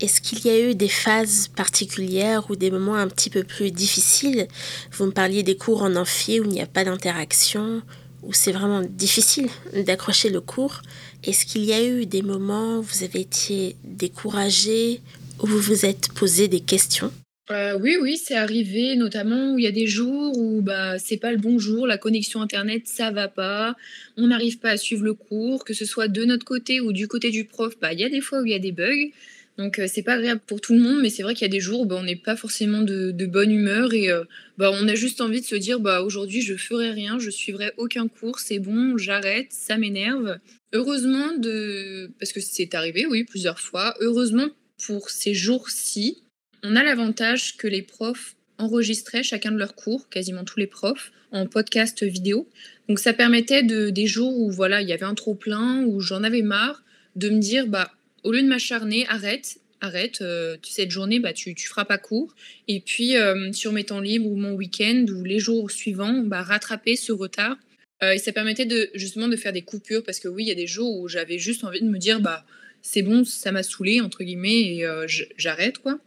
est-ce 0.00 0.20
qu'il 0.20 0.44
y 0.46 0.50
a 0.50 0.70
eu 0.70 0.74
des 0.74 0.88
phases 0.88 1.48
particulières 1.48 2.50
ou 2.50 2.56
des 2.56 2.70
moments 2.70 2.96
un 2.96 3.08
petit 3.08 3.30
peu 3.30 3.44
plus 3.44 3.70
difficiles? 3.70 4.46
Vous 4.92 5.06
me 5.06 5.10
parliez 5.10 5.42
des 5.42 5.56
cours 5.56 5.82
en 5.82 5.96
amphi 5.96 6.38
où 6.40 6.44
il 6.44 6.50
n'y 6.50 6.60
a 6.60 6.66
pas 6.66 6.84
d'interaction, 6.84 7.82
où 8.22 8.32
c'est 8.32 8.52
vraiment 8.52 8.82
difficile 8.82 9.48
d'accrocher 9.86 10.30
le 10.30 10.40
cours. 10.40 10.82
Est-ce 11.24 11.46
qu'il 11.46 11.64
y 11.64 11.72
a 11.72 11.84
eu 11.84 12.06
des 12.06 12.22
moments 12.22 12.78
où 12.78 12.82
vous 12.82 13.02
avez 13.02 13.20
été 13.20 13.76
découragé, 13.84 15.00
où 15.42 15.46
vous 15.46 15.60
vous 15.60 15.86
êtes 15.86 16.12
posé 16.12 16.48
des 16.48 16.60
questions? 16.60 17.12
Euh, 17.52 17.78
oui, 17.80 17.96
oui, 18.00 18.16
c'est 18.16 18.34
arrivé, 18.34 18.96
notamment 18.96 19.54
où 19.54 19.58
il 19.58 19.64
y 19.64 19.68
a 19.68 19.72
des 19.72 19.86
jours 19.86 20.36
où 20.36 20.62
bah, 20.62 20.98
c'est 20.98 21.16
pas 21.16 21.30
le 21.30 21.38
bon 21.38 21.60
jour, 21.60 21.86
la 21.86 21.96
connexion 21.96 22.42
Internet, 22.42 22.88
ça 22.88 23.12
va 23.12 23.28
pas, 23.28 23.76
on 24.16 24.26
n'arrive 24.26 24.58
pas 24.58 24.70
à 24.70 24.76
suivre 24.76 25.04
le 25.04 25.14
cours, 25.14 25.64
que 25.64 25.72
ce 25.72 25.84
soit 25.84 26.08
de 26.08 26.24
notre 26.24 26.44
côté 26.44 26.80
ou 26.80 26.92
du 26.92 27.06
côté 27.06 27.30
du 27.30 27.44
prof, 27.44 27.74
bah, 27.80 27.92
il 27.92 28.00
y 28.00 28.04
a 28.04 28.08
des 28.08 28.20
fois 28.20 28.40
où 28.40 28.46
il 28.46 28.50
y 28.50 28.54
a 28.54 28.58
des 28.58 28.72
bugs. 28.72 29.10
Donc 29.58 29.78
euh, 29.78 29.86
c'est 29.88 30.02
pas 30.02 30.14
agréable 30.14 30.42
pour 30.46 30.60
tout 30.60 30.74
le 30.74 30.80
monde, 30.80 31.00
mais 31.00 31.08
c'est 31.08 31.22
vrai 31.22 31.34
qu'il 31.34 31.42
y 31.42 31.50
a 31.50 31.52
des 31.52 31.60
jours 31.60 31.82
où 31.82 31.86
bah, 31.86 31.96
on 31.98 32.02
n'est 32.02 32.16
pas 32.16 32.36
forcément 32.36 32.82
de, 32.82 33.12
bonne 33.26 33.50
humeur 33.50 33.94
et 33.94 34.10
euh, 34.10 34.24
bah, 34.58 34.70
on 34.72 34.86
a 34.86 34.94
juste 34.94 35.20
envie 35.20 35.40
de 35.40 35.46
se 35.46 35.56
dire 35.56 35.80
bah 35.80 36.02
aujourd'hui 36.02 36.42
je 36.42 36.54
ferai 36.56 36.90
rien, 36.90 37.18
je 37.18 37.30
suivrai 37.30 37.72
aucun 37.78 38.06
cours, 38.08 38.38
c'est 38.38 38.58
bon, 38.58 38.98
j'arrête, 38.98 39.46
ça 39.50 39.78
m'énerve. 39.78 40.38
Heureusement 40.72 41.32
de 41.38 42.10
parce 42.18 42.32
que 42.32 42.40
c'est 42.40 42.74
arrivé 42.74 43.06
oui 43.06 43.24
plusieurs 43.24 43.58
fois. 43.58 43.94
Heureusement 44.00 44.48
pour 44.84 45.08
ces 45.08 45.32
jours-ci, 45.32 46.22
on 46.62 46.76
a 46.76 46.82
l'avantage 46.82 47.56
que 47.56 47.66
les 47.66 47.82
profs 47.82 48.36
enregistraient 48.58 49.22
chacun 49.22 49.52
de 49.52 49.58
leurs 49.58 49.74
cours, 49.74 50.08
quasiment 50.08 50.44
tous 50.44 50.58
les 50.58 50.66
profs, 50.66 51.12
en 51.30 51.46
podcast 51.46 52.02
vidéo. 52.02 52.48
Donc 52.88 52.98
ça 52.98 53.14
permettait 53.14 53.62
de 53.62 53.88
des 53.88 54.06
jours 54.06 54.38
où 54.38 54.50
voilà 54.50 54.82
il 54.82 54.88
y 54.88 54.92
avait 54.92 55.04
un 55.04 55.14
trop 55.14 55.34
plein, 55.34 55.82
où 55.84 56.00
j'en 56.00 56.22
avais 56.24 56.42
marre, 56.42 56.82
de 57.16 57.30
me 57.30 57.38
dire 57.38 57.66
bah 57.66 57.90
au 58.26 58.32
lieu 58.32 58.42
de 58.42 58.48
m'acharner, 58.48 59.06
arrête, 59.06 59.58
arrête, 59.80 60.20
euh, 60.20 60.56
cette 60.62 60.90
journée, 60.90 61.20
bah, 61.20 61.32
tu, 61.32 61.54
tu 61.54 61.68
feras 61.68 61.84
pas 61.84 61.96
court. 61.96 62.34
Et 62.66 62.80
puis, 62.80 63.16
euh, 63.16 63.52
sur 63.52 63.72
mes 63.72 63.84
temps 63.84 64.00
libres 64.00 64.26
ou 64.26 64.34
mon 64.34 64.52
week-end 64.52 65.06
ou 65.08 65.22
les 65.22 65.38
jours 65.38 65.70
suivants, 65.70 66.22
bah, 66.24 66.42
rattraper 66.42 66.96
ce 66.96 67.12
retard. 67.12 67.56
Euh, 68.02 68.12
et 68.12 68.18
ça 68.18 68.32
permettait 68.32 68.66
de, 68.66 68.90
justement 68.94 69.28
de 69.28 69.36
faire 69.36 69.52
des 69.52 69.62
coupures 69.62 70.02
parce 70.02 70.18
que 70.18 70.28
oui, 70.28 70.42
il 70.44 70.48
y 70.48 70.52
a 70.52 70.56
des 70.56 70.66
jours 70.66 70.98
où 70.98 71.08
j'avais 71.08 71.38
juste 71.38 71.62
envie 71.62 71.80
de 71.80 71.88
me 71.88 71.98
dire, 71.98 72.20
bah, 72.20 72.44
c'est 72.82 73.02
bon, 73.02 73.24
ça 73.24 73.52
m'a 73.52 73.62
saoulé, 73.62 74.00
entre 74.00 74.24
guillemets, 74.24 74.60
et 74.60 74.86
j'arrête, 75.36 75.78
quoi. 75.78 75.98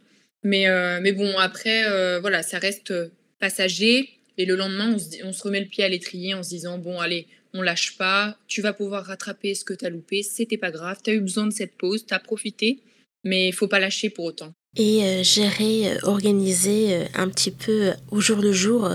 Mais, 0.42 0.66
mais 1.02 1.12
bon, 1.12 1.36
après, 1.36 1.82
voilà, 2.20 2.42
ça 2.42 2.58
reste 2.58 2.94
passager. 3.38 4.08
Et 4.38 4.46
le 4.46 4.56
lendemain, 4.56 4.94
on 4.94 4.98
se, 4.98 5.24
on 5.24 5.32
se 5.34 5.42
remet 5.42 5.60
le 5.60 5.66
pied 5.66 5.84
à 5.84 5.90
l'étrier 5.90 6.32
en 6.32 6.42
se 6.42 6.48
disant, 6.48 6.78
bon, 6.78 6.98
allez, 7.00 7.26
on 7.54 7.62
lâche 7.62 7.96
pas, 7.96 8.36
tu 8.46 8.62
vas 8.62 8.72
pouvoir 8.72 9.04
rattraper 9.04 9.54
ce 9.54 9.64
que 9.64 9.74
tu 9.74 9.84
as 9.84 9.90
loupé, 9.90 10.22
c'était 10.22 10.56
pas 10.56 10.70
grave, 10.70 10.98
tu 11.02 11.10
as 11.10 11.14
eu 11.14 11.20
besoin 11.20 11.46
de 11.46 11.52
cette 11.52 11.76
pause, 11.76 12.06
tu 12.06 12.14
as 12.14 12.18
profité, 12.18 12.78
mais 13.24 13.48
il 13.48 13.52
faut 13.52 13.68
pas 13.68 13.80
lâcher 13.80 14.10
pour 14.10 14.24
autant. 14.24 14.52
Et 14.76 15.02
euh, 15.02 15.24
gérer, 15.24 15.88
euh, 15.88 15.98
organiser 16.04 16.94
euh, 16.94 17.04
un 17.14 17.28
petit 17.28 17.50
peu 17.50 17.92
au 18.12 18.20
jour 18.20 18.38
le 18.38 18.52
jour, 18.52 18.88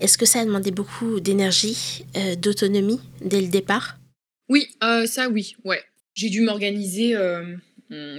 est-ce 0.00 0.18
que 0.18 0.26
ça 0.26 0.40
a 0.40 0.44
demandé 0.44 0.70
beaucoup 0.70 1.20
d'énergie, 1.20 2.04
d'autonomie 2.38 3.00
dès 3.22 3.40
le 3.40 3.48
départ? 3.48 3.98
Oui, 4.48 4.68
ça 5.06 5.28
oui, 5.28 5.56
ouais. 5.64 5.82
J'ai 6.14 6.28
dû 6.28 6.42
m'organiser 6.42 7.16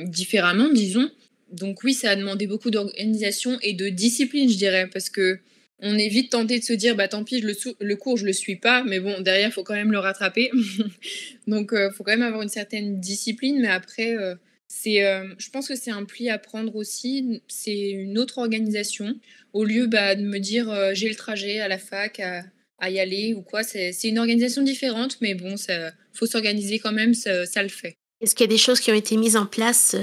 différemment, 0.05 0.69
disons. 0.69 1.09
Donc 1.51 1.83
oui, 1.83 1.93
ça 1.93 2.09
a 2.09 2.15
demandé 2.15 2.47
beaucoup 2.47 2.71
d'organisation 2.71 3.57
et 3.61 3.73
de 3.73 3.89
discipline, 3.89 4.49
je 4.49 4.57
dirais, 4.57 4.89
parce 4.91 5.09
que 5.09 5.39
on 5.80 5.97
est 5.97 6.07
vite 6.07 6.32
tenté 6.32 6.59
de 6.59 6.63
se 6.63 6.73
dire 6.73 6.95
bah 6.95 7.07
tant 7.07 7.23
pis 7.23 7.41
le, 7.41 7.53
le 7.80 7.95
cours 7.95 8.17
je 8.17 8.26
le 8.26 8.34
suis 8.34 8.55
pas 8.55 8.84
mais 8.84 8.99
bon 8.99 9.19
derrière 9.19 9.51
faut 9.51 9.63
quand 9.63 9.73
même 9.73 9.91
le 9.91 9.99
rattraper. 9.99 10.51
Donc 11.47 11.69
il 11.73 11.78
euh, 11.78 11.91
faut 11.91 12.03
quand 12.03 12.11
même 12.11 12.21
avoir 12.21 12.41
une 12.41 12.49
certaine 12.49 12.99
discipline 12.99 13.59
mais 13.61 13.67
après 13.67 14.15
euh, 14.15 14.36
c'est 14.67 15.05
euh, 15.05 15.28
je 15.38 15.49
pense 15.49 15.67
que 15.67 15.76
c'est 15.76 15.91
un 15.91 16.05
pli 16.05 16.30
à 16.30 16.38
prendre 16.38 16.76
aussi. 16.76 17.41
C'est 17.47 17.89
une 17.89 18.17
autre 18.17 18.38
organisation. 18.38 19.15
Au 19.53 19.63
lieu 19.63 19.88
bah, 19.88 20.15
de 20.15 20.23
me 20.23 20.39
dire 20.39 20.73
j'ai 20.93 21.09
le 21.09 21.15
trajet 21.15 21.59
à 21.59 21.67
la 21.67 21.78
fac 21.78 22.19
à, 22.19 22.43
à 22.80 22.89
y 22.89 22.99
aller 22.99 23.34
ou 23.34 23.41
quoi 23.41 23.63
c'est 23.63 23.91
une 24.03 24.19
organisation 24.19 24.61
différente 24.63 25.17
mais 25.21 25.34
bon 25.34 25.57
ça 25.57 25.91
faut 26.13 26.26
s'organiser 26.26 26.80
quand 26.80 26.93
même 26.93 27.13
ça, 27.13 27.45
ça 27.45 27.61
le 27.63 27.69
fait. 27.69 27.95
Est-ce 28.21 28.34
qu'il 28.34 28.45
y 28.45 28.49
a 28.49 28.53
des 28.53 28.57
choses 28.57 28.80
qui 28.80 28.91
ont 28.91 28.95
été 28.95 29.17
mises 29.17 29.36
en 29.36 29.45
place 29.45 29.95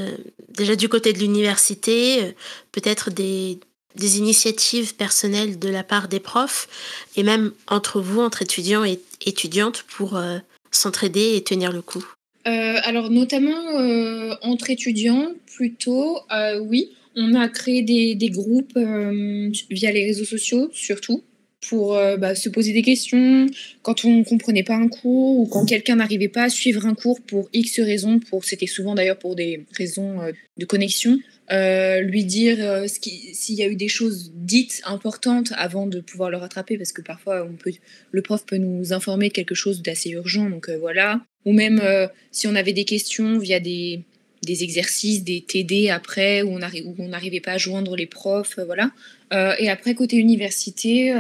déjà 0.50 0.76
du 0.76 0.90
côté 0.90 1.14
de 1.14 1.18
l'université 1.18 2.34
peut-être 2.72 3.10
des 3.10 3.58
des 3.96 4.18
initiatives 4.18 4.94
personnelles 4.94 5.58
de 5.58 5.68
la 5.68 5.82
part 5.82 6.08
des 6.08 6.20
profs 6.20 6.68
et 7.16 7.22
même 7.22 7.52
entre 7.66 8.00
vous, 8.00 8.20
entre 8.20 8.42
étudiants 8.42 8.84
et 8.84 9.00
étudiantes, 9.24 9.84
pour 9.88 10.16
euh, 10.16 10.38
s'entraider 10.70 11.34
et 11.36 11.42
tenir 11.42 11.72
le 11.72 11.82
coup 11.82 12.04
euh, 12.46 12.76
Alors 12.84 13.10
notamment 13.10 13.78
euh, 13.78 14.34
entre 14.42 14.70
étudiants, 14.70 15.32
plutôt, 15.54 16.18
oui. 16.62 16.90
On 17.14 17.34
a 17.34 17.46
créé 17.48 17.82
des, 17.82 18.14
des 18.14 18.30
groupes 18.30 18.78
via 18.78 19.92
les 19.92 20.06
réseaux 20.06 20.24
sociaux, 20.24 20.70
surtout, 20.72 21.22
pour 21.68 21.92
bah, 22.18 22.34
se 22.34 22.48
poser 22.48 22.72
des 22.72 22.82
questions 22.82 23.46
quand 23.82 24.04
on 24.04 24.18
ne 24.18 24.24
comprenait 24.24 24.64
pas 24.64 24.74
un 24.74 24.88
cours 24.88 25.38
ou 25.38 25.46
quand 25.46 25.64
quelqu'un 25.64 25.96
n'arrivait 25.96 26.28
pas 26.28 26.44
à 26.44 26.48
suivre 26.48 26.86
un 26.86 26.94
cours 26.94 27.20
pour 27.20 27.48
X 27.52 27.80
raisons, 27.80 28.18
pour, 28.18 28.44
c'était 28.44 28.66
souvent 28.66 28.94
d'ailleurs 28.94 29.18
pour 29.18 29.36
des 29.36 29.64
raisons 29.78 30.18
de 30.58 30.64
connexion. 30.64 31.18
Euh, 31.52 32.00
lui 32.00 32.24
dire 32.24 32.56
euh, 32.60 32.86
s'il 32.86 33.56
y 33.56 33.62
a 33.62 33.68
eu 33.68 33.76
des 33.76 33.88
choses 33.88 34.32
dites 34.34 34.80
importantes 34.86 35.52
avant 35.56 35.86
de 35.86 36.00
pouvoir 36.00 36.30
le 36.30 36.38
rattraper, 36.38 36.78
parce 36.78 36.92
que 36.92 37.02
parfois 37.02 37.44
on 37.44 37.54
peut, 37.56 37.72
le 38.10 38.22
prof 38.22 38.46
peut 38.46 38.56
nous 38.56 38.94
informer 38.94 39.28
de 39.28 39.34
quelque 39.34 39.54
chose 39.54 39.82
d'assez 39.82 40.10
urgent, 40.10 40.48
donc 40.48 40.68
euh, 40.68 40.78
voilà. 40.78 41.20
Ou 41.44 41.52
même 41.52 41.82
si 42.30 42.46
on 42.46 42.54
avait 42.54 42.72
des 42.72 42.84
questions 42.84 43.36
via 43.40 43.58
des, 43.58 44.04
des 44.42 44.64
exercices, 44.64 45.22
des 45.22 45.42
TD 45.42 45.88
après, 45.88 46.42
où 46.42 46.50
on 46.50 47.08
n'arrivait 47.08 47.40
pas 47.40 47.52
à 47.52 47.58
joindre 47.58 47.96
les 47.96 48.06
profs, 48.06 48.58
voilà. 48.66 48.90
et 49.32 49.68
après, 49.68 49.94
côté 49.94 50.16
université, 50.16 51.14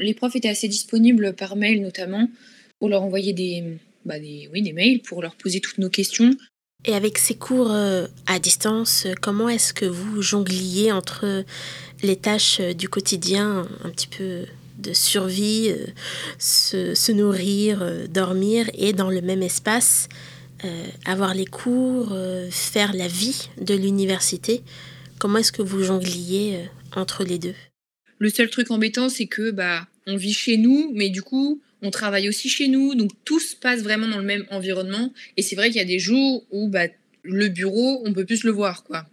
les 0.00 0.14
profs 0.14 0.36
étaient 0.36 0.48
assez 0.48 0.68
disponibles 0.68 1.32
par 1.32 1.56
mail 1.56 1.80
notamment, 1.80 2.28
pour 2.78 2.88
leur 2.88 3.02
envoyer 3.02 3.32
des, 3.32 3.64
bah 4.04 4.18
des, 4.18 4.48
oui, 4.52 4.62
des 4.62 4.72
mails, 4.72 5.00
pour 5.00 5.22
leur 5.22 5.34
poser 5.34 5.60
toutes 5.60 5.78
nos 5.78 5.90
questions. 5.90 6.30
Et 6.84 6.94
avec 6.94 7.18
ces 7.18 7.34
cours 7.34 7.72
euh, 7.72 8.06
à 8.26 8.38
distance, 8.38 9.06
comment 9.20 9.48
est-ce 9.48 9.74
que 9.74 9.86
vous 9.86 10.22
jongliez 10.22 10.92
entre 10.92 11.44
les 12.02 12.16
tâches 12.16 12.60
euh, 12.60 12.74
du 12.74 12.88
quotidien, 12.88 13.66
un 13.82 13.90
petit 13.90 14.06
peu 14.06 14.44
de 14.78 14.92
survie, 14.92 15.70
euh, 15.70 15.86
se, 16.38 17.12
nourrir, 17.12 17.84
dormir, 18.08 18.70
et 18.74 18.92
dans 18.92 19.10
le 19.10 19.20
même 19.20 19.42
espace, 19.42 20.08
avoir 21.04 21.34
les 21.34 21.46
cours, 21.46 22.16
faire 22.50 22.92
la 22.94 23.08
vie 23.08 23.48
de 23.60 23.74
l'université 23.74 24.62
Comment 25.18 25.38
est-ce 25.38 25.52
que 25.52 25.62
vous 25.62 25.82
jongliez 25.82 26.58
entre 26.94 27.24
les 27.24 27.38
deux? 27.38 27.54
Le 28.18 28.28
seul 28.28 28.50
truc 28.50 28.70
embêtant, 28.70 29.08
c'est 29.08 29.26
que 29.26 29.50
bah, 29.50 29.86
on 30.06 30.16
vit 30.16 30.34
chez 30.34 30.56
nous, 30.58 30.92
mais 30.94 31.08
du 31.08 31.22
coup, 31.22 31.60
on 31.82 31.90
travaille 31.90 32.28
aussi 32.28 32.48
chez 32.48 32.68
nous, 32.68 32.94
donc 32.94 33.10
tout 33.24 33.40
se 33.40 33.56
passe 33.56 33.82
vraiment 33.82 34.08
dans 34.08 34.18
le 34.18 34.24
même 34.24 34.44
environnement. 34.50 35.12
Et 35.36 35.42
c'est 35.42 35.56
vrai 35.56 35.68
qu'il 35.68 35.76
y 35.76 35.84
a 35.84 35.86
des 35.86 35.98
jours 35.98 36.46
où 36.50 36.68
bah, 36.68 36.86
le 37.22 37.48
bureau, 37.48 38.02
on 38.04 38.12
peut 38.12 38.24
plus 38.24 38.44
le 38.44 38.50
voir, 38.50 38.84
quoi. 38.84 39.06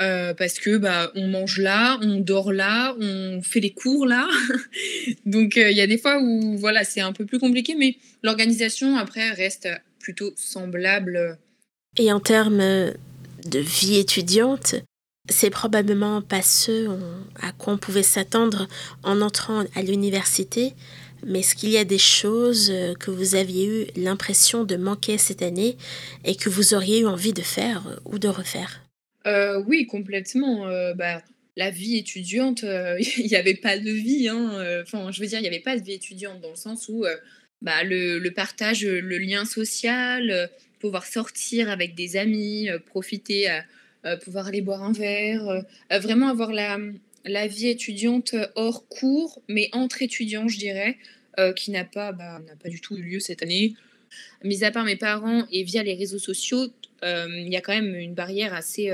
Euh, 0.00 0.34
parce 0.34 0.58
que 0.58 0.76
bah 0.76 1.12
on 1.14 1.28
mange 1.28 1.58
là, 1.58 2.00
on 2.02 2.18
dort 2.18 2.52
là, 2.52 2.96
on 2.98 3.40
fait 3.42 3.60
les 3.60 3.70
cours 3.70 4.06
là. 4.06 4.28
donc 5.24 5.56
euh, 5.56 5.70
il 5.70 5.76
y 5.76 5.80
a 5.80 5.86
des 5.86 5.98
fois 5.98 6.20
où 6.20 6.58
voilà 6.58 6.82
c'est 6.82 7.00
un 7.00 7.12
peu 7.12 7.24
plus 7.24 7.38
compliqué, 7.38 7.76
mais 7.78 7.96
l'organisation 8.24 8.96
après 8.96 9.30
reste 9.30 9.68
plutôt 10.04 10.32
semblable. 10.36 11.38
Et 11.96 12.12
en 12.12 12.20
termes 12.20 12.58
de 12.58 13.58
vie 13.58 13.96
étudiante, 13.96 14.74
c'est 15.30 15.50
probablement 15.50 16.20
pas 16.20 16.42
ce 16.42 16.88
à 17.40 17.52
quoi 17.52 17.72
on 17.72 17.78
pouvait 17.78 18.02
s'attendre 18.02 18.68
en 19.02 19.22
entrant 19.22 19.64
à 19.74 19.82
l'université, 19.82 20.74
mais 21.26 21.40
est-ce 21.40 21.54
qu'il 21.54 21.70
y 21.70 21.78
a 21.78 21.84
des 21.84 21.98
choses 21.98 22.70
euh, 22.70 22.94
que 22.94 23.10
vous 23.10 23.34
aviez 23.34 23.66
eu 23.66 23.86
l'impression 23.96 24.64
de 24.64 24.76
manquer 24.76 25.16
cette 25.16 25.40
année 25.40 25.78
et 26.24 26.34
que 26.36 26.50
vous 26.50 26.74
auriez 26.74 27.00
eu 27.00 27.06
envie 27.06 27.32
de 27.32 27.40
faire 27.40 27.86
euh, 27.88 27.96
ou 28.04 28.18
de 28.18 28.28
refaire? 28.28 28.82
Euh, 29.26 29.62
Oui, 29.66 29.86
complètement. 29.86 30.66
bah, 30.96 31.22
la 31.56 31.70
vie 31.70 31.96
étudiante, 31.96 32.62
il 33.16 33.26
n'y 33.26 33.36
avait 33.36 33.54
pas 33.54 33.78
de 33.78 33.90
vie. 33.90 34.28
Hein, 34.28 34.82
enfin, 34.82 35.10
je 35.10 35.20
veux 35.20 35.26
dire, 35.26 35.38
il 35.38 35.42
n'y 35.42 35.48
avait 35.48 35.60
pas 35.60 35.78
de 35.78 35.84
vie 35.84 35.92
étudiante 35.92 36.42
dans 36.42 36.50
le 36.50 36.56
sens 36.56 36.90
où 36.90 37.06
bah, 37.62 37.82
le, 37.84 38.28
partage, 38.30 38.84
le 38.84 39.18
lien 39.18 39.44
social, 39.44 40.50
pouvoir 40.80 41.06
sortir 41.06 41.70
avec 41.70 41.94
des 41.94 42.16
amis, 42.16 42.68
profiter, 42.86 43.48
pouvoir 44.22 44.48
aller 44.48 44.60
boire 44.60 44.82
un 44.82 44.92
verre, 44.92 45.64
vraiment 45.90 46.28
avoir 46.28 46.52
la, 46.52 46.78
la 47.24 47.46
vie 47.46 47.68
étudiante 47.68 48.34
hors 48.54 48.86
cours, 48.88 49.42
mais 49.48 49.70
entre 49.72 50.02
étudiants, 50.02 50.48
je 50.48 50.58
dirais, 50.58 50.98
euh, 51.38 51.52
qui 51.52 51.70
n'a 51.70 51.84
pas, 51.84 52.12
bah, 52.12 52.40
pas 52.62 52.68
du 52.68 52.80
tout 52.80 52.96
eu 52.96 53.02
lieu 53.02 53.20
cette 53.20 53.42
année. 53.42 53.74
mis 54.44 54.62
à 54.62 54.70
part 54.70 54.84
mes 54.84 54.96
parents 54.96 55.46
et 55.50 55.64
via 55.64 55.82
les 55.82 55.94
réseaux 55.94 56.18
sociaux, 56.18 56.66
il 57.02 57.48
y 57.52 57.56
a 57.56 57.60
quand 57.60 57.74
même 57.74 57.94
une 57.94 58.14
barrière 58.14 58.54
assez 58.54 58.90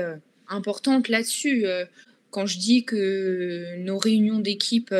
importante 0.49 1.07
là-dessus. 1.07 1.65
quand 2.29 2.45
je 2.45 2.57
dis 2.57 2.83
que 2.83 3.77
nos 3.77 3.97
réunions 3.97 4.39
d'équipe 4.39 4.93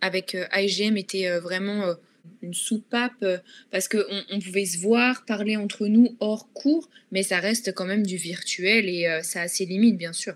avec 0.00 0.34
AIGM 0.52 0.96
étaient 0.96 1.38
vraiment 1.38 1.94
une 2.42 2.54
soupape 2.54 3.24
parce 3.70 3.88
qu'on 3.88 4.02
on 4.30 4.40
pouvait 4.40 4.66
se 4.66 4.78
voir, 4.78 5.24
parler 5.24 5.56
entre 5.56 5.86
nous 5.86 6.16
hors 6.20 6.52
cours, 6.52 6.88
mais 7.12 7.22
ça 7.22 7.38
reste 7.38 7.72
quand 7.74 7.86
même 7.86 8.06
du 8.06 8.16
virtuel 8.16 8.88
et 8.88 9.20
ça 9.22 9.42
a 9.42 9.48
ses 9.48 9.66
limites, 9.66 9.96
bien 9.96 10.12
sûr. 10.12 10.34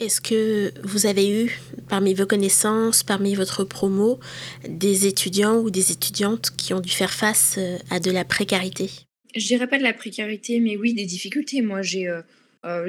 Est-ce 0.00 0.22
que 0.22 0.72
vous 0.82 1.04
avez 1.04 1.30
eu, 1.30 1.60
parmi 1.90 2.14
vos 2.14 2.24
connaissances, 2.24 3.02
parmi 3.02 3.34
votre 3.34 3.64
promo, 3.64 4.18
des 4.66 5.06
étudiants 5.06 5.58
ou 5.58 5.70
des 5.70 5.92
étudiantes 5.92 6.52
qui 6.56 6.72
ont 6.72 6.80
dû 6.80 6.88
faire 6.88 7.12
face 7.12 7.58
à 7.90 8.00
de 8.00 8.10
la 8.10 8.24
précarité? 8.24 8.88
Je 9.36 9.46
dirais 9.46 9.66
pas 9.66 9.76
de 9.76 9.82
la 9.82 9.92
précarité, 9.92 10.58
mais 10.58 10.78
oui, 10.78 10.94
des 10.94 11.04
difficultés. 11.04 11.60
Moi, 11.60 11.82
j'ai 11.82 12.10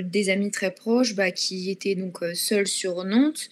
des 0.03 0.29
amis 0.29 0.51
très 0.51 0.73
proches 0.73 1.13
bah, 1.13 1.31
qui 1.31 1.69
étaient 1.69 1.95
donc 1.95 2.19
seuls 2.33 2.67
sur 2.67 3.03
Nantes. 3.03 3.49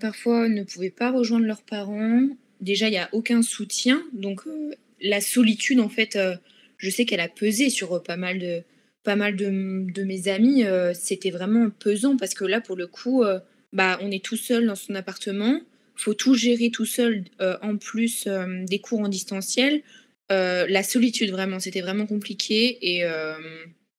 parfois 0.00 0.48
ne 0.48 0.64
pouvaient 0.64 0.90
pas 0.90 1.12
rejoindre 1.12 1.46
leurs 1.46 1.62
parents, 1.62 2.26
déjà, 2.60 2.88
il 2.88 2.92
n'y 2.92 2.98
a 2.98 3.08
aucun 3.12 3.42
soutien. 3.42 4.02
Donc, 4.12 4.46
euh, 4.46 4.72
la 5.00 5.20
solitude, 5.20 5.80
en 5.80 5.88
fait, 5.88 6.16
euh, 6.16 6.36
je 6.78 6.90
sais 6.90 7.04
qu'elle 7.04 7.20
a 7.20 7.28
pesé 7.28 7.70
sur 7.70 7.94
euh, 7.94 8.02
pas 8.02 8.16
mal 8.16 8.38
de, 8.38 8.62
pas 9.02 9.16
mal 9.16 9.36
de, 9.36 9.50
mes 10.04 10.28
amis. 10.28 10.64
C'était 10.94 11.30
vraiment 11.30 11.70
pesant 11.70 12.16
parce 12.16 12.34
que 12.34 12.44
là, 12.44 12.60
pour 12.60 12.76
le 12.76 12.86
coup, 12.86 13.24
bah, 13.72 13.98
on 14.02 14.10
est 14.10 14.22
tout 14.22 14.36
seul 14.36 14.66
dans 14.66 14.74
son 14.74 14.94
appartement. 14.94 15.58
faut 15.96 16.12
tout 16.12 16.34
gérer 16.34 16.70
tout 16.70 16.84
seul, 16.84 17.24
en 17.40 17.78
plus 17.78 18.28
des 18.66 18.78
cours 18.78 19.00
en 19.00 19.08
distanciel. 19.08 19.80
la 20.28 20.82
solitude, 20.82 21.30
vraiment, 21.30 21.60
c'était 21.60 21.80
vraiment 21.80 22.04
compliqué. 22.04 22.76
Et, 22.82 23.04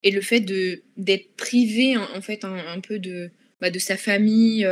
et 0.04 0.12
le 0.12 0.22
fait 0.22 0.42
d'être 0.42 1.36
privé, 1.36 1.98
en, 1.98 2.22
fait, 2.22 2.46
un, 2.46 2.80
peu 2.80 3.00
de, 3.00 3.32
bah, 3.60 3.72
de 3.72 3.80
sa 3.80 3.98
famille 3.98 4.68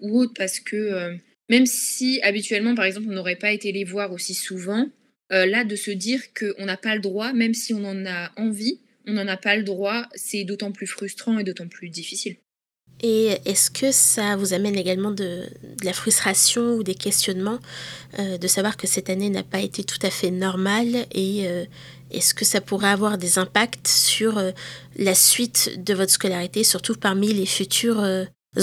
ou 0.00 0.20
autre, 0.20 0.32
parce 0.34 0.58
que 0.58 1.18
même 1.48 1.66
si 1.66 2.20
habituellement, 2.22 2.74
par 2.74 2.84
exemple, 2.84 3.06
on 3.08 3.14
n'aurait 3.14 3.36
pas 3.36 3.52
été 3.52 3.72
les 3.72 3.84
voir 3.84 4.12
aussi 4.12 4.34
souvent, 4.34 4.88
euh, 5.32 5.46
là, 5.46 5.64
de 5.64 5.76
se 5.76 5.90
dire 5.90 6.20
qu'on 6.34 6.64
n'a 6.64 6.76
pas 6.76 6.94
le 6.94 7.00
droit, 7.00 7.32
même 7.32 7.54
si 7.54 7.74
on 7.74 7.84
en 7.84 8.06
a 8.06 8.30
envie, 8.36 8.80
on 9.06 9.12
n'en 9.12 9.26
a 9.28 9.36
pas 9.36 9.56
le 9.56 9.62
droit, 9.62 10.06
c'est 10.14 10.44
d'autant 10.44 10.72
plus 10.72 10.86
frustrant 10.86 11.38
et 11.38 11.44
d'autant 11.44 11.68
plus 11.68 11.88
difficile. 11.88 12.36
Et 13.02 13.36
est-ce 13.44 13.70
que 13.70 13.92
ça 13.92 14.36
vous 14.36 14.54
amène 14.54 14.76
également 14.76 15.10
de, 15.10 15.42
la 15.84 15.92
frustration 15.92 16.74
ou 16.74 16.82
des 16.82 16.94
questionnements 16.94 17.58
euh, 18.18 18.38
de 18.38 18.46
savoir 18.48 18.76
que 18.76 18.86
cette 18.86 19.10
année 19.10 19.28
n'a 19.28 19.42
pas 19.42 19.60
été 19.60 19.84
tout 19.84 19.98
à 20.02 20.10
fait 20.10 20.30
normale 20.30 21.06
et 21.12 21.46
euh, 21.46 21.66
est-ce 22.10 22.32
que 22.32 22.44
ça 22.44 22.60
pourrait 22.60 22.88
avoir 22.88 23.18
des 23.18 23.38
impacts 23.38 23.88
sur 23.88 24.40
la 24.96 25.14
suite 25.14 25.84
de 25.84 25.92
votre 25.92 26.12
scolarité, 26.12 26.62
surtout 26.62 26.94
parmi 26.94 27.34
les 27.34 27.46
futurs 27.46 28.06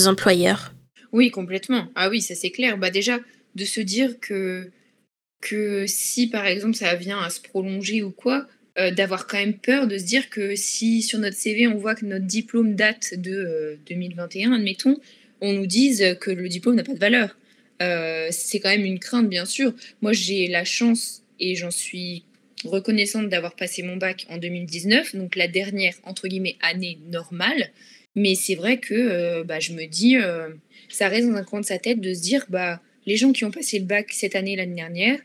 employeurs? 0.05 0.72
Oui, 1.13 1.31
complètement. 1.31 1.87
Ah 1.95 2.09
oui, 2.09 2.21
ça 2.21 2.35
c'est 2.35 2.49
clair. 2.49 2.77
Bah 2.77 2.89
déjà, 2.89 3.19
de 3.55 3.65
se 3.65 3.79
dire 3.79 4.19
que, 4.19 4.71
que 5.41 5.85
si 5.87 6.27
par 6.27 6.45
exemple 6.47 6.75
ça 6.75 6.95
vient 6.95 7.19
à 7.19 7.29
se 7.29 7.39
prolonger 7.39 8.01
ou 8.01 8.11
quoi, 8.11 8.47
euh, 8.79 8.89
d'avoir 8.89 9.27
quand 9.27 9.37
même 9.37 9.53
peur 9.53 9.87
de 9.87 9.99
se 9.99 10.03
dire 10.03 10.31
que 10.31 10.55
si 10.55 11.03
sur 11.03 11.19
notre 11.19 11.37
CV 11.37 11.67
on 11.67 11.75
voit 11.75 11.93
que 11.93 12.05
notre 12.05 12.25
diplôme 12.25 12.73
date 12.73 13.13
de 13.15 13.77
2021, 13.87 14.51
euh, 14.51 14.55
admettons, 14.55 14.99
on 15.41 15.53
nous 15.53 15.67
dise 15.67 16.17
que 16.19 16.31
le 16.31 16.49
diplôme 16.49 16.75
n'a 16.75 16.83
pas 16.83 16.93
de 16.93 16.99
valeur. 16.99 17.37
Euh, 17.83 18.29
c'est 18.31 18.59
quand 18.59 18.69
même 18.69 18.85
une 18.85 18.97
crainte, 18.97 19.29
bien 19.29 19.45
sûr. 19.45 19.73
Moi, 20.01 20.13
j'ai 20.13 20.47
la 20.47 20.63
chance 20.63 21.23
et 21.39 21.55
j'en 21.55 21.69
suis 21.69 22.23
reconnaissante 22.63 23.29
d'avoir 23.29 23.55
passé 23.55 23.83
mon 23.83 23.97
bac 23.97 24.25
en 24.29 24.37
2019, 24.37 25.15
donc 25.17 25.35
la 25.35 25.47
dernière, 25.47 25.93
entre 26.03 26.27
guillemets, 26.27 26.55
année 26.61 26.97
normale. 27.11 27.71
Mais 28.15 28.35
c'est 28.35 28.55
vrai 28.55 28.77
que 28.77 29.43
bah, 29.43 29.59
je 29.59 29.73
me 29.73 29.85
dis, 29.85 30.15
ça 30.93 31.07
reste 31.07 31.27
dans 31.27 31.35
un 31.35 31.43
coin 31.43 31.61
de 31.61 31.65
sa 31.65 31.79
tête 31.79 31.99
de 31.99 32.13
se 32.13 32.21
dire 32.21 32.45
bah 32.49 32.81
les 33.05 33.17
gens 33.17 33.33
qui 33.33 33.45
ont 33.45 33.51
passé 33.51 33.79
le 33.79 33.85
bac 33.85 34.11
cette 34.11 34.35
année 34.35 34.55
l'année 34.55 34.75
dernière 34.75 35.19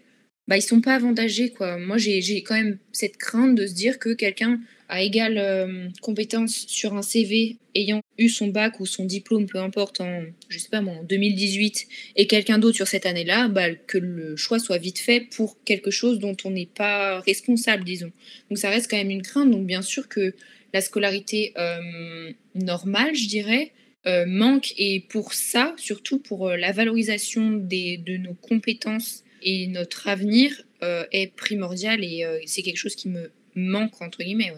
bah 0.48 0.56
ils 0.56 0.62
sont 0.62 0.80
pas 0.80 0.94
avantagés 0.94 1.50
quoi. 1.50 1.76
Moi 1.78 1.98
j'ai 1.98 2.42
quand 2.42 2.54
même 2.54 2.78
cette 2.90 3.18
crainte 3.18 3.54
de 3.54 3.66
se 3.66 3.74
dire 3.74 3.98
que 3.98 4.14
quelqu'un 4.14 4.58
a 4.88 5.02
égale 5.02 5.36
euh, 5.36 5.88
compétence 6.00 6.64
sur 6.66 6.94
un 6.94 7.02
CV 7.02 7.58
ayant 7.74 8.00
eu 8.16 8.30
son 8.30 8.48
bac 8.48 8.80
ou 8.80 8.86
son 8.86 9.04
diplôme 9.04 9.44
peu 9.44 9.58
importe 9.58 10.00
en 10.00 10.22
je 10.48 10.58
sais 10.58 10.70
pas 10.70 10.80
moi 10.80 10.94
en 10.94 11.04
2018 11.04 11.86
et 12.16 12.26
quelqu'un 12.26 12.58
d'autre 12.58 12.76
sur 12.76 12.88
cette 12.88 13.04
année-là 13.04 13.48
bah, 13.48 13.74
que 13.74 13.98
le 13.98 14.36
choix 14.36 14.58
soit 14.58 14.78
vite 14.78 14.98
fait 14.98 15.20
pour 15.20 15.62
quelque 15.64 15.90
chose 15.90 16.18
dont 16.18 16.36
on 16.44 16.50
n'est 16.50 16.66
pas 16.66 17.20
responsable 17.20 17.84
disons. 17.84 18.10
Donc 18.48 18.56
ça 18.56 18.70
reste 18.70 18.90
quand 18.90 18.96
même 18.96 19.10
une 19.10 19.22
crainte. 19.22 19.50
Donc 19.50 19.66
bien 19.66 19.82
sûr 19.82 20.08
que 20.08 20.34
la 20.72 20.80
scolarité 20.80 21.52
euh, 21.58 22.32
normale 22.54 23.14
je 23.14 23.28
dirais 23.28 23.72
euh, 24.06 24.24
manque. 24.26 24.74
Et 24.76 25.06
pour 25.08 25.32
ça, 25.32 25.74
surtout 25.76 26.18
pour 26.18 26.48
euh, 26.48 26.56
la 26.56 26.72
valorisation 26.72 27.50
des, 27.50 27.96
de 27.98 28.16
nos 28.16 28.34
compétences 28.34 29.24
et 29.42 29.66
notre 29.66 30.08
avenir, 30.08 30.62
euh, 30.82 31.04
est 31.10 31.34
primordial 31.34 32.04
et 32.04 32.24
c'est 32.46 32.62
quelque 32.62 32.76
chose 32.76 32.94
qui 32.94 33.08
me 33.08 33.32
manque, 33.56 34.00
entre 34.00 34.18
guillemets. 34.18 34.52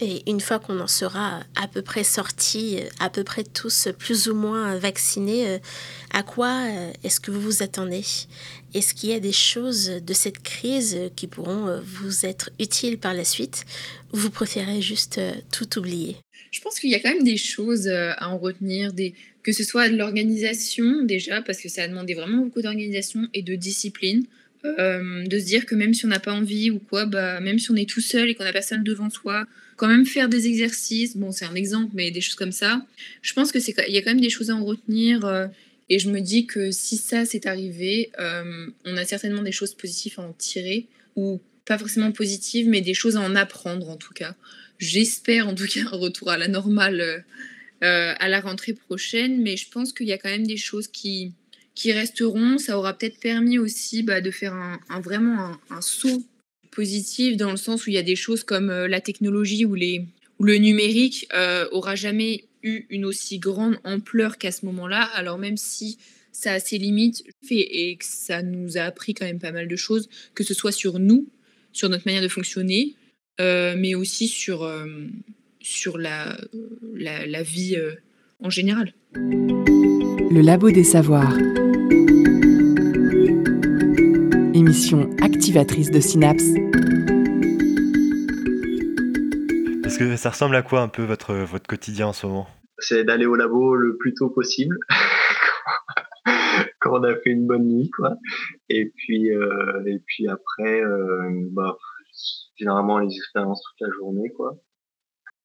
Et 0.00 0.22
une 0.30 0.40
fois 0.40 0.60
qu'on 0.60 0.78
en 0.78 0.86
sera 0.86 1.40
à 1.56 1.66
peu 1.66 1.82
près 1.82 2.04
sortis, 2.04 2.78
à 3.00 3.10
peu 3.10 3.24
près 3.24 3.42
tous 3.42 3.88
plus 3.98 4.28
ou 4.28 4.34
moins 4.34 4.78
vaccinés, 4.78 5.58
à 6.12 6.22
quoi 6.22 6.68
est-ce 7.02 7.18
que 7.18 7.32
vous 7.32 7.40
vous 7.40 7.62
attendez? 7.64 8.04
Est-ce 8.72 8.94
qu'il 8.94 9.10
y 9.10 9.12
a 9.12 9.20
des 9.20 9.32
choses 9.32 9.88
de 9.88 10.14
cette 10.14 10.40
crise 10.40 11.10
qui 11.16 11.26
pourront 11.26 11.80
vous 11.84 12.24
être 12.24 12.50
utiles 12.60 12.98
par 12.98 13.12
la 13.12 13.24
suite? 13.24 13.66
Ou 14.12 14.18
vous 14.18 14.30
préférez 14.30 14.80
juste 14.80 15.20
tout 15.50 15.78
oublier? 15.78 16.16
Je 16.50 16.60
pense 16.60 16.80
qu'il 16.80 16.90
y 16.90 16.94
a 16.94 17.00
quand 17.00 17.12
même 17.12 17.24
des 17.24 17.36
choses 17.36 17.86
euh, 17.86 18.12
à 18.16 18.28
en 18.28 18.38
retenir, 18.38 18.92
que 19.42 19.52
ce 19.52 19.62
soit 19.62 19.88
de 19.88 19.96
l'organisation 19.96 21.02
déjà, 21.04 21.42
parce 21.42 21.60
que 21.60 21.68
ça 21.68 21.84
a 21.84 21.88
demandé 21.88 22.14
vraiment 22.14 22.38
beaucoup 22.38 22.62
d'organisation 22.62 23.28
et 23.34 23.42
de 23.42 23.54
discipline. 23.54 24.24
Euh, 24.66 25.24
de 25.26 25.38
se 25.38 25.46
dire 25.46 25.64
que 25.64 25.74
même 25.74 25.94
si 25.94 26.04
on 26.04 26.08
n'a 26.08 26.20
pas 26.20 26.34
envie 26.34 26.70
ou 26.70 26.78
quoi, 26.78 27.06
bah, 27.06 27.40
même 27.40 27.58
si 27.58 27.70
on 27.70 27.76
est 27.76 27.88
tout 27.88 28.02
seul 28.02 28.28
et 28.28 28.34
qu'on 28.34 28.44
n'a 28.44 28.52
personne 28.52 28.84
devant 28.84 29.08
soi, 29.08 29.46
quand 29.76 29.88
même 29.88 30.04
faire 30.04 30.28
des 30.28 30.46
exercices, 30.46 31.16
bon 31.16 31.32
c'est 31.32 31.46
un 31.46 31.54
exemple, 31.54 31.92
mais 31.94 32.10
des 32.10 32.20
choses 32.20 32.34
comme 32.34 32.52
ça, 32.52 32.84
je 33.22 33.32
pense 33.32 33.52
qu'il 33.52 33.62
y 33.88 33.96
a 33.96 34.02
quand 34.02 34.10
même 34.10 34.20
des 34.20 34.28
choses 34.28 34.50
à 34.50 34.54
en 34.54 34.62
retenir. 34.62 35.24
Euh, 35.24 35.46
et 35.88 35.98
je 35.98 36.10
me 36.10 36.20
dis 36.20 36.44
que 36.44 36.70
si 36.70 36.98
ça 36.98 37.24
s'est 37.24 37.48
arrivé, 37.48 38.12
on 38.84 38.96
a 38.96 39.04
certainement 39.04 39.42
des 39.42 39.50
choses 39.50 39.74
positives 39.74 40.20
à 40.20 40.22
en 40.22 40.32
tirer, 40.34 40.86
ou 41.16 41.40
pas 41.64 41.78
forcément 41.78 42.12
positives, 42.12 42.68
mais 42.68 42.80
des 42.80 42.94
choses 42.94 43.16
à 43.16 43.20
en 43.20 43.34
apprendre 43.34 43.88
en 43.88 43.96
tout 43.96 44.12
cas. 44.12 44.36
J'espère 44.80 45.46
en 45.46 45.54
tout 45.54 45.66
cas 45.66 45.82
un 45.92 45.96
retour 45.96 46.30
à 46.30 46.38
la 46.38 46.48
normale 46.48 47.00
euh, 47.02 47.18
euh, 47.82 48.14
à 48.18 48.28
la 48.28 48.40
rentrée 48.40 48.72
prochaine, 48.72 49.42
mais 49.42 49.56
je 49.58 49.68
pense 49.70 49.92
qu'il 49.92 50.06
y 50.06 50.12
a 50.12 50.18
quand 50.18 50.30
même 50.30 50.46
des 50.46 50.56
choses 50.56 50.88
qui, 50.88 51.32
qui 51.74 51.92
resteront. 51.92 52.56
Ça 52.56 52.78
aura 52.78 52.96
peut-être 52.96 53.20
permis 53.20 53.58
aussi 53.58 54.02
bah, 54.02 54.22
de 54.22 54.30
faire 54.30 54.54
un, 54.54 55.00
vraiment 55.00 55.56
un, 55.68 55.80
saut 55.82 56.22
positif 56.70 57.36
dans 57.36 57.50
le 57.50 57.58
sens 57.58 57.86
où 57.86 57.90
il 57.90 57.94
y 57.94 57.98
a 57.98 58.02
des 58.02 58.16
choses 58.16 58.42
comme 58.42 58.70
euh, 58.70 58.88
la 58.88 59.02
technologie 59.02 59.66
ou, 59.66 59.74
les, 59.74 60.06
le 60.40 60.56
numérique 60.56 61.28
aura 61.72 61.94
jamais 61.94 62.44
eu 62.62 62.86
une 62.88 63.04
aussi 63.04 63.38
grande 63.38 63.78
ampleur 63.84 64.38
qu'à 64.38 64.50
ce 64.50 64.64
moment-là. 64.64 65.02
Alors 65.14 65.36
même 65.36 65.58
si 65.58 65.98
ça 66.32 66.52
a 66.52 66.60
ses 66.60 66.78
limites 66.78 67.22
et 67.50 67.96
que 67.96 68.04
ça 68.06 68.42
nous 68.42 68.78
a 68.78 68.82
appris 68.82 69.12
quand 69.12 69.26
même 69.26 69.40
pas 69.40 69.52
mal 69.52 69.68
de 69.68 69.76
choses, 69.76 70.08
que 70.34 70.42
ce 70.42 70.54
soit 70.54 70.72
sur 70.72 70.98
nous, 70.98 71.28
sur 71.72 71.90
notre 71.90 72.06
manière 72.06 72.22
de 72.22 72.28
fonctionner, 72.28 72.94
euh, 72.94 72.99
mais 73.38 73.94
aussi 73.94 74.28
sur, 74.28 74.62
euh, 74.62 74.86
sur 75.60 75.98
la, 75.98 76.36
la, 76.94 77.42
vie 77.42 77.76
euh, 77.76 77.94
en 78.42 78.50
général. 78.50 78.92
Le 79.14 80.40
Labo 80.40 80.70
des 80.70 80.84
Savoirs. 80.84 81.36
Émission 84.54 85.10
activatrice 85.22 85.90
de 85.90 86.00
synapses. 86.00 86.54
Est-ce 89.84 89.98
que 89.98 90.16
ça 90.16 90.30
ressemble 90.30 90.56
à 90.56 90.62
quoi 90.62 90.82
un 90.82 90.88
peu 90.88 91.02
votre, 91.02 91.34
votre 91.34 91.66
quotidien 91.66 92.08
en 92.08 92.12
ce 92.12 92.26
moment? 92.26 92.46
C'est 92.78 93.04
d'aller 93.04 93.26
au 93.26 93.34
labo 93.34 93.76
le 93.76 93.96
plus 93.96 94.14
tôt 94.14 94.30
possible. 94.30 94.76
quand 96.80 96.98
on 96.98 97.02
a 97.02 97.14
fait 97.14 97.30
une 97.30 97.46
bonne 97.46 97.66
nuit 97.66 97.90
quoi 97.90 98.16
et 98.68 98.92
puis 98.96 99.28
et 99.28 99.98
puis 100.06 100.28
après 100.28 100.82
bah 101.52 101.76
généralement 102.56 102.98
les 102.98 103.14
expériences 103.14 103.62
toute 103.62 103.88
la 103.88 103.94
journée, 103.94 104.30
quoi. 104.30 104.56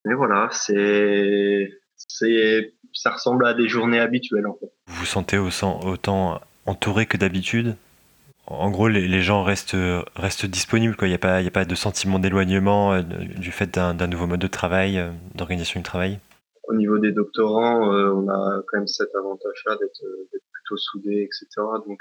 Mais 0.06 0.14
voilà, 0.14 0.50
c'est, 0.52 1.70
c'est, 1.96 2.76
ça 2.94 3.12
ressemble 3.12 3.46
à 3.48 3.54
des 3.54 3.68
journées 3.68 4.00
habituelles, 4.00 4.48
en 4.48 4.54
fait. 4.54 4.72
Vous 4.88 5.00
vous 5.00 5.06
sentez 5.06 5.38
autant 5.38 6.42
entouré 6.66 7.06
que 7.06 7.18
d'habitude? 7.18 7.76
En 8.48 8.70
gros, 8.70 8.88
les, 8.88 9.22
gens 9.22 9.44
restent, 9.44 9.76
restent 10.16 10.46
disponibles. 10.46 10.96
Il 11.02 11.08
n'y 11.08 11.16
a, 11.16 11.20
pas, 11.20 11.38
a 11.38 11.50
pas 11.50 11.66
de 11.66 11.74
sentiment 11.74 12.20
d'éloignement 12.20 12.94
euh, 12.94 13.02
du 13.02 13.52
fait 13.52 13.74
d'un 13.74 14.08
nouveau 14.08 14.28
mode 14.28 14.40
de 14.40 14.48
travail, 14.48 15.00
euh, 15.00 15.10
d'organisation 15.34 15.80
du 15.80 15.84
travail? 15.84 16.20
Au 16.68 16.76
niveau 16.76 17.00
des 17.00 17.12
doctorants, 17.12 17.92
euh, 17.92 18.12
on 18.14 18.30
a 18.30 18.62
quand 18.68 18.78
même 18.78 18.88
cet 18.88 19.10
avantage-là 19.16 19.78
d'être 19.78 20.02
plutôt 20.52 20.78
soudés, 20.78 21.24
etc. 21.24 21.48
Donc, 21.88 22.00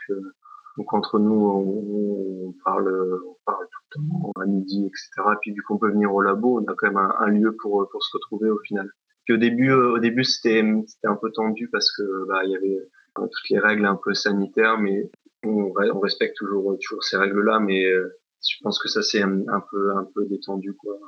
Donc 0.76 0.92
entre 0.92 1.18
nous, 1.18 1.34
on, 1.34 2.54
parle, 2.64 3.20
on 3.28 3.36
parle 3.46 3.66
tout 3.92 4.00
le 4.00 4.08
temps, 4.08 4.32
à 4.40 4.46
midi, 4.46 4.86
etc. 4.86 5.28
Puis 5.40 5.52
vu 5.52 5.62
qu'on 5.62 5.78
peut 5.78 5.90
venir 5.90 6.12
au 6.12 6.20
labo, 6.20 6.60
on 6.60 6.64
a 6.64 6.74
quand 6.76 6.88
même 6.88 6.96
un, 6.96 7.14
un 7.20 7.28
lieu 7.28 7.56
pour, 7.60 7.88
pour 7.90 8.02
se 8.02 8.16
retrouver 8.16 8.50
au 8.50 8.58
final. 8.58 8.90
Puis 9.24 9.34
au 9.34 9.38
début, 9.38 9.70
euh, 9.70 9.92
au 9.94 9.98
début, 9.98 10.24
c'était, 10.24 10.62
c'était 10.86 11.08
un 11.08 11.16
peu 11.16 11.30
tendu 11.32 11.68
parce 11.70 11.90
que 11.96 12.26
bah, 12.28 12.44
il 12.44 12.50
y 12.50 12.56
avait 12.56 12.78
euh, 13.18 13.26
toutes 13.26 13.50
les 13.50 13.58
règles 13.58 13.86
un 13.86 13.98
peu 14.02 14.14
sanitaires, 14.14 14.78
mais 14.78 15.10
on, 15.44 15.72
respecte 16.00 16.36
toujours, 16.36 16.76
toujours 16.80 17.02
ces 17.02 17.16
règles-là, 17.16 17.60
mais 17.60 17.84
euh, 17.84 18.18
je 18.46 18.56
pense 18.62 18.78
que 18.78 18.88
ça 18.88 19.02
c'est 19.02 19.22
un, 19.22 19.46
un, 19.48 19.62
peu, 19.70 19.96
un 19.96 20.06
peu 20.14 20.26
détendu, 20.26 20.74
quoi. 20.74 20.98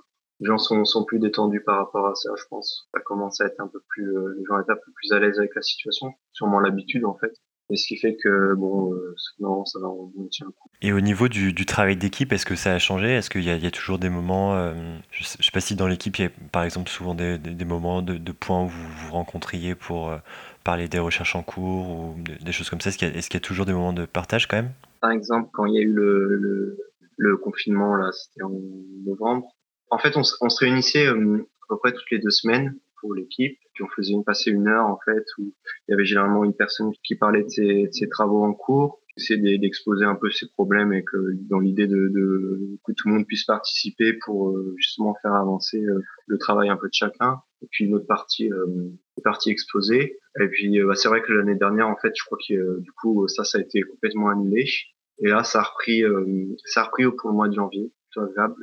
Les 0.41 0.47
gens 0.47 0.59
sont, 0.59 0.85
sont 0.85 1.05
plus 1.05 1.19
détendus 1.19 1.63
par 1.63 1.79
rapport 1.79 2.07
à 2.07 2.15
ça, 2.15 2.31
je 2.37 2.45
pense. 2.51 2.89
Ça 2.95 3.01
commence 3.01 3.41
à 3.41 3.47
être 3.47 3.59
un 3.61 3.69
peu 3.69 3.81
plus, 3.89 4.07
les 4.37 4.45
gens 4.45 4.61
étaient 4.61 4.73
un 4.73 4.77
peu 4.77 4.93
plus 4.95 5.13
à 5.13 5.19
l'aise 5.19 5.39
avec 5.39 5.55
la 5.55 5.63
situation, 5.63 6.13
sûrement 6.33 6.61
l'habitude 6.61 7.07
en 7.07 7.17
fait. 7.17 7.33
Et 7.71 7.77
ce 7.77 7.89
qui 7.89 7.97
fait 7.97 8.17
que, 8.23 8.55
bon, 8.55 8.93
euh, 8.93 9.15
non, 9.41 9.65
ça 9.65 9.81
va, 9.81 9.89
on, 9.89 10.13
on 10.17 10.27
tient 10.29 10.47
le 10.47 10.53
coup. 10.53 10.71
Et 10.83 10.93
au 10.93 11.01
niveau 11.01 11.29
du, 11.29 11.53
du 11.53 11.67
travail 11.67 11.97
d'équipe, 11.97 12.33
est-ce 12.33 12.47
que 12.47 12.55
ça 12.55 12.73
a 12.73 12.79
changé? 12.79 13.09
Est-ce 13.09 13.29
qu'il 13.29 13.43
y, 13.43 13.47
y, 13.47 13.67
a 13.67 13.71
toujours 13.71 13.99
des 13.99 14.09
moments, 14.09 14.55
euh, 14.55 14.73
je 15.11 15.23
ne 15.23 15.25
sais, 15.25 15.43
sais, 15.43 15.51
pas 15.51 15.61
si 15.61 15.75
dans 15.75 15.89
l'équipe, 15.89 16.17
il 16.19 16.23
y 16.23 16.27
a 16.27 16.31
par 16.53 16.63
exemple 16.63 16.89
souvent 16.89 17.15
des, 17.15 17.39
des, 17.39 17.51
des 17.51 17.65
moments 17.65 18.03
de, 18.03 18.19
de, 18.19 18.33
points 18.33 18.63
où 18.63 18.69
vous 18.69 18.89
vous 18.89 19.13
rencontriez 19.13 19.75
pour 19.75 20.11
euh, 20.11 20.19
parler 20.63 20.87
des 20.87 21.01
recherches 21.01 21.35
en 21.35 21.43
cours 21.43 21.91
ou 21.91 22.17
des 22.41 22.53
choses 22.53 22.71
comme 22.71 22.81
ça 22.81 22.91
Est-ce 22.91 22.99
qu'il 22.99 23.09
y, 23.09 23.19
est 23.19 23.29
qu 23.29 23.35
y, 23.35 23.37
a 23.37 23.41
toujours 23.41 23.67
des 23.67 23.73
moments 23.73 23.93
de 23.93 24.07
partage 24.07 24.47
quand 24.47 24.57
même? 24.57 24.73
Par 25.01 25.11
exemple, 25.11 25.51
quand 25.53 25.67
il 25.67 25.75
y 25.75 25.79
a 25.79 25.83
eu 25.83 25.93
le, 25.93 26.37
le, 26.37 26.79
le 27.17 27.37
confinement, 27.37 27.97
là, 27.97 28.13
c'était 28.13 28.43
en 28.43 28.53
novembre, 29.05 29.57
en 29.91 29.99
fait, 29.99 30.17
on, 30.17 30.23
on 30.41 30.49
se 30.49 30.65
réunissait 30.65 31.07
euh, 31.07 31.49
à 31.63 31.67
peu 31.69 31.79
près 31.79 31.93
toutes 31.93 32.11
les 32.11 32.19
deux 32.19 32.31
semaines 32.31 32.77
pour 33.01 33.15
l'équipe. 33.15 33.59
Puis 33.77 33.85
on 33.85 33.89
faisait 33.95 34.15
une 34.15 34.25
passer 34.25 34.51
une 34.51 34.69
heure 34.69 34.87
en 34.87 34.99
fait 35.05 35.23
où 35.39 35.53
il 35.87 35.91
y 35.91 35.95
avait 35.95 36.07
généralement 36.07 36.45
une 36.45 36.55
personne 36.55 36.93
qui 37.05 37.15
parlait 37.15 37.43
de 37.43 37.49
ses, 37.49 37.87
de 37.89 37.93
ses 37.93 38.09
travaux 38.09 38.43
en 38.43 38.55
cours, 38.55 39.03
essayer 39.19 39.59
d'exposer 39.59 40.07
un 40.07 40.15
peu 40.15 40.31
ses 40.31 40.49
problèmes 40.49 40.95
et 40.95 41.05
que 41.05 41.17
dans 41.51 41.59
l'idée 41.59 41.87
de, 41.87 42.09
de, 42.09 42.79
que 42.85 42.93
tout 42.93 43.09
le 43.09 43.15
monde 43.15 43.27
puisse 43.27 43.45
participer 43.45 44.15
pour 44.25 44.49
euh, 44.49 44.75
justement 44.79 45.15
faire 45.21 45.35
avancer 45.35 45.85
euh, 45.85 46.01
le 46.27 46.39
travail 46.39 46.71
un 46.71 46.79
peu 46.79 46.89
de 46.89 46.95
chacun. 46.95 47.43
Et 47.63 47.67
puis 47.71 47.85
une 47.85 47.95
autre 47.95 48.07
partie, 48.07 48.51
euh, 48.51 48.91
partie 49.23 49.51
exposée. 49.51 50.19
Et 50.41 50.49
puis 50.49 50.83
bah, 50.83 50.95
c'est 50.95 51.09
vrai 51.09 51.21
que 51.21 51.33
l'année 51.33 51.57
dernière 51.57 51.89
en 51.89 51.97
fait, 51.97 52.13
je 52.17 52.25
crois 52.25 52.39
que 52.49 52.81
du 52.81 52.93
coup 52.93 53.29
ça 53.29 53.45
ça 53.45 53.59
a 53.59 53.61
été 53.61 53.83
complètement 53.83 54.31
annulé. 54.31 54.65
Et 55.19 55.29
là 55.29 55.45
ça 55.45 55.61
a 55.61 55.63
repris, 55.65 56.03
ça 56.65 56.81
a 56.81 56.85
repris 56.85 57.05
pour 57.15 57.29
le 57.29 57.37
mois 57.37 57.49
de 57.49 57.55
janvier. 57.55 57.93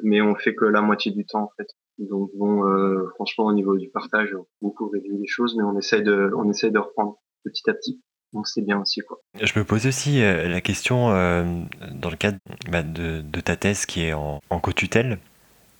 Mais 0.02 0.22
on 0.22 0.34
fait 0.36 0.56
que 0.56 0.66
la 0.66 0.82
moitié 0.82 1.12
du 1.12 1.24
temps 1.26 1.44
en 1.44 1.52
fait. 1.56 1.68
Donc 2.00 2.32
bon, 2.36 2.66
euh, 2.66 3.08
franchement 3.16 3.46
au 3.46 3.54
niveau 3.54 3.78
du 3.78 3.90
partage, 3.90 4.34
on 4.36 4.46
beaucoup 4.62 4.90
réduit 4.90 5.18
les 5.18 5.28
choses, 5.28 5.56
mais 5.56 5.64
on 5.64 5.78
essaye 5.78 6.04
de, 6.04 6.32
on 6.36 6.50
essaye 6.50 6.72
de 6.72 6.80
reprendre 6.80 7.18
petit 7.44 7.70
à 7.70 7.74
petit. 7.74 8.02
Donc 8.34 8.48
c'est 8.48 8.64
bien 8.64 8.82
aussi 8.82 9.02
quoi. 9.02 9.20
Je 9.40 9.60
me 9.60 9.64
pose 9.64 9.86
aussi 9.86 10.24
euh, 10.24 10.48
la 10.48 10.60
question 10.60 11.12
euh, 11.12 11.44
dans 11.92 12.10
le 12.10 12.16
cadre 12.16 12.40
bah, 12.72 12.82
de, 12.82 13.22
de, 13.22 13.40
ta 13.42 13.56
thèse 13.56 13.86
qui 13.86 14.04
est 14.06 14.14
en, 14.14 14.42
en 14.50 14.60
co-tutelle. 14.60 15.20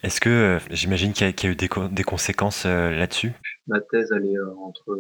Est-ce 0.04 0.22
que 0.22 0.60
j'imagine 0.70 1.14
qu'il 1.14 1.28
y, 1.28 1.34
qu 1.34 1.48
y, 1.48 1.50
a 1.50 1.54
eu 1.54 1.56
des, 1.56 1.70
co 1.70 1.88
des 1.88 2.04
conséquences 2.04 2.66
là-dessus? 2.66 3.32
Ma 3.68 3.80
thèse 3.80 4.12
elle 4.16 4.26
est 4.26 4.40
entre 4.60 5.00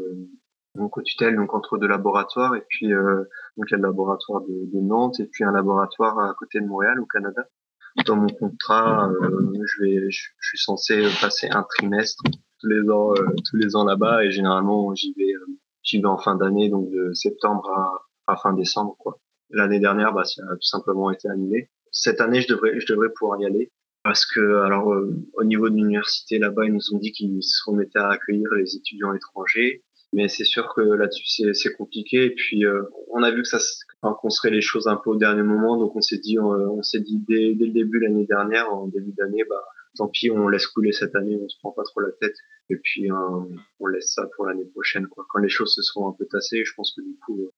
mon 0.75 0.87
co-tutelle 0.87 1.35
donc 1.35 1.53
entre 1.53 1.77
deux 1.77 1.87
laboratoires 1.87 2.55
et 2.55 2.63
puis 2.69 2.87
donc 2.87 3.67
il 3.67 3.71
y 3.71 3.73
a 3.73 3.77
le 3.77 3.83
laboratoire 3.83 4.41
de, 4.41 4.71
de 4.73 4.79
Nantes 4.79 5.19
et 5.19 5.25
puis 5.25 5.43
un 5.43 5.51
laboratoire 5.51 6.17
à 6.17 6.33
côté 6.39 6.61
de 6.61 6.65
Montréal 6.65 6.99
au 7.01 7.05
Canada 7.05 7.45
dans 8.05 8.15
mon 8.15 8.27
contrat, 8.27 9.09
euh, 9.09 9.53
je 9.65 9.83
vais, 9.83 10.09
je, 10.09 10.29
suis 10.41 10.57
censé 10.57 11.03
passer 11.21 11.47
un 11.49 11.63
trimestre 11.63 12.23
tous 12.59 12.67
les 12.67 12.89
ans, 12.89 13.13
euh, 13.13 13.27
tous 13.49 13.57
les 13.57 13.75
ans 13.75 13.85
là-bas, 13.85 14.23
et 14.23 14.31
généralement 14.31 14.93
j'y 14.95 15.13
vais, 15.13 15.33
euh, 15.33 15.45
j'y 15.83 15.99
vais 15.99 16.07
en 16.07 16.17
fin 16.17 16.35
d'année, 16.35 16.69
donc 16.69 16.89
de 16.89 17.13
septembre 17.13 17.69
à, 17.69 18.33
à 18.33 18.37
fin 18.37 18.53
décembre, 18.53 18.95
quoi. 18.97 19.19
L'année 19.49 19.79
dernière, 19.79 20.13
bah, 20.13 20.23
ça 20.23 20.41
a 20.51 20.55
tout 20.55 20.67
simplement 20.67 21.11
été 21.11 21.29
annulé. 21.29 21.69
Cette 21.91 22.21
année, 22.21 22.41
je 22.41 22.47
devrais, 22.47 22.79
je 22.79 22.87
devrais 22.87 23.09
pouvoir 23.09 23.39
y 23.39 23.45
aller 23.45 23.71
parce 24.03 24.25
que, 24.25 24.61
alors, 24.63 24.93
euh, 24.93 25.15
au 25.33 25.43
niveau 25.43 25.69
de 25.69 25.75
l'université 25.75 26.37
là-bas, 26.37 26.65
ils 26.65 26.73
nous 26.73 26.93
ont 26.93 26.99
dit 26.99 27.11
qu'ils 27.13 27.41
se 27.41 27.61
remettaient 27.65 27.99
à 27.99 28.09
accueillir 28.09 28.49
les 28.53 28.75
étudiants 28.75 29.13
étrangers 29.13 29.83
mais 30.13 30.27
c'est 30.27 30.43
sûr 30.43 30.73
que 30.73 30.81
là-dessus 30.81 31.53
c'est 31.53 31.73
compliqué. 31.73 32.25
Et 32.25 32.29
puis 32.31 32.65
euh, 32.65 32.83
on 33.09 33.23
a 33.23 33.31
vu 33.31 33.41
que 33.41 33.47
ça 33.47 33.59
qu'on 34.01 34.29
serait 34.29 34.51
les 34.51 34.61
choses 34.61 34.87
un 34.87 34.95
peu 34.95 35.11
au 35.11 35.15
dernier 35.15 35.43
moment. 35.43 35.77
Donc 35.77 35.95
on 35.95 36.01
s'est 36.01 36.19
dit 36.19 36.39
on, 36.39 36.49
on 36.49 36.83
s'est 36.83 37.01
dit 37.01 37.19
dès, 37.27 37.53
dès, 37.55 37.65
le 37.65 37.73
début 37.73 37.99
l'année 37.99 38.25
dernière 38.25 38.73
en 38.73 38.87
début 38.87 39.13
d'année 39.13 39.43
bah 39.49 39.63
tant 39.95 40.07
pis 40.07 40.31
on 40.31 40.47
laisse 40.47 40.67
couler 40.67 40.91
cette 40.91 41.15
année 41.15 41.37
on 41.41 41.49
se 41.49 41.57
prend 41.59 41.71
pas 41.71 41.83
trop 41.83 42.01
la 42.01 42.11
tête. 42.11 42.35
Et 42.69 42.77
puis 42.77 43.11
euh, 43.11 43.15
on 43.79 43.87
laisse 43.87 44.13
ça 44.13 44.27
pour 44.35 44.45
l'année 44.45 44.65
prochaine 44.65 45.07
quoi. 45.07 45.25
Quand 45.29 45.39
les 45.39 45.49
choses 45.49 45.73
se 45.73 45.81
seront 45.81 46.09
un 46.09 46.13
peu 46.13 46.25
tassées 46.25 46.63
je 46.65 46.73
pense 46.75 46.93
que 46.95 47.01
du 47.01 47.17
coup 47.25 47.49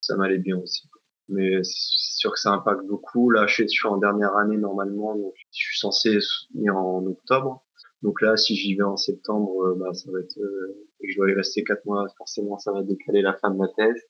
ça 0.00 0.16
m'allait 0.16 0.38
bien 0.38 0.58
aussi 0.58 0.88
mais 1.28 1.62
c'est 1.62 2.18
sûr 2.18 2.32
que 2.32 2.38
ça 2.38 2.50
impacte 2.50 2.84
beaucoup. 2.86 3.30
Là 3.30 3.46
je 3.46 3.64
suis 3.66 3.88
en 3.88 3.96
dernière 3.96 4.36
année 4.36 4.58
normalement. 4.58 5.16
Donc 5.16 5.34
je 5.36 5.64
suis 5.66 5.78
censé 5.78 6.20
soutenir 6.20 6.76
en 6.76 7.06
octobre. 7.06 7.64
Donc 8.02 8.20
là, 8.20 8.36
si 8.36 8.56
j'y 8.56 8.74
vais 8.74 8.82
en 8.82 8.96
septembre, 8.96 9.66
euh, 9.66 9.74
bah, 9.78 9.94
ça 9.94 10.10
va 10.10 10.18
être, 10.20 10.38
euh, 10.38 10.88
je 11.08 11.16
dois 11.16 11.30
y 11.30 11.34
rester 11.34 11.64
quatre 11.64 11.84
mois. 11.84 12.06
Forcément, 12.16 12.58
ça 12.58 12.72
va 12.72 12.82
décaler 12.82 13.22
la 13.22 13.34
fin 13.34 13.50
de 13.50 13.56
ma 13.56 13.68
thèse. 13.68 14.02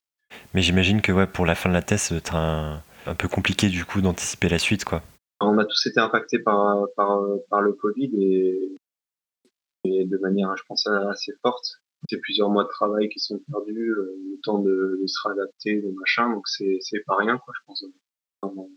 Mais 0.53 0.61
j'imagine 0.61 1.01
que 1.01 1.11
ouais, 1.11 1.27
pour 1.27 1.45
la 1.45 1.55
fin 1.55 1.69
de 1.69 1.73
la 1.73 1.81
thèse, 1.81 2.01
ça 2.01 2.15
va 2.15 2.19
être 2.19 2.35
un, 2.35 2.83
un 3.05 3.15
peu 3.15 3.27
compliqué 3.27 3.69
du 3.69 3.85
coup 3.85 4.01
d'anticiper 4.01 4.49
la 4.49 4.59
suite, 4.59 4.85
quoi. 4.85 5.01
On 5.41 5.57
a 5.57 5.65
tous 5.65 5.85
été 5.87 5.99
impactés 5.99 6.39
par 6.39 6.87
par 6.95 7.21
par 7.49 7.61
le 7.61 7.73
Covid 7.73 8.11
et, 8.21 8.75
et 9.83 10.05
de 10.05 10.17
manière, 10.17 10.55
je 10.55 10.63
pense, 10.67 10.87
assez 10.87 11.33
forte. 11.41 11.81
C'est 12.09 12.19
plusieurs 12.19 12.49
mois 12.49 12.63
de 12.63 12.69
travail 12.69 13.09
qui 13.09 13.19
sont 13.19 13.39
perdus, 13.51 13.91
euh, 13.91 14.15
le 14.31 14.39
temps 14.41 14.59
de, 14.59 14.99
de 15.01 15.07
se 15.07 15.27
réadapter, 15.27 15.81
de 15.81 15.89
machin. 15.99 16.29
Donc 16.33 16.47
c'est 16.47 16.77
c'est 16.81 17.03
pas 17.05 17.15
rien, 17.15 17.37
quoi. 17.37 17.53
Je 17.57 17.65
pense 17.65 17.85
dans, 18.41 18.69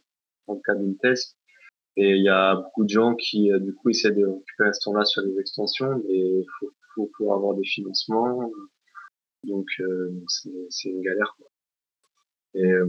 dans 0.49 0.55
le 0.55 0.61
cas 0.65 0.75
d'une 0.75 0.97
thèse. 0.99 1.37
Et 1.97 2.11
il 2.17 2.23
y 2.23 2.29
a 2.29 2.57
beaucoup 2.57 2.85
de 2.85 2.91
gens 2.91 3.15
qui, 3.15 3.51
euh, 3.51 3.59
du 3.59 3.75
coup, 3.75 3.89
essaient 3.89 4.11
de 4.11 4.27
récupérer 4.27 4.73
ce 4.75 4.81
temps-là 4.85 5.05
sur 5.07 5.23
les 5.23 5.41
extensions, 5.41 6.03
mais 6.05 6.15
il 6.15 6.47
faut, 6.59 6.71
faut 6.97 7.11
pouvoir 7.17 7.37
avoir 7.37 7.55
des 7.55 7.65
financements. 7.65 8.51
Donc, 9.45 9.67
euh, 9.81 10.11
c'est 10.27 10.89
une 10.89 11.03
galère. 11.03 11.37
Et 12.55 12.65
euh, 12.65 12.87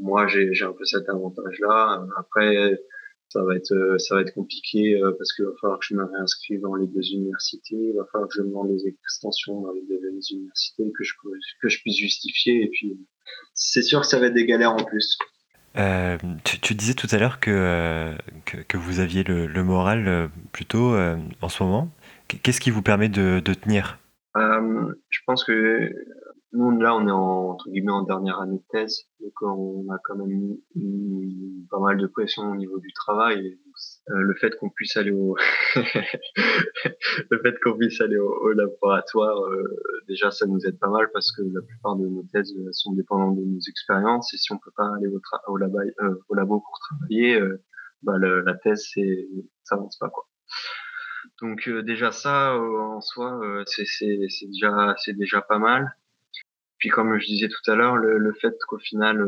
moi, 0.00 0.26
j'ai 0.28 0.64
un 0.64 0.72
peu 0.72 0.84
cet 0.84 1.08
avantage-là. 1.08 2.06
Après, 2.16 2.80
ça 3.28 3.44
va 3.44 3.54
être 3.54 3.96
ça 3.98 4.16
va 4.16 4.22
être 4.22 4.34
compliqué 4.34 5.00
euh, 5.00 5.12
parce 5.12 5.32
qu'il 5.32 5.44
va 5.44 5.52
falloir 5.60 5.78
que 5.78 5.86
je 5.86 5.94
me 5.94 6.04
réinscrive 6.04 6.60
dans 6.60 6.74
les 6.74 6.86
deux 6.86 7.12
universités, 7.12 7.76
il 7.76 7.94
va 7.96 8.04
falloir 8.10 8.28
que 8.28 8.34
je 8.36 8.42
demande 8.42 8.68
des 8.68 8.88
extensions 8.88 9.60
dans 9.60 9.72
les 9.72 9.82
deux 9.82 10.00
universités 10.32 10.90
que 10.96 11.04
je 11.04 11.12
que 11.62 11.68
je 11.68 11.80
puisse 11.80 11.96
justifier. 11.96 12.64
Et 12.64 12.68
puis, 12.68 12.98
c'est 13.54 13.82
sûr 13.82 14.00
que 14.00 14.06
ça 14.06 14.18
va 14.18 14.26
être 14.26 14.34
des 14.34 14.46
galères 14.46 14.72
en 14.72 14.84
plus. 14.84 15.18
Euh, 15.76 16.18
tu, 16.42 16.74
disais 16.74 16.94
tout 16.94 17.06
à 17.12 17.18
l'heure 17.18 17.38
que, 17.38 17.50
euh, 17.52 18.14
que, 18.44 18.76
vous 18.76 18.98
aviez 18.98 19.22
le, 19.22 19.62
moral 19.62 20.08
euh, 20.08 20.26
plutôt 20.50 20.94
euh, 20.94 21.16
en 21.42 21.48
ce 21.48 21.62
moment. 21.62 21.88
Qu'est-ce 22.42 22.60
qui 22.60 22.70
vous 22.70 22.82
permet 22.82 23.08
de, 23.08 23.40
tenir? 23.40 23.98
Je 24.34 25.18
pense 25.26 25.44
que 25.44 25.90
nous, 26.52 26.70
là, 26.80 26.96
on 26.96 27.06
est 27.06 27.12
en, 27.12 27.50
entre 27.50 27.70
guillemets 27.70 27.92
en 27.92 28.02
dernière 28.02 28.40
année 28.40 28.58
de 28.58 28.64
thèse, 28.70 29.04
donc 29.20 29.32
on 29.42 29.86
a 29.92 29.98
quand 30.02 30.16
même 30.16 30.56
pas 31.70 31.78
mal 31.78 31.98
de 31.98 32.06
pression 32.06 32.42
au 32.50 32.56
niveau 32.56 32.78
du 32.80 32.92
travail. 32.92 33.46
Et, 33.46 33.60
le 34.08 34.34
fait 34.34 34.50
qu'on 34.58 34.70
puisse 34.70 34.96
aller 34.96 35.12
au 35.12 35.36
le 35.76 37.38
fait 37.42 37.54
qu'on 37.62 37.76
puisse 37.78 38.00
aller 38.00 38.18
au, 38.18 38.52
laboratoire, 38.52 39.38
euh, 39.44 39.64
déjà 40.08 40.30
ça 40.30 40.46
nous 40.46 40.58
aide 40.66 40.78
pas 40.78 40.90
mal 40.90 41.08
parce 41.12 41.32
que 41.32 41.42
la 41.42 41.62
plupart 41.62 41.96
de 41.96 42.06
nos 42.06 42.24
thèses 42.32 42.52
sont 42.72 42.92
dépendantes 42.92 43.36
de 43.36 43.44
nos 43.44 43.60
expériences 43.68 44.34
et 44.34 44.36
si 44.36 44.52
on 44.52 44.58
peut 44.58 44.72
pas 44.76 44.90
aller 44.96 45.06
au, 45.46 45.56
labo, 45.56 45.78
euh, 45.78 46.44
pour 46.46 46.78
travailler, 46.90 47.40
euh, 47.40 47.62
bah 48.02 48.18
la 48.18 48.54
thèse 48.54 48.86
c'est 48.92 49.28
ça 49.64 49.76
avance 49.76 49.96
pas 49.98 50.08
quoi. 50.08 50.26
Donc 51.42 51.68
euh, 51.68 51.82
déjà 51.82 52.12
ça 52.12 52.56
en 52.56 53.00
soi 53.00 53.40
c'est 53.66 53.86
déjà 54.46 54.94
c'est 54.98 55.16
déjà 55.16 55.40
pas 55.40 55.58
mal. 55.58 55.96
Puis 56.78 56.88
comme 56.88 57.18
je 57.18 57.26
disais 57.26 57.48
tout 57.48 57.70
à 57.70 57.74
l'heure, 57.74 57.96
le, 57.96 58.18
le, 58.18 58.32
fait 58.32 58.56
qu'au 58.66 58.78
final 58.78 59.22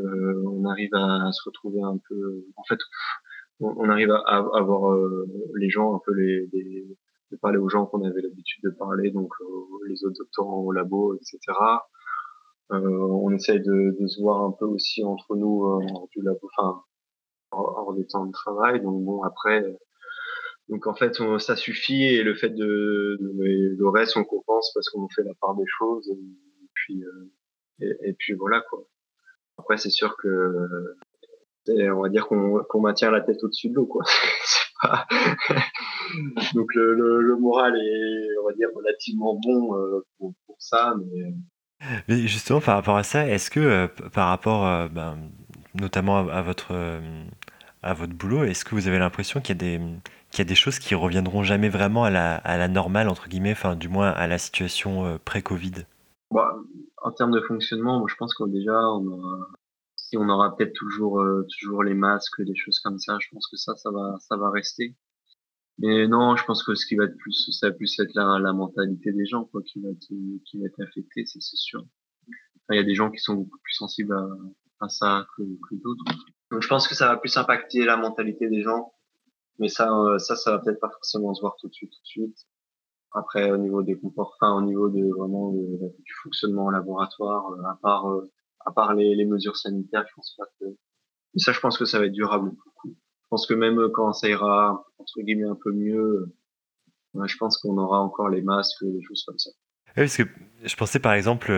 on 0.47 0.65
arrive 0.65 0.95
à, 0.95 1.31
se 1.33 1.43
retrouver 1.45 1.83
un 1.83 1.99
peu, 2.09 2.45
en 2.57 2.65
fait 2.65 2.79
on, 3.61 3.89
arrive 3.89 4.11
à, 4.11 4.23
à, 4.27 4.37
avoir 4.59 4.93
euh, 4.93 5.27
les 5.57 5.71
gens 5.71 5.95
un 5.95 6.01
peu 6.05 6.13
les, 6.13 6.49
les, 6.53 6.87
de 7.33 7.37
parler 7.37 7.59
aux 7.59 7.69
gens 7.69 7.87
qu'on 7.87 8.05
avait 8.05 8.21
l'habitude 8.21 8.63
de 8.65 8.71
parler, 8.71 9.11
donc 9.11 9.33
euh, 9.41 9.89
les 9.89 10.05
autres 10.05 10.19
doctorants 10.19 10.61
au 10.61 10.73
labo, 10.73 11.15
etc. 11.15 11.39
Euh, 12.73 12.79
on 12.79 13.31
essaye 13.33 13.61
de, 13.61 13.97
de, 13.99 14.07
se 14.07 14.21
voir 14.21 14.43
un 14.43 14.53
peu 14.53 14.67
aussi 14.67 15.03
entre 15.05 15.35
nous 15.35 15.65
euh, 15.65 15.87
hors 15.95 16.09
du 16.11 16.23
labo, 16.23 16.49
enfin 16.57 16.83
hors 17.51 17.95
des 17.95 18.07
temps 18.07 18.27
de 18.27 18.33
travail. 18.33 18.81
Donc 18.81 19.03
bon 19.05 19.23
après, 19.23 19.65
donc 20.69 20.87
en 20.87 20.95
fait 20.95 21.21
on, 21.21 21.39
ça 21.39 21.57
suffit 21.57 22.05
et 22.05 22.23
le 22.23 22.35
fait 22.35 22.51
de, 22.51 23.19
le 23.21 23.89
reste 23.89 24.17
on 24.17 24.25
compense 24.25 24.73
parce 24.75 24.89
qu'on 24.89 25.09
fait 25.09 25.25
la 25.25 25.35
part 25.41 25.55
des 25.55 25.67
choses 25.67 26.09
et, 26.11 26.69
puis 26.75 27.05
euh, 27.05 27.97
et, 28.05 28.13
puis 28.19 28.35
voilà 28.35 28.63
quoi. 28.71 28.87
Après 29.59 29.77
c'est 29.77 29.91
sûr 29.91 30.17
que 30.17 30.97
on 31.69 32.03
va 32.03 32.09
dire 32.09 32.27
qu'on 32.27 32.63
qu 32.65 32.81
maintient 32.81 33.11
la 33.11 33.21
tête 33.21 33.43
au-dessus 33.45 33.69
de 33.69 33.75
l'eau, 33.75 33.87
quoi. 33.87 34.05
Donc 36.55 36.75
le, 36.75 37.21
le, 37.21 37.37
moral 37.37 37.75
est, 37.77 38.39
on 38.43 38.47
va 38.49 38.55
dire, 38.55 38.69
relativement 38.75 39.39
bon 39.43 39.77
euh, 39.77 40.05
pour, 40.19 40.35
pour, 40.47 40.57
ça, 40.59 40.95
mais. 40.99 41.35
Mais 42.09 42.27
justement, 42.29 42.61
par 42.61 42.77
rapport 42.77 42.97
à 42.97 43.03
ça, 43.03 43.27
est-ce 43.27 43.51
que 43.51 43.61
euh, 43.61 43.89
par 44.13 44.29
rapport, 44.29 44.67
euh, 44.67 44.89
ben, 44.89 45.19
notamment 45.75 46.29
à, 46.29 46.43
votre, 46.43 46.69
euh, 46.73 47.25
à 47.83 47.93
votre 47.93 48.13
boulot, 48.13 48.45
est-ce 48.45 48.65
que 48.65 48.75
vous 48.77 48.87
avez 48.87 49.01
l'impression 49.01 49.41
qu'il 49.41 49.57
y, 49.57 49.59
a 49.59 49.79
des- 49.79 49.85
qu'il 50.33 50.39
y 50.39 50.43
a 50.43 50.49
des 50.49 50.55
choses 50.55 50.79
qui 50.79 50.95
reviendront 50.95 51.43
jamais 51.45 51.69
vraiment 51.69 52.05
à 52.05 52.11
la, 52.11 52.37
à 52.37 52.57
la 52.57 52.67
normale, 52.67 53.09
entre 53.09 53.29
guillemets, 53.29 53.53
enfin 53.53 53.77
du 53.77 53.89
moins 53.89 54.09
à 54.09 54.27
la 54.27 54.39
situation 54.39 55.05
euh, 55.05 55.19
pré-Covid? 55.25 55.85
Bah, 56.31 56.57
en 57.03 57.13
termes 57.13 57.33
de 57.33 57.41
fonctionnement, 57.43 57.99
moi, 57.99 58.09
je 58.11 58.17
pense 58.17 58.33
qu'on 58.35 58.47
déjà, 58.47 58.73
aura, 58.73 59.47
si 59.97 60.17
on 60.17 60.29
aura 60.29 60.57
peut-être 60.57 60.73
toujours, 60.73 61.21
euh, 61.21 61.47
toujours 61.59 61.85
les 61.85 61.95
masques, 61.95 62.43
des 62.43 62.57
choses 62.57 62.81
comme 62.81 62.99
ça, 62.99 63.19
je 63.21 63.29
pense 63.31 63.47
que 63.47 63.57
ça, 63.57 63.77
ça 63.77 63.91
va, 63.91 64.17
ça 64.21 64.37
va 64.37 64.51
rester. 64.51 64.97
Mais 65.79 66.09
non, 66.09 66.37
je 66.37 66.45
pense 66.45 66.63
que 66.63 66.75
ce 66.75 66.87
qui 66.87 66.97
va 66.97 67.05
être 67.05 67.17
plus, 67.17 67.51
ça 67.51 67.69
va 67.69 67.75
plus 67.75 67.99
être 67.99 68.15
la, 68.15 68.39
la 68.39 68.53
mentalité 68.53 69.13
des 69.13 69.27
gens, 69.27 69.45
quoi, 69.45 69.63
qui 69.63 69.81
va 69.81 69.91
être, 69.91 70.07
qui 70.47 70.59
va 70.59 70.67
être 70.67 70.81
affectée, 70.83 71.25
c'est 71.27 71.41
sûr. 71.41 71.85
Il 72.71 72.77
y 72.77 72.79
a 72.79 72.85
des 72.85 72.95
gens 72.95 73.11
qui 73.11 73.19
sont 73.19 73.35
beaucoup 73.35 73.59
plus 73.63 73.75
sensibles 73.75 74.15
à, 74.15 74.87
à 74.87 74.89
ça 74.89 75.27
que, 75.37 75.43
que 75.43 75.75
d'autres. 75.75 76.05
Donc, 76.51 76.63
je 76.63 76.69
pense 76.69 76.89
que 76.89 76.95
ça 76.95 77.09
va 77.09 77.17
plus 77.17 77.37
impacter 77.37 77.85
la 77.85 77.97
mentalité 77.97 78.49
des 78.49 78.63
gens. 78.63 78.92
Mais 79.63 79.69
ça, 79.69 79.89
euh, 79.93 80.19
ça, 80.19 80.35
ça 80.35 80.51
va 80.51 80.59
peut-être 80.59 80.81
pas 80.81 80.91
forcément 80.91 81.33
se 81.35 81.41
voir 81.41 81.55
tout 81.61 81.69
de 81.69 81.73
suite, 81.73 81.93
tout 81.93 82.03
de 82.03 82.07
suite. 82.07 82.39
Après, 83.13 83.49
au 83.53 83.57
niveau 83.57 83.85
des 83.85 83.97
comportements, 83.97 84.57
enfin, 84.57 84.61
au 84.61 84.67
niveau 84.67 84.89
de 84.89 85.09
vraiment 85.17 85.53
du 85.53 86.13
fonctionnement 86.25 86.65
en 86.65 86.71
laboratoire, 86.71 87.53
euh, 87.53 87.63
à 87.71 87.79
part, 87.81 88.11
euh, 88.11 88.29
à 88.67 88.73
part 88.73 88.95
les, 88.95 89.25
mesures 89.25 89.57
sanitaires, 89.57 90.05
je 90.09 90.15
pense 90.17 90.35
pas 90.37 90.47
que. 90.59 90.65
Mais 90.65 91.41
ça, 91.41 91.53
je 91.53 91.61
pense 91.61 91.79
que 91.79 91.85
ça 91.85 92.01
va 92.01 92.07
être 92.07 92.13
durable 92.13 92.51
beaucoup. 92.51 92.89
Je 92.89 93.29
pense 93.31 93.47
que 93.47 93.55
même 93.55 93.89
quand 93.95 94.13
ça 94.13 94.29
ira 94.29 94.85
entre 94.99 95.21
guillemets 95.21 95.49
un 95.49 95.57
peu 95.63 95.71
mieux, 95.71 96.35
je 97.15 97.37
pense 97.37 97.57
qu'on 97.59 97.79
aura 97.79 98.01
encore 98.01 98.29
les 98.29 98.43
masques, 98.43 98.85
des 98.85 99.03
choses 99.03 99.23
comme 99.25 99.39
ça. 99.39 99.51
Parce 99.95 100.17
que 100.17 100.25
je 100.65 100.75
pensais 100.75 100.99
par 100.99 101.13
exemple, 101.13 101.53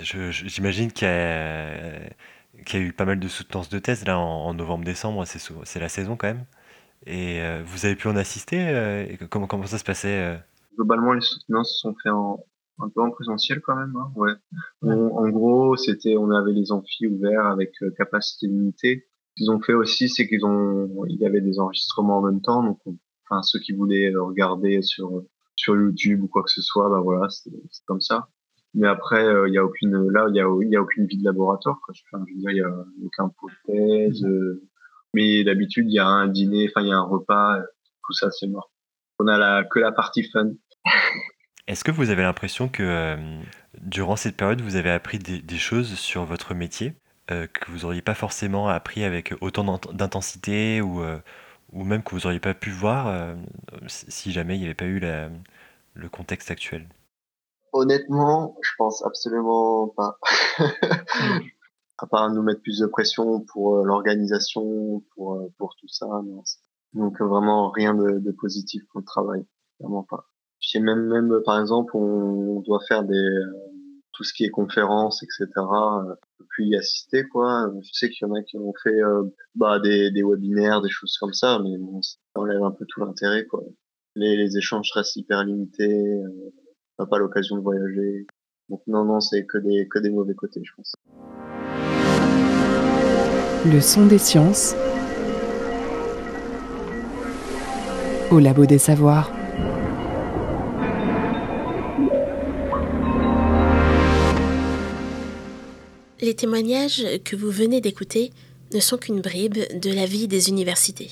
j'imagine 0.00 0.90
qu'il 0.90 1.06
y, 1.06 2.76
a 2.76 2.78
eu 2.78 2.92
pas 2.92 3.04
mal 3.04 3.20
de 3.20 3.28
soutenances 3.28 3.68
de 3.68 3.78
thèse 3.78 4.04
là 4.04 4.18
en, 4.18 4.46
en 4.46 4.54
novembre-décembre, 4.54 5.24
c'est 5.26 5.80
la 5.80 5.88
saison 5.88 6.16
quand 6.16 6.26
même. 6.26 6.44
Et 7.06 7.40
euh, 7.40 7.62
vous 7.64 7.86
avez 7.86 7.94
pu 7.96 8.08
en 8.08 8.16
assister 8.16 8.58
euh, 8.68 9.04
et 9.08 9.16
comment, 9.30 9.46
comment 9.46 9.66
ça 9.66 9.78
se 9.78 9.84
passait 9.84 10.18
euh? 10.20 10.36
Globalement, 10.76 11.12
les 11.12 11.20
soutenances 11.20 11.72
se 11.74 11.78
sont 11.80 11.94
fait 12.02 12.10
en, 12.10 12.44
un 12.80 12.88
peu 12.88 13.00
en 13.00 13.10
présentiel 13.10 13.60
quand 13.60 13.76
même, 13.76 13.94
hein, 13.96 14.10
ouais. 14.16 14.32
On- 14.82 15.16
en 15.16 15.28
gros, 15.30 15.76
c'était, 15.76 16.16
on 16.16 16.30
avait 16.30 16.52
les 16.52 16.72
amphis 16.72 17.06
ouverts 17.06 17.46
avec 17.46 17.72
euh, 17.82 17.90
capacité 17.96 18.46
limitée. 18.48 19.06
Ce 19.30 19.34
qu'ils 19.42 19.50
ont 19.50 19.60
fait 19.60 19.74
aussi, 19.74 20.08
c'est 20.08 20.26
qu'ils 20.28 20.44
ont, 20.44 21.04
il 21.08 21.16
y 21.16 21.26
avait 21.26 21.40
des 21.40 21.58
enregistrements 21.60 22.18
en 22.18 22.22
même 22.22 22.40
temps, 22.42 22.62
donc, 22.62 22.78
on- 22.86 22.96
enfin, 23.28 23.42
ceux 23.42 23.58
qui 23.60 23.72
voulaient 23.72 24.12
euh, 24.12 24.22
regarder 24.22 24.82
sur 24.82 25.22
sur 25.58 25.74
YouTube 25.74 26.22
ou 26.22 26.28
quoi 26.28 26.42
que 26.42 26.50
ce 26.50 26.60
soit, 26.60 26.90
bah 26.90 27.00
voilà, 27.00 27.30
c'est 27.30 27.50
comme 27.86 28.02
ça. 28.02 28.28
Mais 28.74 28.86
après, 28.86 29.24
euh, 29.24 29.48
il 29.48 29.54
y 29.54 29.58
a 29.58 29.64
aucune, 29.64 30.10
là, 30.10 30.26
il 30.28 30.36
y 30.36 30.40
a, 30.40 30.44
y 30.68 30.76
a 30.76 30.82
aucune 30.82 31.06
vie 31.06 31.16
de 31.16 31.24
laboratoire, 31.24 31.80
quoi. 31.82 31.94
Enfin, 32.12 32.22
je 32.28 32.34
veux 32.34 32.40
dire, 32.40 32.50
il 32.50 32.56
y 32.58 32.60
a 32.60 32.84
aucun 33.02 33.30
pot 33.30 33.48
de 33.48 33.72
thèse. 33.72 34.22
euh, 34.24 34.62
mais 35.16 35.42
d'habitude, 35.44 35.86
il 35.88 35.94
y 35.94 35.98
a 35.98 36.06
un 36.06 36.28
dîner, 36.28 36.68
enfin, 36.70 36.82
il 36.84 36.88
y 36.88 36.92
a 36.92 36.96
un 36.96 37.02
repas, 37.06 37.56
euh, 37.58 37.62
tout 38.04 38.12
ça, 38.12 38.30
c'est 38.30 38.46
mort. 38.46 38.70
On 39.18 39.26
a 39.28 39.38
la, 39.38 39.64
que 39.64 39.78
la 39.78 39.90
partie 39.92 40.22
fun. 40.30 40.50
Est-ce 41.66 41.82
que 41.82 41.90
vous 41.90 42.10
avez 42.10 42.22
l'impression 42.22 42.68
que 42.68 42.82
euh, 42.82 43.16
durant 43.80 44.14
cette 44.16 44.36
période, 44.36 44.60
vous 44.60 44.76
avez 44.76 44.90
appris 44.90 45.18
des, 45.18 45.40
des 45.40 45.56
choses 45.56 45.94
sur 45.94 46.24
votre 46.24 46.54
métier 46.54 46.94
euh, 47.32 47.46
que 47.48 47.70
vous 47.72 47.78
n'auriez 47.80 48.02
pas 48.02 48.14
forcément 48.14 48.68
appris 48.68 49.02
avec 49.02 49.34
autant 49.40 49.64
d'int- 49.64 49.92
d'intensité 49.92 50.80
ou, 50.80 51.02
euh, 51.02 51.18
ou 51.72 51.82
même 51.82 52.04
que 52.04 52.10
vous 52.14 52.20
n'auriez 52.20 52.38
pas 52.38 52.54
pu 52.54 52.70
voir 52.70 53.08
euh, 53.08 53.34
si 53.88 54.08
si 54.12 54.32
jamais 54.32 54.54
il 54.56 54.60
n'y 54.60 54.66
avait 54.66 54.74
pas 54.74 54.84
eu 54.84 55.00
la- 55.00 55.30
le 55.94 56.08
contexte 56.08 56.50
actuel? 56.52 56.86
Honnêtement, 57.72 58.56
je 58.62 58.70
pense 58.78 59.04
absolument 59.04 59.88
pas. 59.96 60.18
à 61.98 62.06
part 62.06 62.30
nous 62.32 62.42
mettre 62.42 62.62
plus 62.62 62.78
de 62.80 62.86
pression 62.86 63.40
pour 63.40 63.78
euh, 63.78 63.84
l'organisation, 63.84 65.02
pour, 65.14 65.34
euh, 65.34 65.52
pour 65.58 65.74
tout 65.76 65.88
ça. 65.88 66.06
non. 66.06 66.42
Donc 66.92 67.20
euh, 67.20 67.26
vraiment 67.26 67.70
rien 67.70 67.94
de, 67.94 68.18
de 68.18 68.32
positif 68.32 68.82
pour 68.90 69.00
le 69.00 69.06
travail, 69.06 69.46
vraiment 69.80 70.02
pas. 70.02 70.26
Puis 70.60 70.80
même, 70.80 71.06
même 71.06 71.40
par 71.44 71.60
exemple, 71.60 71.96
on, 71.96 72.60
doit 72.60 72.80
faire 72.88 73.04
des 73.04 73.14
euh, 73.14 73.52
tout 74.12 74.24
ce 74.24 74.32
qui 74.32 74.44
est 74.44 74.50
conférences, 74.50 75.22
etc. 75.22 75.46
Euh, 75.58 76.14
puis 76.48 76.68
y 76.68 76.76
assister 76.76 77.24
quoi. 77.28 77.70
Je 77.82 77.90
sais 77.92 78.08
qu'il 78.08 78.26
y 78.26 78.30
en 78.30 78.34
a 78.34 78.42
qui 78.42 78.56
ont 78.56 78.72
fait 78.82 79.02
euh, 79.02 79.24
bah, 79.54 79.78
des, 79.78 80.10
des 80.10 80.22
webinaires, 80.22 80.80
des 80.80 80.88
choses 80.88 81.16
comme 81.18 81.34
ça, 81.34 81.60
mais 81.62 81.76
bon, 81.76 82.00
ça 82.02 82.16
enlève 82.34 82.62
un 82.62 82.70
peu 82.72 82.86
tout 82.88 83.00
l'intérêt 83.00 83.46
quoi. 83.46 83.62
Les, 84.14 84.36
les 84.36 84.56
échanges 84.56 84.90
restent 84.94 85.16
hyper 85.16 85.44
limités. 85.44 86.22
On 86.98 87.02
n'a 87.02 87.06
pas 87.06 87.18
l'occasion 87.18 87.56
de 87.56 87.62
voyager. 87.62 88.26
Donc 88.70 88.82
non, 88.86 89.04
non, 89.04 89.20
c'est 89.20 89.44
que 89.44 89.58
des, 89.58 89.86
que 89.88 89.98
des 89.98 90.10
mauvais 90.10 90.34
côtés, 90.34 90.62
je 90.64 90.72
pense. 90.74 90.94
Le 93.64 93.80
son 93.80 94.06
des 94.06 94.18
sciences 94.18 94.74
au 98.30 98.38
labo 98.38 98.66
des 98.66 98.78
savoirs. 98.78 99.32
Les 106.20 106.34
témoignages 106.34 107.04
que 107.24 107.36
vous 107.36 107.50
venez 107.50 107.80
d'écouter 107.80 108.32
ne 108.72 108.80
sont 108.80 108.98
qu'une 108.98 109.20
bribe 109.20 109.58
de 109.80 109.92
la 109.92 110.06
vie 110.06 110.28
des 110.28 110.48
universités, 110.48 111.10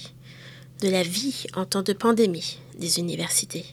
de 0.83 0.89
la 0.89 1.03
vie 1.03 1.47
en 1.55 1.65
temps 1.65 1.83
de 1.83 1.93
pandémie 1.93 2.59
des 2.79 2.99
universités. 2.99 3.65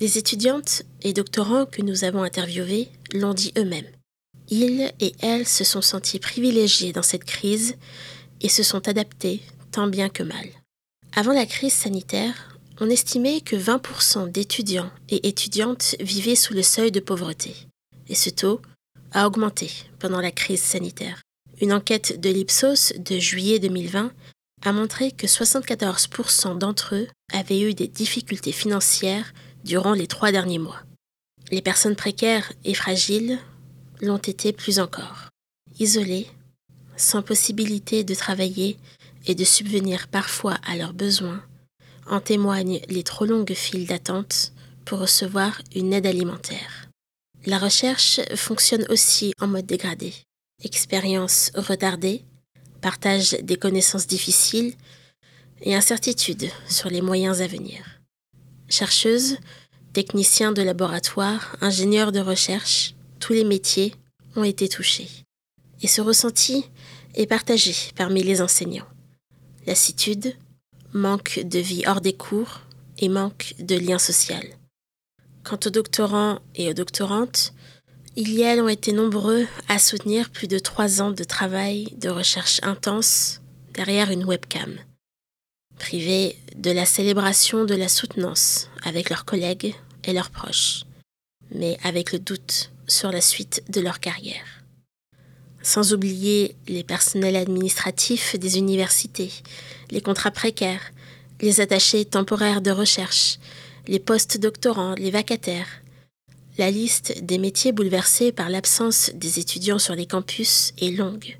Les 0.00 0.18
étudiantes 0.18 0.82
et 1.02 1.12
doctorants 1.12 1.66
que 1.66 1.82
nous 1.82 2.04
avons 2.04 2.22
interviewés 2.22 2.88
l'ont 3.12 3.34
dit 3.34 3.52
eux-mêmes. 3.58 3.99
Ils 4.50 4.92
et 4.98 5.14
elles 5.20 5.46
se 5.46 5.64
sont 5.64 5.80
sentis 5.80 6.18
privilégiés 6.18 6.92
dans 6.92 7.02
cette 7.02 7.24
crise 7.24 7.76
et 8.40 8.48
se 8.48 8.62
sont 8.62 8.88
adaptés 8.88 9.40
tant 9.70 9.86
bien 9.86 10.08
que 10.08 10.24
mal. 10.24 10.46
Avant 11.14 11.32
la 11.32 11.46
crise 11.46 11.72
sanitaire, 11.72 12.58
on 12.80 12.90
estimait 12.90 13.40
que 13.40 13.56
20% 13.56 14.30
d'étudiants 14.30 14.90
et 15.08 15.28
étudiantes 15.28 15.94
vivaient 16.00 16.34
sous 16.34 16.54
le 16.54 16.62
seuil 16.62 16.90
de 16.90 17.00
pauvreté. 17.00 17.54
Et 18.08 18.14
ce 18.14 18.30
taux 18.30 18.60
a 19.12 19.26
augmenté 19.26 19.70
pendant 19.98 20.20
la 20.20 20.32
crise 20.32 20.62
sanitaire. 20.62 21.22
Une 21.60 21.72
enquête 21.72 22.20
de 22.20 22.30
l'Ipsos 22.30 22.94
de 22.96 23.18
juillet 23.18 23.58
2020 23.58 24.12
a 24.64 24.72
montré 24.72 25.12
que 25.12 25.26
74% 25.26 26.58
d'entre 26.58 26.94
eux 26.94 27.08
avaient 27.32 27.60
eu 27.60 27.74
des 27.74 27.88
difficultés 27.88 28.52
financières 28.52 29.32
durant 29.64 29.92
les 29.92 30.06
trois 30.06 30.32
derniers 30.32 30.58
mois. 30.58 30.80
Les 31.50 31.62
personnes 31.62 31.96
précaires 31.96 32.52
et 32.64 32.74
fragiles 32.74 33.38
l'ont 34.02 34.18
été 34.18 34.52
plus 34.52 34.78
encore. 34.78 35.28
Isolées, 35.78 36.26
sans 36.96 37.22
possibilité 37.22 38.04
de 38.04 38.14
travailler 38.14 38.76
et 39.26 39.34
de 39.34 39.44
subvenir 39.44 40.08
parfois 40.08 40.58
à 40.66 40.76
leurs 40.76 40.92
besoins, 40.92 41.42
en 42.06 42.20
témoignent 42.20 42.80
les 42.88 43.02
trop 43.02 43.24
longues 43.24 43.54
files 43.54 43.86
d'attente 43.86 44.52
pour 44.84 44.98
recevoir 44.98 45.62
une 45.74 45.92
aide 45.92 46.06
alimentaire. 46.06 46.88
La 47.46 47.58
recherche 47.58 48.20
fonctionne 48.34 48.84
aussi 48.90 49.32
en 49.40 49.46
mode 49.46 49.66
dégradé. 49.66 50.12
Expérience 50.62 51.50
retardée, 51.54 52.24
partage 52.80 53.30
des 53.42 53.56
connaissances 53.56 54.06
difficiles 54.06 54.74
et 55.62 55.74
incertitude 55.74 56.50
sur 56.68 56.90
les 56.90 57.00
moyens 57.00 57.40
à 57.40 57.46
venir. 57.46 57.82
Chercheuses, 58.68 59.38
techniciens 59.92 60.52
de 60.52 60.62
laboratoire, 60.62 61.56
ingénieurs 61.60 62.12
de 62.12 62.20
recherche, 62.20 62.94
tous 63.20 63.32
les 63.32 63.44
métiers 63.44 63.94
ont 64.34 64.44
été 64.44 64.68
touchés. 64.68 65.08
Et 65.82 65.86
ce 65.86 66.00
ressenti 66.00 66.64
est 67.14 67.26
partagé 67.26 67.74
parmi 67.94 68.22
les 68.22 68.42
enseignants. 68.42 68.88
Lassitude, 69.66 70.34
manque 70.92 71.40
de 71.44 71.58
vie 71.58 71.84
hors 71.86 72.00
des 72.00 72.14
cours 72.14 72.62
et 72.98 73.08
manque 73.08 73.54
de 73.58 73.76
lien 73.76 73.98
social. 73.98 74.44
Quant 75.44 75.58
aux 75.64 75.70
doctorants 75.70 76.40
et 76.54 76.68
aux 76.68 76.74
doctorantes, 76.74 77.54
ils 78.16 78.38
et 78.38 78.42
elles 78.42 78.60
ont 78.60 78.68
été 78.68 78.92
nombreux 78.92 79.46
à 79.68 79.78
soutenir 79.78 80.30
plus 80.30 80.48
de 80.48 80.58
trois 80.58 81.00
ans 81.00 81.12
de 81.12 81.24
travail 81.24 81.94
de 81.98 82.08
recherche 82.08 82.60
intense 82.62 83.40
derrière 83.72 84.10
une 84.10 84.24
webcam. 84.24 84.76
Privés 85.78 86.36
de 86.56 86.70
la 86.70 86.84
célébration 86.84 87.64
de 87.64 87.74
la 87.74 87.88
soutenance 87.88 88.68
avec 88.82 89.08
leurs 89.08 89.24
collègues 89.24 89.74
et 90.04 90.12
leurs 90.12 90.30
proches, 90.30 90.82
mais 91.54 91.78
avec 91.84 92.12
le 92.12 92.18
doute 92.18 92.70
sur 92.90 93.12
la 93.12 93.20
suite 93.20 93.62
de 93.68 93.80
leur 93.80 94.00
carrière. 94.00 94.64
Sans 95.62 95.92
oublier 95.92 96.56
les 96.68 96.84
personnels 96.84 97.36
administratifs 97.36 98.38
des 98.38 98.58
universités, 98.58 99.30
les 99.90 100.00
contrats 100.00 100.30
précaires, 100.30 100.92
les 101.40 101.60
attachés 101.60 102.04
temporaires 102.04 102.62
de 102.62 102.70
recherche, 102.70 103.38
les 103.86 103.98
postes 103.98 104.38
doctorants, 104.38 104.94
les 104.94 105.10
vacataires. 105.10 105.82
La 106.58 106.70
liste 106.70 107.22
des 107.22 107.38
métiers 107.38 107.72
bouleversés 107.72 108.32
par 108.32 108.50
l'absence 108.50 109.10
des 109.14 109.38
étudiants 109.38 109.78
sur 109.78 109.94
les 109.94 110.06
campus 110.06 110.72
est 110.80 110.90
longue, 110.90 111.38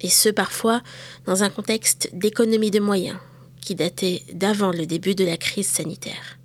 et 0.00 0.10
ce 0.10 0.28
parfois 0.28 0.82
dans 1.26 1.42
un 1.42 1.50
contexte 1.50 2.10
d'économie 2.12 2.70
de 2.70 2.80
moyens 2.80 3.18
qui 3.60 3.74
datait 3.74 4.22
d'avant 4.32 4.70
le 4.70 4.86
début 4.86 5.14
de 5.14 5.24
la 5.24 5.36
crise 5.36 5.68
sanitaire. 5.68 6.38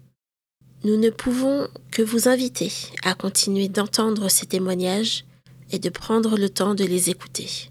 Nous 0.84 0.96
ne 0.96 1.10
pouvons 1.10 1.68
que 1.92 2.02
vous 2.02 2.30
inviter 2.30 2.72
à 3.04 3.14
continuer 3.14 3.68
d'entendre 3.68 4.30
ces 4.30 4.46
témoignages 4.46 5.26
et 5.72 5.80
de 5.80 5.90
prendre 5.90 6.38
le 6.38 6.50
temps 6.50 6.74
de 6.74 6.86
les 6.86 7.10
écouter. 7.10 7.70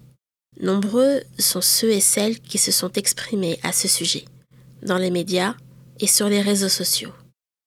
Nombreux 0.61 1.21
sont 1.39 1.61
ceux 1.61 1.91
et 1.91 2.01
celles 2.01 2.39
qui 2.39 2.57
se 2.57 2.71
sont 2.71 2.91
exprimés 2.93 3.59
à 3.63 3.71
ce 3.71 3.87
sujet, 3.87 4.25
dans 4.83 4.97
les 4.97 5.09
médias 5.09 5.55
et 5.99 6.07
sur 6.07 6.29
les 6.29 6.41
réseaux 6.41 6.69
sociaux. 6.69 7.13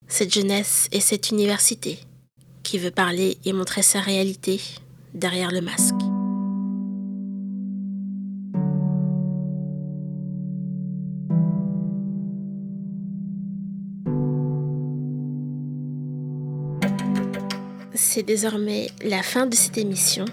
Cette 0.06 0.32
jeunesse 0.32 0.88
et 0.92 1.00
cette 1.00 1.30
université 1.30 1.98
qui 2.62 2.78
veut 2.78 2.90
parler 2.90 3.38
et 3.44 3.52
montrer 3.52 3.82
sa 3.82 4.00
réalité 4.00 4.60
derrière 5.14 5.50
le 5.50 5.60
masque. 5.60 6.11
C'est 18.04 18.24
désormais 18.24 18.88
la 19.04 19.22
fin 19.22 19.46
de 19.46 19.54
cette 19.54 19.78
émission. 19.78 20.24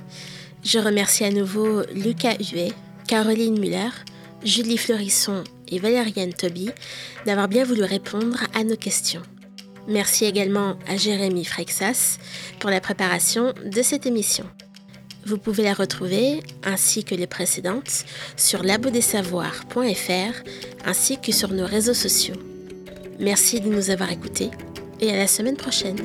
Je 0.64 0.80
remercie 0.80 1.24
à 1.24 1.30
nouveau 1.30 1.84
Lucas 1.94 2.36
Huet, 2.52 2.74
Caroline 3.08 3.60
Muller, 3.60 3.90
Julie 4.44 4.78
Fleurisson 4.78 5.44
et 5.68 5.78
Valériane 5.78 6.34
Toby 6.34 6.72
d'avoir 7.28 7.48
bien 7.48 7.64
voulu 7.64 7.84
répondre 7.84 8.40
à 8.56 8.64
nos 8.64 8.76
questions. 8.76 9.22
Merci 9.88 10.26
également 10.26 10.78
à 10.88 10.98
Jérémy 10.98 11.46
Frexas 11.46 12.18
pour 12.60 12.72
la 12.72 12.82
préparation 12.82 13.54
de 13.64 13.82
cette 13.84 14.08
émission. 14.08 14.46
Vous 15.26 15.38
pouvez 15.38 15.64
la 15.64 15.76
retrouver, 15.76 16.42
ainsi 16.64 17.04
que 17.04 17.14
les 17.14 17.28
précédentes, 17.28 18.04
sur 18.36 18.64
labodesavoirs.fr 18.64 20.34
ainsi 20.86 21.22
que 21.22 21.32
sur 21.32 21.54
nos 21.54 21.68
réseaux 21.68 21.94
sociaux. 21.94 22.36
Merci 23.20 23.62
de 23.62 23.70
nous 23.70 23.92
avoir 23.92 24.12
écoutés 24.12 24.50
et 25.00 25.12
à 25.12 25.18
la 25.18 25.28
semaine 25.28 25.56
prochaine. 25.56 26.00